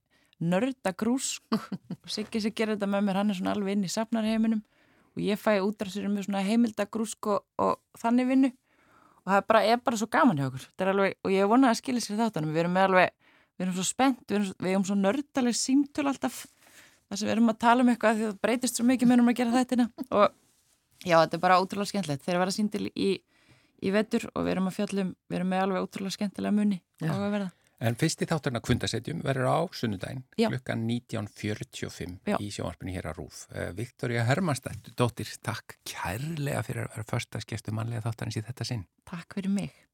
nördagrúsk 0.54 1.56
og 1.56 1.70
Siggi 2.16 2.42
sem 2.44 2.56
gerir 2.56 2.76
þetta 2.76 2.90
með 2.92 3.06
mér 3.08 3.20
hann 3.22 3.32
er 3.34 3.40
svona 3.40 3.54
alveg 3.56 3.78
inn 3.78 3.88
í 3.88 3.92
safnarheiminum 3.94 4.62
og 5.20 5.28
ég 5.28 5.40
fæ 5.40 5.60
útræðsir 5.60 6.08
um 6.08 6.18
heimildagrúsk 6.18 7.28
og, 7.28 7.44
og 7.60 7.80
þannig 8.00 8.30
vinnu. 8.30 8.52
Og 9.26 9.32
það 9.32 9.42
er 9.42 9.48
bara, 9.52 9.64
er 9.68 9.82
bara 9.84 10.00
svo 10.00 10.08
gaman 10.08 10.40
hjá 10.40 10.48
okkur. 10.48 10.68
Þetta 10.70 10.94
alveg, 10.94 11.18
og 11.26 11.34
ég 11.34 11.50
vona 11.52 11.72
að 11.74 11.82
skilja 11.82 12.06
sér 12.06 12.22
þáttanum 12.22 12.54
við 12.56 12.64
erum 12.64 12.76
með 12.78 12.88
alveg, 12.88 13.12
við 13.60 13.66
erum 13.66 13.76
svo 13.76 13.86
spennt 13.88 14.24
við 14.26 14.38
erum, 14.40 14.54
við 14.64 14.72
erum 14.72 14.88
svo 14.88 14.98
nördaleg 15.00 15.60
símtöl 15.60 16.08
alltaf. 16.08 16.46
Þar 17.10 17.20
sem 17.20 17.28
við 17.28 17.34
erum 17.36 17.52
að 17.52 17.60
tala 17.66 17.84
um 17.84 17.92
eitthvað 17.92 18.16
því 18.16 18.28
það 18.30 18.40
breytist 18.46 18.80
svo 18.80 18.86
mikið 18.88 19.12
með 19.12 19.24
um 19.24 19.32
að 19.32 19.40
gera 19.42 19.56
þættina 19.58 19.88
og 20.08 20.26
já, 21.04 21.16
þetta 21.18 21.36
er 21.36 21.44
bara 21.44 21.60
ótrúlega 21.60 21.92
skemmtilegt. 21.92 22.24
Þeir 22.24 22.34
eru 22.34 22.40
að 22.40 22.46
vera 22.46 22.56
síndil 22.56 22.84
í, 22.94 23.10
í 23.82 23.94
vetur 23.96 24.30
og 24.34 24.46
við 24.46 24.56
erum 24.56 24.70
að 24.72 24.78
fjallum, 24.80 25.16
við 25.28 25.42
erum 25.42 25.52
með 25.52 25.64
alveg 25.66 25.88
ótrúlega 25.88 26.16
skemmtilega 26.16 26.56
muni 26.56 26.80
á 27.04 27.12
að 27.12 27.26
verða 27.34 27.50
En 27.80 27.96
fyrsti 28.00 28.28
þátturinn 28.28 28.60
að 28.60 28.66
kundasetjum 28.68 29.22
verður 29.24 29.48
á 29.56 29.60
sunnudaginn 29.72 30.26
klukkan 30.36 30.82
19.45 30.88 32.18
Já. 32.28 32.36
í 32.36 32.50
sjónvarpinu 32.52 32.96
hér 32.96 33.12
að 33.12 33.22
Rúf. 33.22 33.46
Uh, 33.54 33.70
Viktoria 33.78 34.26
Hermannstætt, 34.28 34.92
dóttir, 35.00 35.32
takk 35.46 35.80
kærlega 35.88 36.66
fyrir 36.68 36.88
að 36.88 36.98
vera 36.98 37.12
första 37.14 37.44
skestu 37.44 37.76
mannlega 37.76 38.04
þáttarins 38.10 38.42
í 38.42 38.44
þetta 38.50 38.68
sinn. 38.68 38.84
Takk 39.08 39.40
fyrir 39.40 39.56
mig 39.56 39.89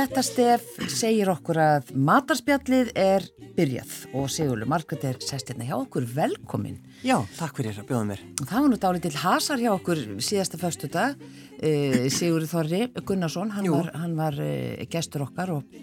þetta 0.00 0.22
stef 0.24 0.62
segir 0.88 1.28
okkur 1.28 1.58
að 1.60 1.90
matarspjallið 2.08 2.90
er 2.98 3.26
byrjað 3.56 3.90
og 4.16 4.30
Sigurlu 4.32 4.68
Margrét 4.70 5.02
er 5.04 5.18
sest 5.20 5.50
hérna 5.50 5.66
hjá 5.68 5.74
okkur 5.76 6.06
velkomin. 6.14 6.78
Já, 7.04 7.18
takk 7.36 7.58
fyrir 7.60 7.76
að 7.82 7.88
bjóða 7.90 8.06
mér. 8.08 8.22
Og 8.40 8.46
það 8.48 8.64
var 8.64 8.70
nú 8.72 8.78
dálítill 8.80 9.18
hasar 9.20 9.60
hjá 9.60 9.70
okkur 9.74 10.00
síðasta 10.24 10.60
föstudag, 10.60 11.20
uh, 11.20 11.98
Sigurður 12.12 12.48
Þorri 12.54 12.82
Gunnarsson, 13.04 13.52
hann 13.56 13.68
Jú. 13.68 13.76
var, 13.76 13.90
hann 14.00 14.16
var 14.16 14.40
uh, 14.40 14.86
gestur 14.92 15.26
okkar 15.26 15.52
og, 15.58 15.76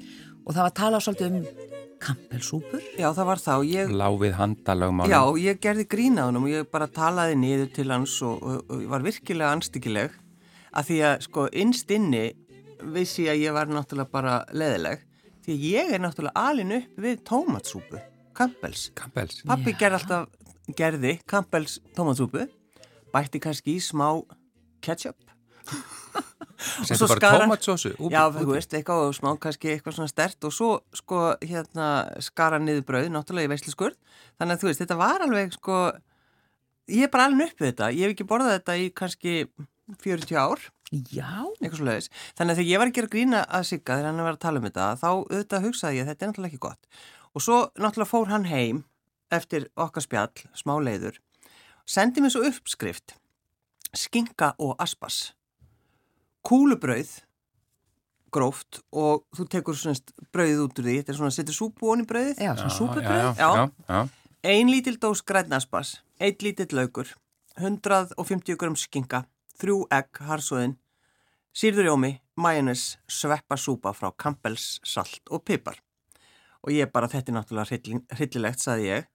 og 0.45 0.55
það 0.55 0.63
var 0.63 0.76
talað 0.82 1.05
svolítið 1.05 1.38
um 1.38 1.76
kampelsúpur. 2.01 2.82
Já, 2.97 3.09
það 3.18 3.30
var 3.32 3.43
þá. 3.43 3.53
Ég, 3.70 3.93
Láfið 4.01 4.36
handalögmálum. 4.38 5.13
já, 5.13 5.22
ég 5.45 5.61
gerði 5.61 5.88
grín 5.89 6.18
á 6.22 6.26
hann 6.30 6.41
og 6.41 6.49
ég 6.49 6.68
bara 6.74 6.89
talaði 6.89 7.38
niður 7.41 7.72
til 7.78 7.88
hans 7.93 8.18
og, 8.26 8.41
og, 8.41 8.65
og 8.70 8.84
var 8.89 9.05
virkilega 9.05 9.53
anstíkileg 9.57 10.13
að 10.78 10.91
því 10.91 10.99
að 11.09 11.15
sko 11.26 11.47
innst 11.57 11.89
inni 11.93 12.26
vissi 12.84 13.28
að 13.32 13.41
ég 13.45 13.53
var 13.55 13.67
náttúrulega 13.71 14.11
bara 14.11 14.36
leðileg 14.53 15.03
því 15.47 15.55
ég 15.71 15.93
er 15.95 16.01
náttúrulega 16.03 16.36
alin 16.49 16.73
upp 16.82 16.97
við 17.05 17.21
tómatsúpu, 17.28 18.01
Campbell's. 18.38 18.89
Campbell's. 18.93 19.41
Pappi 19.47 19.71
Já. 19.73 19.78
gerði 19.80 19.99
alltaf, 20.01 20.28
gerði 20.78 21.13
Campbell's 21.25 21.78
tómatsúpu, 21.95 22.47
bætti 23.13 23.39
kannski 23.41 23.78
í 23.78 23.82
smá 23.82 24.09
ketchup. 24.84 25.15
Settu 26.57 26.97
svo 27.05 27.07
skara- 27.15 27.45
tómatsósu 27.45 27.91
út- 28.01 28.11
Já, 28.11 28.23
þú 28.34 28.45
veist, 28.49 28.71
eitthvað 28.73 29.07
og 29.07 29.15
smá 29.15 29.30
kannski 29.39 29.69
eitthvað 29.75 29.93
svona 29.99 30.09
stert 30.11 30.43
og 30.47 30.53
svo 30.53 30.69
sko 30.95 31.36
hérna 31.41 31.88
skara 32.23 32.57
niður 32.59 32.86
brauð, 32.88 33.09
náttúrulega 33.13 33.45
í 33.49 33.51
veisluskurð. 33.53 33.97
Þannig 34.39 34.55
að 34.57 34.61
þú 34.63 34.69
veist, 34.71 34.82
þetta 34.82 34.97
var 34.97 35.21
alveg 35.25 35.53
sko, 35.53 35.78
ég 36.89 37.03
er 37.07 37.11
bara 37.13 37.28
alveg 37.30 37.53
uppið 37.53 37.67
þetta. 37.71 37.91
Ég 37.93 38.07
hef 38.09 38.15
ekki 38.15 38.28
borðað 38.32 38.55
þetta 38.57 38.78
í 38.82 38.88
kannski 38.97 39.36
40 40.01 40.36
ár, 40.41 40.65
Já, 40.91 41.43
eitthvað 41.59 41.77
svo 41.81 41.85
leiðis. 41.89 42.09
Þannig 42.38 42.53
að 42.53 42.59
þegar 42.61 42.69
ég 42.71 42.79
var 42.81 42.88
að 42.91 42.95
gera 42.97 43.11
grína 43.11 43.39
að 43.57 43.65
sigga 43.67 43.97
þegar 43.97 44.05
hann 44.11 44.23
var 44.23 44.35
að 44.38 44.43
tala 44.45 44.59
um 44.61 44.67
þetta, 44.69 44.85
þá 45.01 45.07
auðvitað 45.11 45.65
hugsaði 45.67 45.97
ég 45.97 46.05
að 46.05 46.11
þetta 46.13 46.23
er 46.25 46.29
náttúrulega 46.31 46.51
ekki 46.53 46.61
gott. 46.63 46.88
Og 47.35 47.43
svo 47.43 47.57
náttúrulega 47.75 48.11
fór 48.13 48.29
hann 48.31 48.45
heim 48.47 48.83
eftir 49.35 49.65
okkar 49.75 50.05
spjall, 50.05 50.45
smá 50.55 50.77
leiður, 50.79 51.17
sendi 51.83 52.23
mér 52.23 52.31
svo 52.31 52.45
uppskrift, 52.47 53.17
skinka 53.91 54.53
og 54.63 54.77
aspas, 54.79 55.33
kúlubrauð, 56.47 57.11
gróft 58.31 58.81
og 58.95 59.23
þú 59.35 59.45
tekur 59.51 59.75
svona 59.79 59.99
brauðið 60.35 60.63
út 60.65 60.79
úr 60.81 60.88
því, 60.88 60.95
þetta 61.01 61.13
er 61.13 61.19
svona, 61.19 61.35
setur 61.35 61.55
súpu 61.57 61.91
onni 61.91 62.07
brauðið, 62.07 62.39
já, 62.43 62.53
svona 62.55 62.71
Já, 62.71 62.77
súpubröð. 62.79 63.07
já, 63.07 63.29
Já. 63.35 63.49
já, 63.55 63.69
já. 63.91 64.01
ein 64.55 64.71
lítil 64.71 64.97
dós 65.03 65.21
grænaspas, 65.27 65.97
eitt 66.19 66.43
lítill 66.43 66.75
laukur, 66.79 67.11
150 67.59 68.55
gram 68.59 68.75
skinka, 68.79 69.25
þrjú 69.62 69.82
egg, 69.93 70.22
harsóðin, 70.28 70.78
sírðurjómi, 71.58 72.14
majónis, 72.38 72.95
sveppasúpa 73.10 73.93
frá 73.97 74.12
Campbell's, 74.20 74.78
salt 74.86 75.30
og 75.34 75.43
pipar. 75.47 75.80
Og 76.66 76.74
ég 76.76 76.91
bara, 76.93 77.10
þetta 77.10 77.32
er 77.32 77.38
náttúrulega 77.38 78.01
hryllilegt, 78.18 78.62
saði 78.62 78.89
ég. 78.91 79.08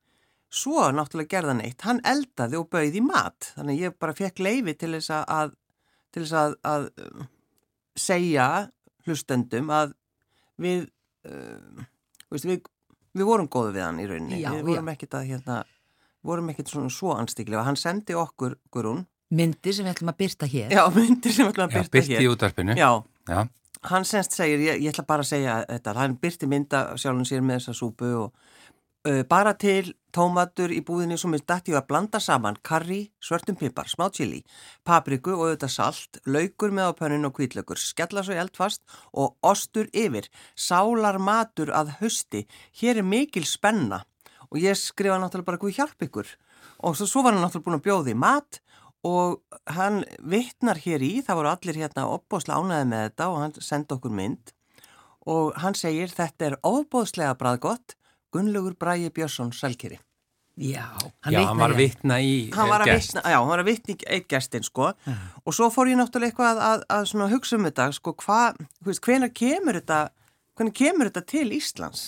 Svo 0.52 0.84
náttúrulega 0.92 1.36
gerðan 1.36 1.62
eitt, 1.64 1.84
hann 1.86 2.02
eldaði 2.06 2.58
og 2.58 2.68
bauði 2.72 3.02
mat. 3.04 3.52
Þannig 3.56 3.86
ég 3.86 3.96
bara 4.00 4.16
fekk 4.16 4.42
leifi 4.44 4.74
til 4.78 4.92
þess 4.96 5.14
að, 5.22 5.54
til 6.12 6.24
þess 6.24 6.36
að, 6.40 6.56
að 6.68 6.88
um, 7.06 7.28
segja 7.98 8.48
hlustendum 9.06 9.70
að 9.72 9.94
við, 10.62 10.88
um, 11.28 11.86
veist, 12.32 12.48
við, 12.48 12.66
við 13.16 13.28
vorum 13.28 13.48
góðu 13.52 13.76
við 13.78 13.86
hann 13.86 14.02
í 14.02 14.08
rauninni. 14.10 14.42
Já, 14.42 14.50
við 14.58 14.74
vorum 14.74 14.92
ekkit 14.92 15.16
að, 15.18 15.30
hérna, 15.32 15.62
vorum 16.26 16.52
ekkit 16.52 16.74
svona 16.74 16.92
svo 16.92 17.16
anstíklega. 17.16 17.64
Hann 17.66 17.80
sendi 17.80 18.16
okkur, 18.18 18.58
Gurún, 18.72 19.06
Myndir 19.32 19.72
sem 19.76 19.86
við 19.88 19.94
ætlum 19.96 20.12
að 20.12 20.18
byrta 20.22 20.48
hér. 20.52 20.70
já, 20.76 20.82
myndir 20.92 21.32
sem 21.32 21.46
við 21.46 21.52
ætlum 21.54 21.68
að 21.68 21.72
Já, 21.72 21.78
byrta 21.80 21.96
byrti 21.96 22.12
í 22.12 22.18
hér. 22.20 22.30
útvarpinu. 22.34 22.76
Já, 22.76 22.90
Já. 23.32 23.40
hann 23.90 24.04
semst 24.04 24.36
segir, 24.36 24.60
ég, 24.60 24.82
ég 24.84 24.92
ætla 24.92 25.06
bara 25.08 25.24
að 25.24 25.30
segja 25.32 25.54
þetta, 25.70 25.94
hann 25.98 26.18
byrti 26.20 26.46
mynda 26.50 26.82
sjálfum 27.00 27.24
sér 27.28 27.40
með 27.42 27.60
þessa 27.62 27.74
súpu 27.80 28.10
og 28.20 28.28
uh, 29.08 29.22
bara 29.30 29.54
til 29.58 29.94
tómatur 30.12 30.70
í 30.76 30.82
búðinni 30.84 31.16
sem 31.18 31.32
er 31.34 31.40
dætti 31.48 31.72
að 31.74 31.86
blanda 31.88 32.20
saman 32.20 32.58
karri, 32.62 33.00
svörtum 33.24 33.56
pipar, 33.56 33.88
smá 33.88 34.10
chili, 34.12 34.42
papriku 34.84 35.32
og 35.32 35.46
auðvitað 35.48 35.72
salt, 35.78 36.20
laukur 36.28 36.70
með 36.76 36.92
á 36.92 36.98
pönnun 37.00 37.26
og 37.30 37.34
kvítlaukur, 37.40 37.80
skella 37.80 38.22
svo 38.22 38.36
í 38.36 38.40
eldfast 38.44 38.82
og 39.16 39.34
ostur 39.42 39.88
yfir, 39.96 40.28
sálar 40.54 41.16
matur 41.18 41.72
að 41.72 41.96
hausti, 42.02 42.44
hér 42.82 43.00
er 43.00 43.08
mikil 43.08 43.48
spenna 43.48 44.04
og 44.52 44.60
ég 44.60 44.76
skrifa 44.76 45.16
náttúrulega 45.16 45.48
bara 45.48 45.58
hvað 45.64 45.78
hjálp 45.80 46.04
ykkur 46.06 46.28
og 46.84 46.94
svo, 46.98 47.06
svo 47.08 47.22
var 47.24 47.32
hann 47.32 47.42
náttúrulega 47.46 47.66
búin 47.70 47.80
að 47.80 47.86
bjóða 47.88 48.12
í 48.12 48.18
mat 48.20 48.61
og 49.04 49.40
hann 49.74 50.04
vittnar 50.22 50.78
hér 50.78 51.02
í, 51.02 51.12
það 51.26 51.38
voru 51.40 51.50
allir 51.52 51.78
hérna 51.82 52.04
opbóðslega 52.14 52.60
ánæði 52.62 52.88
með 52.92 53.02
þetta 53.08 53.28
og 53.32 53.40
hann 53.42 53.54
sendi 53.58 53.96
okkur 53.96 54.14
mynd 54.14 54.52
og 55.26 55.52
hann 55.62 55.74
segir 55.78 56.10
þetta 56.14 56.46
er 56.50 56.56
ofbóðslega 56.66 57.34
bræðgott 57.38 57.96
Gunnlaugur 58.32 58.74
Bræi 58.80 59.10
Björnsson 59.12 59.50
Selkeri. 59.52 59.98
Já, 60.56 60.84
Já, 61.32 61.40
hann 61.48 61.58
var 61.58 61.72
vitnar 61.72 61.72
í- 61.72 61.76
vitna 61.80 62.16
í 62.20 62.32
Hann 62.54 62.68
var 62.68 62.82
að 62.84 62.90
gest. 62.92 63.14
vitna, 63.14 63.22
já, 63.30 63.38
hann 63.40 63.48
var 63.48 63.60
að 63.62 63.68
vitna 63.70 63.94
í 63.94 63.98
eitt 64.16 64.26
gestin 64.28 64.62
sko 64.66 64.90
og 64.92 65.54
svo 65.56 65.68
fór 65.72 65.88
ég 65.90 65.96
náttúrulega 65.96 66.28
eitthvað 66.32 66.60
að, 66.60 66.82
að, 66.92 67.12
að 67.24 67.32
hugsa 67.32 67.56
um 67.56 67.64
þetta 67.68 67.86
sko 67.96 68.12
hvað, 68.20 68.60
hvenar 68.84 69.32
kemur 69.32 69.78
þetta, 69.80 70.00
hvenar 70.56 70.74
kemur 70.76 71.08
þetta 71.10 71.24
til 71.32 71.48
Íslands? 71.56 72.02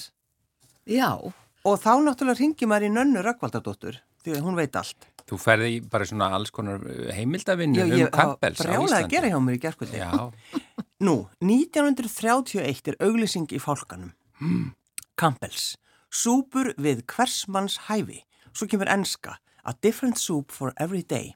Já, 0.86 1.16
Og 1.64 1.78
þá 1.80 1.92
náttúrulega 2.04 2.42
ringi 2.42 2.66
maður 2.68 2.84
í 2.90 2.92
nönnu 2.92 3.22
Rökkvaldardóttur 3.24 3.96
því 4.24 4.34
að 4.36 4.42
hún 4.44 4.56
veit 4.60 4.76
allt. 4.76 5.06
Þú 5.24 5.38
ferði 5.40 5.78
bara 5.88 6.04
svona 6.04 6.26
alls 6.36 6.50
konar 6.52 6.82
heimildavinnu 7.16 7.78
Já, 7.80 7.84
um 7.86 7.94
ég 7.96 8.10
Campbells 8.12 8.60
á 8.60 8.64
brjálaði 8.64 8.82
að 8.84 8.88
Íslandi. 8.90 9.14
gera 9.14 9.30
hjá 9.32 9.38
mér 9.40 9.56
í 9.56 9.60
gerkvöldi. 9.62 10.00
Já, 10.02 10.10
Nú, 11.04 11.14
1931 11.40 12.92
er 12.92 12.96
auglýsing 13.00 13.48
í 13.52 13.60
fálkanum. 13.60 14.12
Campbell's. 15.16 15.74
Súpur 16.14 16.72
við 16.78 17.02
hversmanns 17.10 17.78
hæfi. 17.88 18.20
Svo 18.54 18.68
kemur 18.70 18.88
enska. 18.92 19.38
A 19.64 19.72
different 19.82 20.18
soup 20.20 20.52
for 20.52 20.72
every 20.76 21.02
day. 21.02 21.34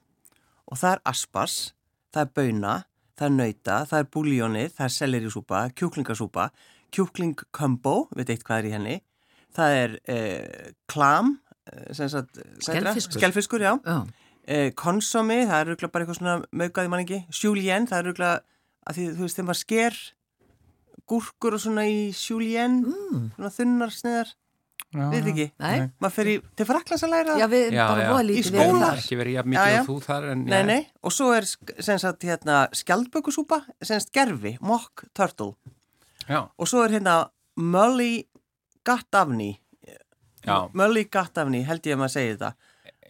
Og 0.69 0.77
það 0.77 0.95
er 0.99 1.01
aspas, 1.09 1.73
það 2.13 2.21
er 2.27 2.33
bauna, 2.37 2.73
það 3.17 3.25
er 3.25 3.35
nauta, 3.39 3.77
það 3.89 3.99
er 4.03 4.09
búljónið, 4.15 4.73
það 4.77 4.85
er 4.85 4.93
sellerisúpa, 4.95 5.61
kjúklingasúpa, 5.73 6.49
kjúklingkumbo, 6.93 7.95
veit 8.15 8.29
eitt 8.29 8.45
hvað 8.45 8.61
er 8.61 8.67
í 8.69 8.73
henni. 8.77 8.97
Það 9.57 9.77
er 9.81 9.95
eh, 10.13 10.69
klam, 10.91 11.39
eh? 11.69 13.05
Skelfiskur. 13.09 13.61
Já, 13.61 13.73
Eh, 14.49 14.71
konsomi, 14.73 15.43
það 15.45 15.59
er 15.59 15.67
rúglega 15.69 15.91
bara 15.93 16.05
eitthvað 16.05 16.17
svona 16.17 16.35
möggaði 16.57 16.89
mann 16.89 17.03
ekki. 17.03 17.17
Sjúlien, 17.29 17.83
það 17.85 17.99
er 17.99 18.07
rúglega 18.07 18.37
að 18.89 18.95
því 18.97 19.03
þú 19.11 19.25
veist 19.25 19.37
þegar 19.37 19.47
maður 19.49 19.59
sker 19.59 19.97
gúrkur 21.09 21.57
og 21.57 21.61
svona 21.61 21.83
í 21.85 21.99
sjúlien, 22.17 22.79
mm. 22.81 23.27
svona 23.35 23.51
þunnar 23.53 23.93
sneðar, 23.93 24.31
já, 24.89 25.03
við 25.13 25.29
ekki. 25.33 25.47
Nei. 25.61 25.85
Maður 26.01 26.15
fer 26.15 26.31
í, 26.31 26.35
til 26.57 26.67
Fraklands 26.69 27.05
að 27.05 27.13
læra 27.13 27.37
já, 27.37 27.45
við 27.51 27.77
Já, 27.77 27.85
Í 27.93 28.25
lítið 28.31 28.49
skóla? 28.49 28.63
við 28.63 28.73
Það 28.73 28.81
það. 28.81 28.89
er 28.89 29.03
ekki 29.03 29.19
verið 29.21 29.37
jafn 29.37 29.53
mikið 29.53 29.77
og 29.77 29.89
þú 29.91 29.97
þar 30.07 30.27
en 30.31 30.43
Nei, 30.49 30.59
nei, 30.71 30.79
og 31.05 31.15
svo 31.19 31.29
er 31.35 31.49
sagt 32.01 32.27
hérna 32.31 32.57
skjaldbökusúpa, 32.81 33.61
gerfi, 34.17 34.55
mock 34.65 35.05
turtle. 35.13 35.53
Já, 36.25 36.41
Og 36.57 36.69
svo 36.69 36.81
er 36.87 36.97
hérna 36.97 37.19
Mully 37.59 38.25
Gattafni, 38.85 39.59
já, 40.45 40.57
Mully 40.73 41.05
Gattafni, 41.11 41.63
held 41.67 41.87
ég 41.87 41.97
að 41.97 42.01
maður 42.03 42.15
segi 42.15 42.35
þetta. 42.35 42.51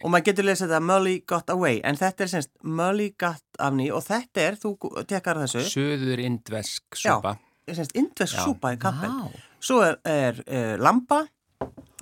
Og 0.00 0.12
maður 0.12 0.26
getur 0.30 0.46
lesið 0.48 0.70
þetta 0.70 0.80
Mully 0.88 1.14
Got 1.28 1.50
Away, 1.52 1.80
en 1.84 1.98
þetta 2.00 2.24
er 2.24 2.32
semst 2.32 2.52
Mully 2.64 3.10
Gattafni 3.20 3.90
og 3.92 4.04
þetta 4.06 4.46
er, 4.46 4.58
þú 4.62 4.72
tekar 5.10 5.42
þessu, 5.42 5.64
söður 5.68 6.22
indvesk 6.24 6.96
súpa. 6.96 7.36
semst 7.68 7.96
indvesk 7.98 8.38
Já. 8.38 8.44
súpa 8.46 8.72
í 8.74 8.80
kampel. 8.80 9.12
Vá, 9.12 9.46
Svo 9.60 9.82
er, 9.84 9.98
er 10.08 10.40
uh, 10.46 10.76
lamba 10.80 11.26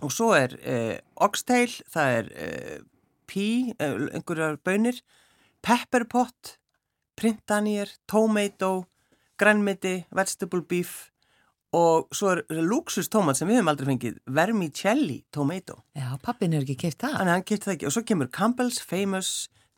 og 0.07 0.13
svo 0.15 0.31
er 0.37 0.55
uh, 0.63 0.95
oxtail, 1.27 1.73
það 1.91 2.19
er 2.21 2.29
uh, 2.31 2.77
pí, 3.27 3.49
uh, 3.75 4.07
einhverjar 4.15 4.61
bönir, 4.63 5.01
pepperpot, 5.67 6.55
printanýr, 7.19 7.91
tomato, 8.07 8.87
grænmiti, 9.39 10.05
vegetable 10.15 10.63
beef 10.63 11.09
og 11.77 12.09
svo 12.17 12.33
er 12.33 12.43
luxustómat 12.49 13.37
sem 13.37 13.49
við 13.49 13.61
höfum 13.61 13.71
aldrei 13.73 13.89
fengið, 13.91 14.19
vermicelli 14.25 15.19
tomato. 15.35 15.83
já, 15.95 16.17
pappin 16.23 16.55
er 16.57 16.65
ekki 16.65 16.79
keift 16.85 17.03
það. 17.03 17.19
Þannig 17.19 17.33
að 17.33 17.37
hann 17.37 17.49
kipti 17.49 17.69
það 17.69 17.75
ekki. 17.75 17.89
Og 17.89 17.95
svo 17.97 18.03
kemur 18.09 18.31
Campbell's 18.33 18.81
Famous 18.81 19.33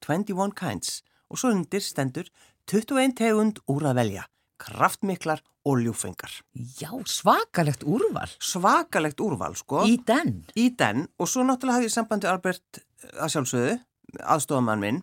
21 0.06 0.54
Kinds 0.58 1.00
og 1.30 1.38
svo 1.38 1.50
undir 1.54 1.82
stendur 1.82 2.30
21 2.70 3.16
tegund 3.18 3.58
úr 3.70 3.88
að 3.90 3.98
velja, 4.00 4.24
kraftmiklar 4.62 5.42
og 5.66 5.82
ljúfengar. 5.82 6.32
Já, 6.54 6.90
svakalegt 7.06 7.82
úrval. 7.84 8.30
Svakalegt 8.38 9.20
úrval, 9.20 9.56
sko. 9.58 9.84
Í 9.84 9.98
den. 10.06 10.44
í 10.56 10.70
den 10.70 11.08
og 11.18 11.28
svo 11.28 11.44
náttúrulega 11.44 11.80
hafði 11.80 11.90
ég 11.90 11.94
sambandi 11.94 12.30
Albert 12.30 12.80
eh, 12.80 13.10
að 13.20 13.34
sjálfsögðu, 13.34 13.74
aðstofamann 14.24 14.82
minn 14.82 15.02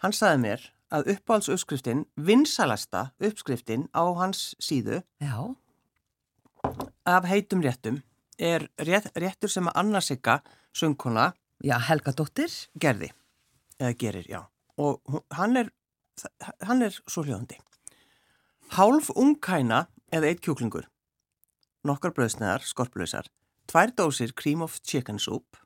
hann 0.00 0.14
saði 0.16 0.40
mér 0.44 0.68
að 0.90 1.12
uppáhalds 1.14 1.50
uppskriftin, 1.52 2.04
vinsalasta 2.18 3.10
uppskriftin 3.22 3.86
á 3.94 4.02
hans 4.18 4.54
síðu 4.62 5.02
Já, 5.22 5.54
af 7.04 7.26
heitum 7.28 7.62
réttum 7.64 8.02
er 8.38 8.68
rétt, 8.78 9.10
réttur 9.16 9.50
sem 9.52 9.68
að 9.68 9.78
Anna 9.82 10.00
Sigga 10.00 10.40
söngkona 10.72 11.32
já, 11.64 11.78
Helga 11.78 12.12
dóttir. 12.12 12.50
gerði 12.78 13.12
eða 13.80 13.96
gerir, 13.96 14.26
já 14.28 14.46
og 14.80 15.24
hann 15.36 15.56
er, 15.56 15.70
hann 16.64 16.82
er 16.82 16.94
svo 17.06 17.24
hljóðandi 17.24 17.58
hálf 18.76 19.10
ungkæna 19.16 19.86
eða 20.12 20.30
eitt 20.30 20.42
kjúklingur 20.44 20.86
nokkar 21.86 22.14
bröðsneðar, 22.16 22.64
skorplausar 22.64 23.28
tvær 23.70 23.92
dósir 23.96 24.34
cream 24.36 24.62
of 24.62 24.80
chicken 24.82 25.18
soup 25.18 25.58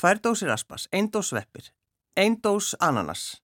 tvær 0.00 0.20
dósir 0.22 0.50
aspas 0.50 0.88
ein 0.92 1.10
dós 1.10 1.30
sveppir, 1.32 1.70
ein 2.16 2.40
dós 2.42 2.74
ananas 2.80 3.40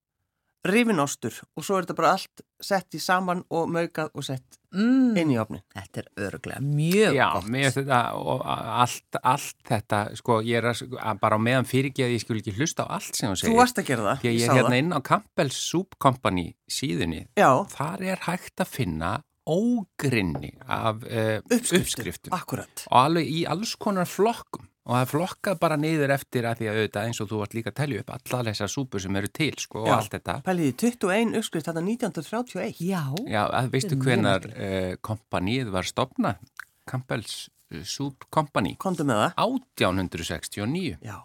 rifin 0.66 1.02
ostur 1.02 1.34
og 1.56 1.64
svo 1.66 1.78
er 1.78 1.86
þetta 1.86 1.98
bara 1.98 2.14
allt 2.16 2.44
sett 2.64 2.94
í 2.94 3.00
saman 3.02 3.44
og 3.50 3.68
maukað 3.72 4.10
og 4.14 4.24
sett 4.26 4.56
Mm, 4.70 5.16
inn 5.18 5.30
í 5.32 5.38
opnin 5.42 5.64
þetta 5.74 5.98
er 5.98 6.28
örglega 6.28 6.60
mjög 6.62 7.16
Já, 7.16 7.24
gott. 7.34 7.46
finnst 7.50 7.78
þetta 7.80 7.96
og 8.14 8.44
allt, 8.46 9.16
allt 9.26 9.56
þetta, 9.66 9.98
sko, 10.20 10.36
ég 10.46 10.60
er 10.60 10.68
að, 10.70 11.18
bara 11.18 11.34
á 11.34 11.40
meðan 11.42 11.66
fyrirgeði, 11.66 12.14
ég 12.14 12.22
skul 12.22 12.36
ekki 12.38 12.54
hlusta 12.54 12.84
á 12.86 12.94
allt 13.00 13.18
sem 13.18 13.32
þú 13.32 13.40
segir. 13.40 13.50
Þú 13.50 13.58
varst 13.58 13.80
að 13.82 13.88
gera 13.90 14.04
það, 14.06 14.22
að 14.22 14.30
ég 14.30 14.44
sá 14.46 14.52
er 14.52 14.60
hérna 14.60 14.70
það. 14.70 14.78
inn 14.84 14.94
á 14.94 15.00
Campbell's 15.10 15.58
Soup 15.58 15.98
Company 15.98 16.46
síðunni. 16.70 17.24
Já, 17.34 17.50
Þar 17.74 18.06
er 18.14 18.22
hægt 18.28 18.62
að 18.62 18.70
finna 18.76 19.10
ógrinni 19.50 20.52
af 20.70 21.02
uh, 21.02 21.42
uppskriftum, 21.50 21.82
uppskriftum. 21.82 22.36
Akkurat 22.38 22.86
Og 22.86 22.96
alveg 23.02 23.26
í 23.26 23.42
alls 23.50 23.74
konar 23.74 24.06
flokkum. 24.06 24.69
Og 24.88 24.94
það 24.96 25.10
flokkað 25.12 25.58
bara 25.60 25.76
niður 25.80 26.12
eftir 26.14 26.46
að 26.48 26.60
því 26.60 26.68
að 26.70 26.78
auðvitað 26.80 27.08
eins 27.10 27.20
og 27.20 27.28
þú 27.30 27.40
vart 27.42 27.54
líka 27.58 27.70
að 27.72 27.78
telja 27.82 28.02
upp 28.04 28.12
allar 28.16 28.48
þessar 28.50 28.72
súpur 28.72 29.02
sem 29.04 29.18
eru 29.20 29.30
til 29.40 29.52
sko 29.60 29.82
og 29.84 29.88
Já. 29.90 29.94
allt 29.98 30.14
þetta. 30.16 30.36
Pæliði 30.46 30.74
21 30.82 31.36
uppskrift 31.40 31.68
þetta 31.68 31.82
1931. 31.84 32.80
Já, 32.88 33.02
Já, 33.28 33.42
að 33.60 33.70
veistu 33.74 33.98
hvenar 34.00 34.48
uh, 34.50 34.92
kompanið 35.04 35.72
var 35.76 35.88
stopnað? 35.88 36.40
Campbell's 36.90 37.36
uh, 37.74 37.82
Soup 37.86 38.24
Company 38.34 38.74
Komdu 38.80 39.04
með 39.06 39.26
það. 39.26 39.34
1869. 39.44 40.96
Já. 41.04 41.18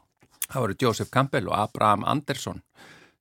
Það 0.45 0.62
voru 0.62 0.76
Joseph 0.86 1.12
Campbell 1.14 1.47
og 1.49 1.56
Abraham 1.58 2.03
Anderson 2.06 2.60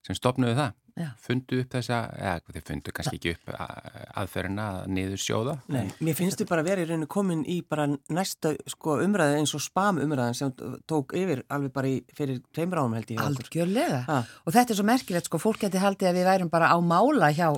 sem 0.04 0.18
stopnuðu 0.18 0.58
það. 0.58 0.74
Já. 0.94 1.08
Fundu 1.18 1.56
upp 1.58 1.72
þessa, 1.74 1.96
eða 2.14 2.52
þeir 2.54 2.62
fundu 2.68 2.92
kannski 2.94 3.16
ekki 3.18 3.30
upp 3.34 3.48
að- 3.50 4.02
aðferðina 4.20 4.64
að 4.70 4.84
niður 4.94 5.18
sjóða. 5.18 5.54
Nei, 5.74 5.88
mér 6.06 6.14
finnst 6.14 6.38
þið 6.38 6.48
bara 6.52 6.62
verið 6.62 6.84
í 6.84 6.88
rauninu 6.92 7.08
komin 7.10 7.40
í 7.50 7.56
bara 7.66 7.86
næsta 8.14 8.52
sko, 8.70 9.00
umræði 9.02 9.40
eins 9.40 9.54
og 9.58 9.60
spam 9.64 9.98
umræðin 9.98 10.36
sem 10.38 10.52
tók 10.86 11.16
yfir 11.18 11.42
alveg 11.50 11.72
bara 11.74 11.88
í, 11.90 11.96
fyrir 12.14 12.38
tveimur 12.54 12.78
ánum 12.78 12.94
held 12.94 13.10
ég. 13.10 13.18
algjörlega. 13.18 14.04
Ha. 14.06 14.20
Og 14.46 14.52
þetta 14.54 14.70
er 14.70 14.78
svo 14.78 14.86
merkilegt, 14.86 15.26
sko, 15.26 15.38
fólk 15.42 15.58
geti 15.64 15.78
haldið 15.82 16.10
að 16.12 16.14
við 16.20 16.28
værum 16.30 16.50
bara 16.54 16.70
á 16.70 16.78
mála 16.78 17.32
hjá, 17.34 17.50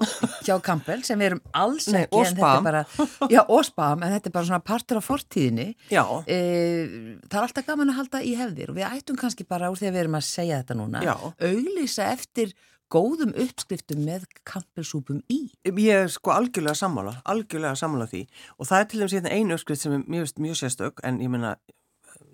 hjá 0.48 0.56
Campbell 0.62 1.02
sem 1.04 1.18
við 1.20 1.26
erum 1.34 1.42
alls 1.52 1.88
Nei, 1.92 2.06
ekki. 2.06 2.16
og 2.16 2.24
en 2.24 2.32
þetta 2.32 2.40
spam. 2.40 2.56
er 2.56 2.62
Bara, 2.66 3.28
já, 3.36 3.42
og 3.48 3.64
spam, 3.68 4.02
en 4.02 4.12
þetta 4.16 4.26
er 4.26 4.32
bara 4.38 4.46
svona 4.48 4.64
partur 4.64 4.96
af 4.96 5.06
fortíðinni. 5.10 5.74
Já, 5.92 6.06
E, 6.26 7.20
það 7.28 7.36
er 7.36 7.44
alltaf 7.44 7.66
gaman 7.68 7.90
að 7.92 7.98
halda 8.00 8.22
í 8.24 8.32
hefðir 8.34 8.70
og 8.72 8.76
við 8.80 8.88
ættum 8.96 9.16
kannski 9.20 9.44
bara 9.46 9.68
úr 9.68 9.76
því 9.76 9.90
að 9.90 9.92
við 9.92 10.02
erum 10.06 10.16
að 10.16 10.24
segja 10.24 10.62
þetta 10.64 10.76
núna, 10.80 11.04
auglýsa 11.36 12.08
eftir 12.16 12.54
góðum 12.92 13.32
uppskriftum 13.34 14.04
með 14.06 14.26
kampelsúpum 14.46 15.22
í. 15.32 15.50
ég 15.66 16.04
er 16.04 16.10
sko 16.12 16.30
algjörlega 16.34 16.76
sammála, 16.78 17.20
algjörlega 17.24 17.74
sammála 17.78 18.06
því 18.10 18.22
og 18.58 18.68
það 18.68 18.80
er 18.80 18.88
til 18.90 19.00
dæmis 19.00 19.16
hérna 19.16 19.34
einu 19.34 19.54
uppskrift 19.56 19.82
sem 19.82 19.92
er 19.92 20.04
mjög, 20.06 20.32
mjög 20.38 20.58
sérstök 20.60 21.02
en 21.02 21.20
ég 21.20 21.32
meina, 21.32 21.56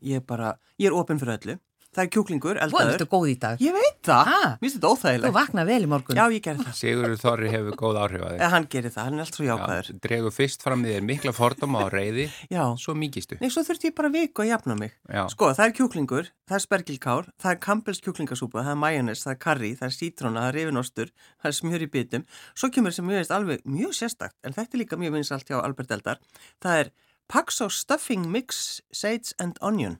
ég 0.03 0.21
er 0.21 0.27
bara, 0.27 0.57
ég 0.79 0.91
er 0.91 0.97
opinn 0.97 1.21
fyrir 1.21 1.39
öllu. 1.39 1.59
Það 1.93 2.03
er 2.07 2.09
kjúklingur, 2.09 2.57
eldaður. 2.65 2.91
ertu 2.97 3.05
góð 3.13 3.25
í 3.29 3.35
dag? 3.39 3.59
Ég 3.61 3.75
veit 3.77 3.99
það, 4.09 4.25
Ha? 4.25 4.37
mér 4.57 4.61
finnst 4.65 4.77
þetta 4.79 4.89
Þú 4.89 4.97
óþægilegt. 4.97 5.35
vakna 5.37 5.65
vel 5.69 5.83
í 5.85 5.89
morgun. 5.93 6.17
Já, 6.17 6.25
ég 6.33 6.41
gerði 6.47 6.65
það. 6.65 6.77
Sigurður 6.79 7.19
Þorri 7.21 7.51
hefur 7.53 7.75
góð 7.77 7.99
áhrif 8.01 8.23
að 8.25 8.31
þig. 8.33 8.39
Eða 8.41 8.51
hann 8.55 8.67
gerir 8.73 8.91
það, 8.95 9.05
hann 9.05 9.13
er 9.13 9.21
alltaf 9.21 9.37
svo 9.37 9.45
jákvæður. 9.45 9.91
Já, 9.93 9.99
dregur 10.07 10.33
fyrst 10.33 10.63
fram 10.65 10.85
í 10.85 10.89
þér 10.89 11.05
mikla 11.05 11.33
fordóma 11.37 11.83
og 11.85 11.91
reyði, 11.93 12.25
Já. 12.49 12.65
svo 12.81 12.95
mikistu. 12.97 13.37
Nei, 13.43 13.51
svo 13.53 13.61
þurfti 13.69 13.91
ég 13.91 13.95
bara 13.95 14.09
viku 14.09 14.41
að 14.41 14.49
jafna 14.55 14.79
mig. 14.79 14.93
Já. 15.13 15.27
Sko, 15.29 15.51
það 15.53 15.67
er 15.69 15.73
kjúklingur, 15.77 16.31
það 16.49 16.57
er 16.57 16.65
spergilkár, 16.65 17.29
það 17.37 17.51
er 17.53 17.59
Campbell's 17.61 18.01
kjúklingasúpa, 18.01 18.65
það 18.65 18.73
er 18.73 18.81
majónes, 18.87 19.21
það 19.29 19.33
er 19.37 19.41
karri, 19.45 19.73
það 19.77 19.87
er 19.93 19.97
sítróna, 20.01 20.41
það 20.41 20.49
er 20.49 20.57
rifinostur, 20.63 21.09
það 21.45 21.49
er 21.53 21.57
smjör 21.61 21.83
í 21.85 21.91
bitum. 21.93 22.25
Svo 22.57 22.71
kemur 22.73 22.93
sem 22.97 23.05
mjög 23.05 23.21
veist 23.21 23.31
alveg 23.37 23.61
mjög 23.69 23.93
sérstakt, 23.93 24.37
en 24.45 24.53
þetta 24.57 24.73
er 24.73 24.81
líka 24.81 24.97
mjög 24.97 25.13
vinsalt 25.21 25.45
hjá 25.45 25.61
Albert 25.63 25.91
Eldar. 25.93 26.17
Það 26.63 26.79
er 26.87 26.91
Paxo 27.29 27.69
Stuffing 27.69 28.25
Mix 28.33 28.81
Sage 28.91 29.35
and 29.39 29.59
Onion. 29.61 29.99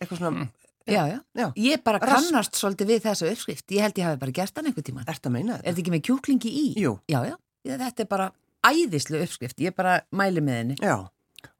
Eitthvað 0.00 0.18
svona, 0.20 0.48
Já, 0.86 1.06
já. 1.08 1.18
já, 1.34 1.52
Ég 1.56 1.82
bara 1.84 1.98
Rasp. 1.98 2.28
kannast 2.30 2.54
svolítið 2.60 2.86
við 2.92 3.00
þessu 3.06 3.30
uppskrift. 3.32 3.66
Ég 3.72 3.80
held 3.80 3.94
ég 3.96 4.04
hafi 4.04 4.18
bara 4.20 4.32
gert 4.32 4.56
hann 4.56 4.66
einhver 4.66 4.82
tíman. 4.84 5.04
ert 5.08 5.22
að 5.24 5.32
meina 5.32 5.54
Er 5.54 5.58
þetta? 5.62 5.70
þetta 5.70 5.80
ekki 5.84 5.94
með 5.94 6.02
kjúklingi 6.10 6.50
í? 6.52 6.66
Jú. 6.76 6.98
Já, 7.08 7.20
já. 7.24 7.36
Þetta 7.64 8.00
er 8.00 8.06
bara 8.10 8.32
æðislu 8.64 9.22
uppskrift. 9.24 9.56
Ég 9.64 9.74
bara 9.74 10.00
mæli 10.12 10.40
með 10.44 10.56
henni. 10.60 10.76
Já. 10.80 11.08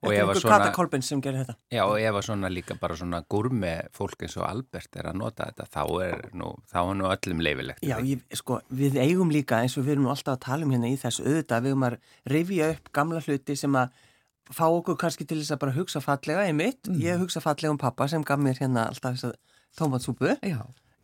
Og 0.02 0.10
Þetta 0.10 0.16
er 0.16 0.24
einhver 0.24 0.40
svona- 0.40 0.58
Kata 0.58 0.72
Kolbens 0.72 1.06
sem 1.08 1.20
gerir 1.20 1.44
þetta. 1.44 1.54
Já, 1.72 1.82
og 1.84 1.98
ef 2.00 2.14
að 2.14 2.22
svona 2.24 2.48
líka 2.52 2.78
bara 2.80 2.94
svona 2.96 3.22
gúrme 3.28 3.88
fólk 3.92 4.22
eins 4.22 4.36
og 4.36 4.44
Albert 4.48 4.96
er 4.96 5.02
að 5.10 5.14
nota 5.14 5.44
þetta, 5.44 5.66
þá 5.68 6.02
er 6.04 6.30
nú, 6.32 6.54
þá 6.72 6.76
er 6.90 6.94
nú 6.94 7.04
öllum 7.04 7.40
leifilegt. 7.42 7.80
Já, 7.82 7.96
ég, 8.00 8.20
sko, 8.32 8.60
við 8.72 8.94
eigum 8.96 9.30
líka 9.30 9.60
eins 9.60 9.76
og 9.76 9.84
við 9.84 9.92
erum 9.92 10.04
nú 10.04 10.10
alltaf 10.10 10.36
að 10.38 10.40
tala 10.40 10.64
um 10.64 10.70
hérna 10.70 10.88
í 10.88 10.96
þessu 10.96 11.24
auðvitað, 11.24 11.62
við 11.62 11.72
eigum 11.74 11.84
að 11.88 11.98
rifja 12.26 12.70
upp 12.70 12.92
gamla 12.92 13.20
hluti 13.20 13.56
sem 13.56 13.72
að 13.72 13.90
fá 14.52 14.64
okkur 14.68 14.98
kannski 15.00 15.26
til 15.28 15.40
þess 15.40 15.54
að 15.54 15.62
bara 15.64 15.76
hugsa 15.78 16.02
fallega 16.04 16.46
einmitt. 16.48 16.88
Ég 17.00 17.20
hugsa 17.22 17.42
fallega 17.44 17.72
um 17.72 17.80
pappa 17.80 18.08
sem 18.10 18.24
gaf 18.26 18.40
mér 18.40 18.58
hérna 18.60 18.88
alltaf 18.90 19.16
þess 19.16 19.30
að 19.30 19.36
tómatsúpu. 19.78 20.34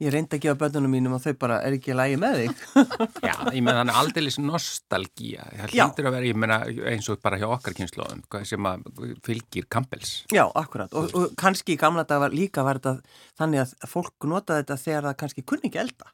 Ég 0.00 0.14
reyndi 0.14 0.38
að 0.38 0.44
gefa 0.46 0.56
börnunum 0.62 0.94
mínum 0.94 1.12
og 1.12 1.20
þau 1.20 1.34
bara 1.42 1.58
er 1.60 1.74
ekki 1.76 1.92
að 1.92 1.98
lægi 1.98 2.20
með 2.22 2.38
þig. 2.38 2.60
Já, 3.28 3.34
ég 3.52 3.58
meina 3.60 3.82
þannig 3.82 3.98
aldeilis 4.00 4.38
nostalgía. 4.40 5.44
Það 5.58 5.74
hlýtur 5.74 6.08
að 6.08 6.14
vera, 6.16 6.28
ég 6.30 6.38
meina 6.40 6.56
eins 6.88 7.08
og 7.12 7.20
bara 7.20 7.36
hjá 7.40 7.44
okkar 7.50 7.76
kynnslóðum, 7.76 8.22
sem 8.48 8.68
að 8.70 8.86
fylgir 9.26 9.68
Campbells. 9.68 10.14
Já, 10.32 10.46
akkurat. 10.56 10.96
Og, 10.96 11.12
og 11.12 11.36
kannski 11.40 11.76
í 11.76 11.80
gamla 11.80 12.06
dag 12.08 12.22
var 12.24 12.32
líka 12.32 12.64
var 12.64 12.80
þetta 12.80 13.20
þannig 13.42 13.66
að 13.66 13.92
fólk 13.92 14.30
nota 14.32 14.56
þetta 14.62 14.80
þegar 14.86 15.10
það 15.10 15.20
kannski 15.24 15.46
kunni 15.52 15.68
ekki 15.68 15.82
elda. 15.84 16.08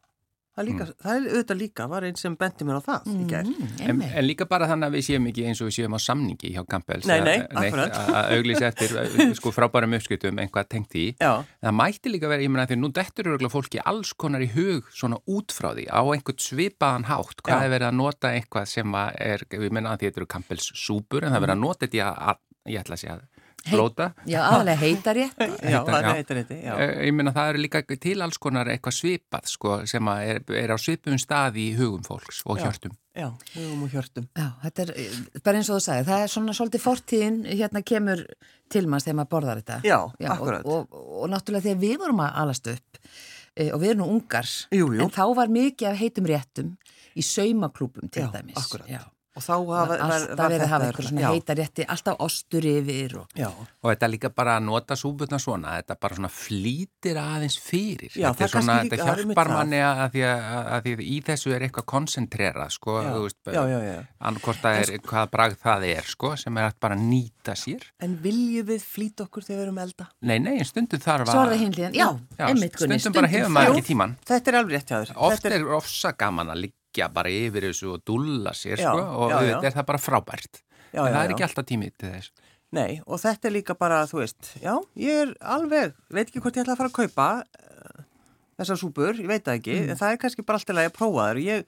Það 0.57 0.65
líka, 0.71 0.85
það 1.05 1.17
er 1.19 1.25
auðvitað 1.29 1.59
líka, 1.61 1.87
var 1.93 2.05
einn 2.09 2.17
sem 2.17 2.37
bendi 2.41 2.65
mér 2.65 2.79
á 2.81 2.83
það 2.87 3.09
í 3.13 3.25
gær. 3.29 3.49
Mm, 3.51 3.73
En, 3.87 3.99
en 4.09 4.25
líka 4.25 4.47
bara 4.49 4.69
þannig 4.71 4.87
að 4.89 4.95
við 4.97 5.05
séum 5.05 5.27
ekki 5.29 5.45
eins 5.51 5.61
og 5.61 5.69
við 5.69 5.75
séum 5.77 5.97
á 5.97 6.01
samningi 6.01 6.53
hjá 6.55 6.63
Campbells. 6.71 7.05
Nei, 7.11 7.19
nei, 7.27 7.35
akkurat. 7.45 7.99
Að 8.17 8.31
auglýsa 8.39 8.71
eftir 8.71 8.95
eh, 9.03 9.35
sko 9.37 9.53
frábærum 9.53 9.97
uppskutum 9.99 10.41
einhvað 10.41 10.71
tengt 10.73 10.97
í. 10.97 11.05
Já, 11.21 11.45
Það 11.61 11.77
mætti 11.83 12.15
líka 12.15 12.31
vera, 12.33 12.41
ég 12.47 12.55
meina 12.55 12.65
því 12.71 12.81
nú 12.81 12.91
dettur 12.97 13.29
örgulega 13.35 13.53
fólki 13.53 13.85
alls 13.85 14.15
konar 14.17 14.41
í 14.41 14.49
hug 14.57 14.89
svona 14.97 15.21
út 15.29 15.53
frá 15.53 15.75
því 15.77 15.87
á 15.93 16.01
einhvern 16.01 16.41
svipaðan 16.49 17.09
hátt. 17.13 17.45
Hvað 17.45 17.61
Já. 17.61 17.69
er 17.69 17.75
verið 17.77 17.91
að 17.93 17.99
nota 18.01 18.33
eitthvað 18.33 18.73
sem 18.73 18.97
að 18.97 19.13
er, 19.29 19.45
við 19.61 19.77
menna 19.77 19.93
að 19.93 20.01
því 20.01 20.09
þetta 20.11 20.23
eru 20.25 20.33
Campbells 20.39 20.73
súpur 20.73 21.21
en 21.29 21.35
það 21.37 21.43
er 21.43 21.47
verið 21.51 21.59
að 21.59 21.65
nota 21.69 21.85
þetta 21.85 22.01
í 22.01 22.05
að, 22.09 22.23
að 22.33 22.73
ég 22.73 22.81
ætla 22.87 22.97
að 22.97 23.05
segja 23.05 23.19
að 23.21 23.36
blóta. 23.71 24.07
Já, 24.29 24.41
aðalega 24.47 24.81
heitar 24.83 25.17
ég. 25.21 25.33
já, 25.63 25.81
já. 25.85 26.13
já. 26.49 26.75
Eh, 26.77 27.07
Ég 27.09 27.15
meina 27.17 27.33
það 27.37 27.51
eru 27.53 27.63
líka 27.65 27.83
til 28.01 28.17
alls 28.25 28.39
konar 28.43 28.71
eitthvað 28.73 28.97
svipað 28.99 29.51
sko 29.53 29.77
sem 29.91 30.11
að 30.13 30.23
er, 30.35 30.41
er 30.63 30.75
á 30.75 30.79
svipum 30.81 31.19
stað 31.21 31.59
í 31.63 31.67
hugum 31.79 32.05
fólks 32.07 32.43
og 32.47 32.59
Já. 32.61 32.67
hjörtum. 32.69 32.97
Já, 33.17 33.29
hugum 33.55 33.87
og 33.87 33.95
hjörtum. 33.95 34.27
Já, 34.37 34.47
þetta 34.67 34.87
er 34.87 35.41
bara 35.47 35.61
eins 35.63 35.71
og 35.73 35.79
þú 35.79 35.85
sagði, 35.87 36.07
það 36.11 36.25
er 36.27 36.33
svona 36.35 36.57
svolítið 36.59 36.85
fortíðin 36.85 37.39
hérna 37.49 37.83
kemur 37.89 38.25
til 38.73 38.85
manns 38.91 39.07
þegar 39.09 39.19
maður 39.23 39.33
borðar 39.37 39.63
þetta. 39.63 39.79
Já, 39.89 39.99
og, 40.05 40.29
akkurat. 40.37 40.67
og, 40.69 40.93
og, 40.93 41.09
og 41.23 41.31
náttúrulega 41.33 41.69
þegar 41.71 41.83
við 41.87 41.97
vorum 42.05 42.21
að 42.27 42.39
alast 42.45 42.69
upp 42.75 43.01
e, 43.57 43.71
og 43.73 43.81
við 43.81 43.95
erum 43.95 44.03
nú 44.05 44.09
ungar, 44.19 44.51
Jú, 44.77 44.91
jú. 44.93 45.01
en 45.07 45.15
þá 45.17 45.23
var 45.41 45.49
mikið 45.57 45.89
af 45.95 46.01
heitum 46.03 46.29
réttum 46.29 46.75
í 47.17 47.25
saumaklúpum 47.25 48.11
til 48.13 48.27
Já, 48.27 48.33
dæmis. 48.37 48.59
akkurat. 48.61 49.13
Og 49.37 49.45
þá 49.45 49.53
hafa, 49.69 49.97
Alltaf 50.07 50.49
verið 50.49 50.63
að 50.65 50.71
hafa 50.73 50.87
eitthvað 50.89 51.07
svona 51.11 51.21
já, 51.21 51.29
heita 51.35 51.55
rétti, 51.59 51.85
alltaf 51.93 52.23
ostur 52.25 52.67
yfir 52.71 53.17
og... 53.21 53.35
Og 53.85 53.91
þetta 53.91 54.09
líka 54.09 54.31
bara 54.33 54.55
að 54.57 54.65
nota 54.71 54.97
súputna 54.97 55.41
svona, 55.43 55.75
þetta 55.77 55.97
bara 56.01 56.17
svona 56.17 56.31
flýtir 56.33 57.21
aðeins 57.21 57.59
fyrir. 57.61 58.15
Já, 58.17 58.31
þetta 58.31 58.47
er 58.47 58.53
svona, 58.55 58.77
líka- 58.81 58.97
þetta 58.97 59.11
er 59.13 59.21
hjálpar 59.27 59.51
manni 59.53 59.81
að, 59.85 60.01
að, 60.07 60.15
því 60.15 60.25
að, 60.31 60.47
að 60.77 60.87
því 60.87 60.95
að 60.97 61.03
í 61.07 61.19
þessu 61.29 61.53
er 61.57 61.67
eitthvað 61.67 61.87
koncentrera, 61.93 62.69
sko, 62.73 62.97
annarkort 63.05 64.63
það 64.65 64.81
er, 64.81 64.95
hvað 65.11 65.29
bragð 65.37 65.61
það 65.67 65.87
er, 65.91 66.09
sko, 66.15 66.33
sem 66.41 66.57
er 66.63 66.71
að 66.71 66.81
bara 66.87 66.99
nýta 67.01 67.57
sér. 67.61 67.85
En 68.03 68.17
viljum 68.25 68.67
við 68.73 68.89
flýta 68.89 69.27
okkur 69.27 69.45
þegar 69.45 69.61
við 69.61 69.67
erum 69.67 69.83
elda? 69.85 70.09
Nei, 70.25 70.39
nei, 70.41 70.55
en 70.57 70.69
stundum 70.69 71.03
þarf 71.05 71.35
er 71.37 71.57
hinliðan, 71.61 71.97
já, 71.97 72.09
Já, 72.39 72.47
einmitt 72.49 72.81
Gunni, 72.81 72.99
stundum 73.01 73.21
bara 73.21 73.33
hefur 73.33 73.53
maður 73.53 73.77
ekki 73.77 73.91
tíman. 73.93 74.17
Þetta 74.27 74.53
er 74.53 74.59
alveg 74.63 74.79
rétt 74.79 74.91
hjá 74.93 74.99
þér. 75.03 75.15
Oft 75.29 75.45
Þetta 75.45 75.59
er 75.61 75.71
ofsa 75.77 76.13
gaman 76.17 76.53
að 76.57 76.65
liggja 76.97 77.09
bara 77.13 77.29
yfir 77.33 77.67
þessu 77.69 77.93
og 77.95 78.03
dúlla 78.07 78.53
sér, 78.57 78.79
Já, 78.81 78.91
sko, 78.93 79.03
og 79.05 79.31
já, 79.31 79.37
já. 79.37 79.39
auðvitað 79.41 79.69
er 79.69 79.75
það 79.77 79.87
bara 79.91 80.01
frábært. 80.01 80.61
Já, 80.93 81.01
en 81.01 81.07
já, 81.07 81.13
það 81.13 81.23
er 81.23 81.29
já. 81.31 81.35
ekki 81.37 81.45
alltaf 81.47 81.67
tímið 81.69 81.93
til 82.01 82.11
þess. 82.15 82.31
Nei, 82.77 83.01
og 83.07 83.21
þetta 83.23 83.47
er 83.49 83.53
líka 83.55 83.75
bara, 83.79 83.99
þú 84.11 84.19
veist, 84.23 84.49
já, 84.63 84.75
ég 84.99 85.21
er 85.23 85.35
alveg, 85.41 85.95
veit 86.11 86.27
ekki 86.31 86.41
hvort 86.43 86.57
ég 86.57 86.65
ætla 86.65 86.75
að 86.75 86.81
fara 86.81 86.91
að 86.91 86.97
kaupa 86.97 87.27
uh, 87.45 88.05
þessar 88.59 88.81
súpur, 88.81 89.21
ég 89.21 89.29
veit 89.31 89.45
það 89.47 89.59
ekki, 89.61 89.77
Mm. 89.77 89.91
en 89.93 89.97
það 90.01 90.13
er 90.13 90.19
kannski 90.25 90.45
bara 90.47 90.59
alltaf 90.59 90.77
að 90.83 90.91
prófa 90.97 91.27
þær. 91.29 91.41
Ég, 91.47 91.65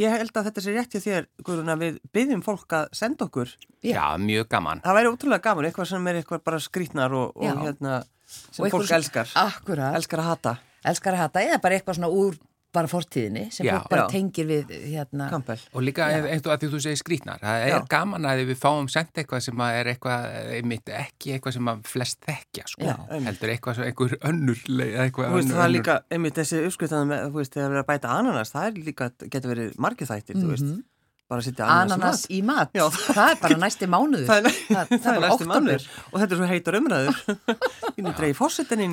ég 0.00 0.10
held 0.16 0.30
að 0.38 0.46
þetta 0.48 0.62
sé 0.64 0.72
rétt 0.76 0.94
hjá 0.96 1.00
þér, 1.04 1.26
Guðrún, 1.44 1.72
að 1.74 1.82
við 1.84 1.98
byggjum 2.14 2.42
fólk 2.46 2.72
að 2.78 2.88
senda 2.96 3.26
okkur. 3.26 3.52
Já. 3.82 3.94
Já, 3.98 4.06
mjög 4.22 4.48
gaman. 4.48 4.80
Það 4.86 4.96
væri 5.00 5.10
ótrúlega 5.12 5.44
gaman, 5.48 5.64
eitthvað 5.68 5.90
sem 5.92 6.06
er 6.08 6.20
eitthvað 6.22 6.44
bara 6.46 6.58
skrýtnar 6.62 7.12
og, 7.20 7.32
og 7.36 7.62
hérna, 7.66 8.02
sem 8.30 8.64
Og 8.64 8.70
fólk 8.70 8.90
elskar. 8.96 9.28
Akkurat, 9.34 9.94
Elskar 9.98 10.22
að 10.22 10.30
hata. 10.30 10.56
elskar 10.84 11.14
að 11.18 11.22
hata, 11.26 11.40
eða 11.44 11.60
bara 11.60 11.74
eitthvað 11.76 11.98
svona 12.00 12.08
úr 12.14 12.38
bara 12.72 12.86
fortíðinni 12.90 13.46
sem 13.52 13.66
Já. 13.66 13.80
bara 13.90 14.04
Já. 14.06 14.12
tengir 14.12 14.46
við 14.46 14.70
hérna. 14.92 15.28
Campbell. 15.32 15.58
Og 15.74 15.82
líka 15.82 16.06
ef, 16.14 16.26
ef, 16.30 16.42
að 16.46 16.58
því 16.64 16.68
þú 16.74 16.80
segir 16.84 17.00
skrýtnar, 17.00 17.40
það 17.42 17.64
er 17.66 17.72
Já. 17.72 17.78
gaman 17.90 18.28
að 18.30 18.42
við 18.50 18.60
fáum 18.62 18.88
sendt 18.92 19.20
eitthvað 19.22 19.42
sem 19.48 19.64
að 19.66 19.78
er 19.80 19.90
eitthvað, 19.94 20.28
einmitt, 20.60 20.92
ekki 21.00 21.34
eitthvað 21.36 21.56
sem 21.58 21.72
að 21.74 21.82
flest 21.90 22.20
þekkja, 22.28 22.66
sko. 22.74 22.92
Heldur 23.10 23.54
eitthvað, 23.54 23.80
svo- 23.80 23.88
einhver 23.90 24.16
önnur 24.30 24.62
eitthvað 24.66 25.30
Þú 25.30 25.34
veist, 25.40 25.48
önnur, 25.50 25.56
það 25.58 25.64
er 25.66 25.74
líka, 25.74 25.98
einmitt 26.10 26.38
þessi 26.40 26.62
uppskriftaðan 26.68 27.10
með, 27.14 27.26
þú 27.30 27.40
veist, 27.40 27.52
þegar 27.56 27.68
við 27.68 27.74
erum 27.76 27.84
að 27.84 27.90
bæta 27.94 28.14
ananas, 28.20 28.54
það 28.54 28.70
er 28.70 28.80
líka, 28.90 29.10
getur 29.26 29.54
verið 29.54 29.74
margir 29.78 30.10
þættir, 30.10 30.40
þú 30.40 30.50
veist, 30.54 30.70
bara 31.30 31.40
að 31.42 31.46
setja 31.46 31.66
ananas, 31.70 31.96
ananas 31.96 32.22
í 32.30 32.40
mat, 32.46 32.70
Já. 32.74 32.84
það 32.90 33.28
er 33.30 33.38
bara 33.44 33.58
næsti 33.62 33.88
mánuður 33.90 34.26
Það 34.30 34.38
er, 34.40 34.56
það, 34.66 34.90
það 34.90 35.10
er 35.12 35.24
bara 35.24 35.48
mannur 35.50 35.84
og 36.10 36.16
þetta 36.20 36.34
er 36.36 36.40
svo 36.40 36.48
heitar 36.50 36.78
umræður. 36.80 37.20
Inn 38.00 38.08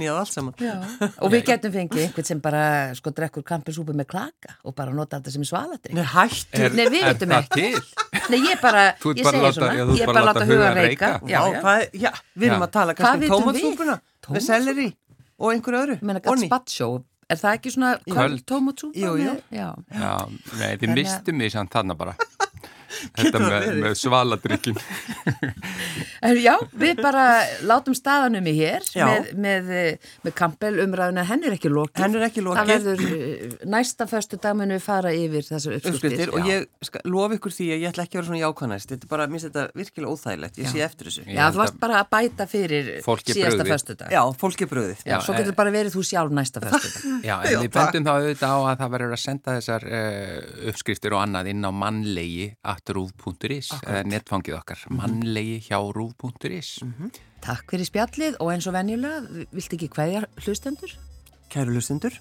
í 0.03 0.09
það 0.09 0.19
allt 0.21 0.33
saman. 0.33 0.53
Já. 0.61 0.75
og 1.23 1.33
við 1.33 1.43
getum 1.49 1.73
fengið 1.73 2.03
einhvern 2.05 2.27
sem 2.29 2.41
bara 2.43 2.63
sko 2.97 3.13
drekkur 3.17 3.45
kampelsúpu 3.47 3.95
með 3.97 4.09
klaka 4.13 4.55
og 4.63 4.75
bara 4.77 4.93
nota 4.95 5.19
þetta 5.19 5.33
sem 5.37 5.47
svaladrykk 5.47 5.97
Nei, 5.97 6.05
hættu. 6.13 6.69
Nei, 6.77 6.87
við 6.93 7.07
vitum 7.07 7.33
það 7.33 7.47
ekki. 7.47 7.67
Nei, 8.27 8.39
ég 8.43 8.61
bara, 8.61 8.85
ég 9.01 9.25
láta- 9.25 9.53
svona 9.57 9.73
já, 9.73 9.83
ég 9.97 10.01
er 10.05 10.11
bara 10.13 10.25
láta 10.29 10.45
huga 10.47 10.71
reyka 10.77 11.11
við 12.37 12.47
erum 12.51 12.65
að 12.67 12.71
tala 12.77 12.93
kannski 12.97 13.29
um 13.29 13.33
tómatsúpuna, 13.41 13.97
Tómatsúpu? 14.21 14.35
með 14.37 14.43
selleri 14.47 14.87
og 15.37 15.53
einhverju 15.53 15.79
öðru. 15.83 15.95
Onni. 16.01 16.49
gazpacho, 16.49 16.89
er 17.29 17.35
það 17.41 17.57
ekki 17.57 17.71
svona 17.75 17.91
Köld. 18.07 18.43
tómatsúpa? 18.47 18.95
Jú, 18.97 19.15
jú. 19.19 19.31
með- 19.33 19.41
Já, 19.51 19.69
Já, 19.91 20.13
nei, 20.59 20.77
þið 20.77 20.93
mistum 20.95 21.41
því 21.43 21.49
samt 21.51 21.71
þarna 21.75 21.97
bara. 21.97 22.15
Þetta 23.17 23.41
með, 23.43 23.67
með 23.83 23.97
svaladrykkin. 24.03 24.77
En 26.27 26.33
já, 26.41 26.55
við 26.73 26.97
bara 27.03 27.23
látum 27.67 27.93
staðanum 27.95 28.47
í 28.49 28.53
hér 28.57 28.85
Já. 28.89 29.05
með, 29.05 29.27
með, 29.37 29.67
eh, 29.77 30.07
með 30.25 30.33
Campbell 30.39 30.79
umræðuna, 30.81 31.23
henn 31.29 31.43
er 31.45 31.53
ekki 31.53 31.69
lokið. 31.69 32.01
Henn 32.01 32.17
er 32.17 32.25
ekki 32.25 32.41
lokið. 32.41 32.57
Það 32.57 32.71
verður 32.71 33.03
eh, 33.05 33.53
næsta 33.69 34.07
föstu 34.09 34.39
dag 34.41 34.57
munum 34.57 34.73
við 34.79 34.81
fara 34.87 35.11
yfir 35.13 35.45
þessar 35.45 35.75
uppskriftir. 35.77 36.31
og 36.33 36.41
Já. 36.41 36.47
ég 36.55 36.87
skal, 36.89 37.03
lofa 37.05 37.37
ykkur 37.37 37.53
því 37.53 37.67
að 37.75 37.83
ég 37.83 37.91
ætla 37.91 38.07
ekki 38.07 38.17
að 38.17 38.21
vera 38.21 38.29
svona 38.31 38.41
jákvæðnæst 38.41 38.93
þetta 38.93 39.07
er 39.07 39.11
bara, 39.13 39.27
minnst 39.31 39.47
þetta 39.47 39.65
virkilega 39.77 40.15
óþægilegt 40.15 40.57
ég 40.57 40.65
Já. 40.67 40.71
sé 40.73 40.83
eftir 40.87 41.11
þessu 41.11 41.25
Já, 41.27 41.43
þú 41.53 41.61
varst 41.61 41.79
bara 41.85 42.01
að 42.01 42.09
bæta 42.17 42.49
fyrir 42.49 42.89
síðasta 43.05 43.69
föstu 43.69 43.97
dag. 44.01 44.11
Já, 44.17 44.21
fólki 44.41 44.69
bröðið 44.73 45.05
Já, 45.05 45.17
svo 45.21 45.37
getur 45.37 45.57
bara 45.61 45.73
verið 45.77 45.95
þú 45.97 46.05
sjálf 46.09 46.33
næsta 46.33 46.63
föstu 46.65 46.93
dag. 46.97 47.25
Já, 47.29 47.35
en 47.37 47.53
Já, 47.53 47.61
við 47.61 47.71
bendum 47.77 48.09
þá 48.09 48.11
auðvitað 48.17 48.57
á 48.57 48.59
að 48.73 48.81
það 48.81 48.93
verður 48.97 49.15
að 49.17 49.23
senda 49.23 49.57
þessar 49.59 49.87
uh, 49.91 50.35
uppskriftir 50.73 51.15
og 51.17 51.23
annað 51.27 51.51
inn 51.53 51.61
á 51.67 51.71
mannlegi 51.71 52.49
atruv.is 52.77 53.73
eða 53.81 54.03
netfangið 54.07 54.59
okkar 54.59 54.83
mm 54.83 54.87
-hmm. 54.87 55.01
mannlegi 55.01 55.57
hjá 55.69 55.79
ruv.is 55.81 56.83
mm 56.83 56.93
-hmm. 56.93 57.11
Takk 57.41 57.71
fyrir 57.71 57.85
spjallið 57.85 58.39
og 58.39 58.51
eins 58.53 58.67
og 58.67 58.73
venjulega 58.73 59.45
vilt 59.51 59.73
ekki 59.73 59.89
hverjar 59.89 60.25
hlustendur? 60.45 60.91
Kæru 61.49 61.71
hlustendur, 61.71 62.13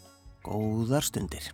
góðar 0.44 1.02
stundir 1.02 1.52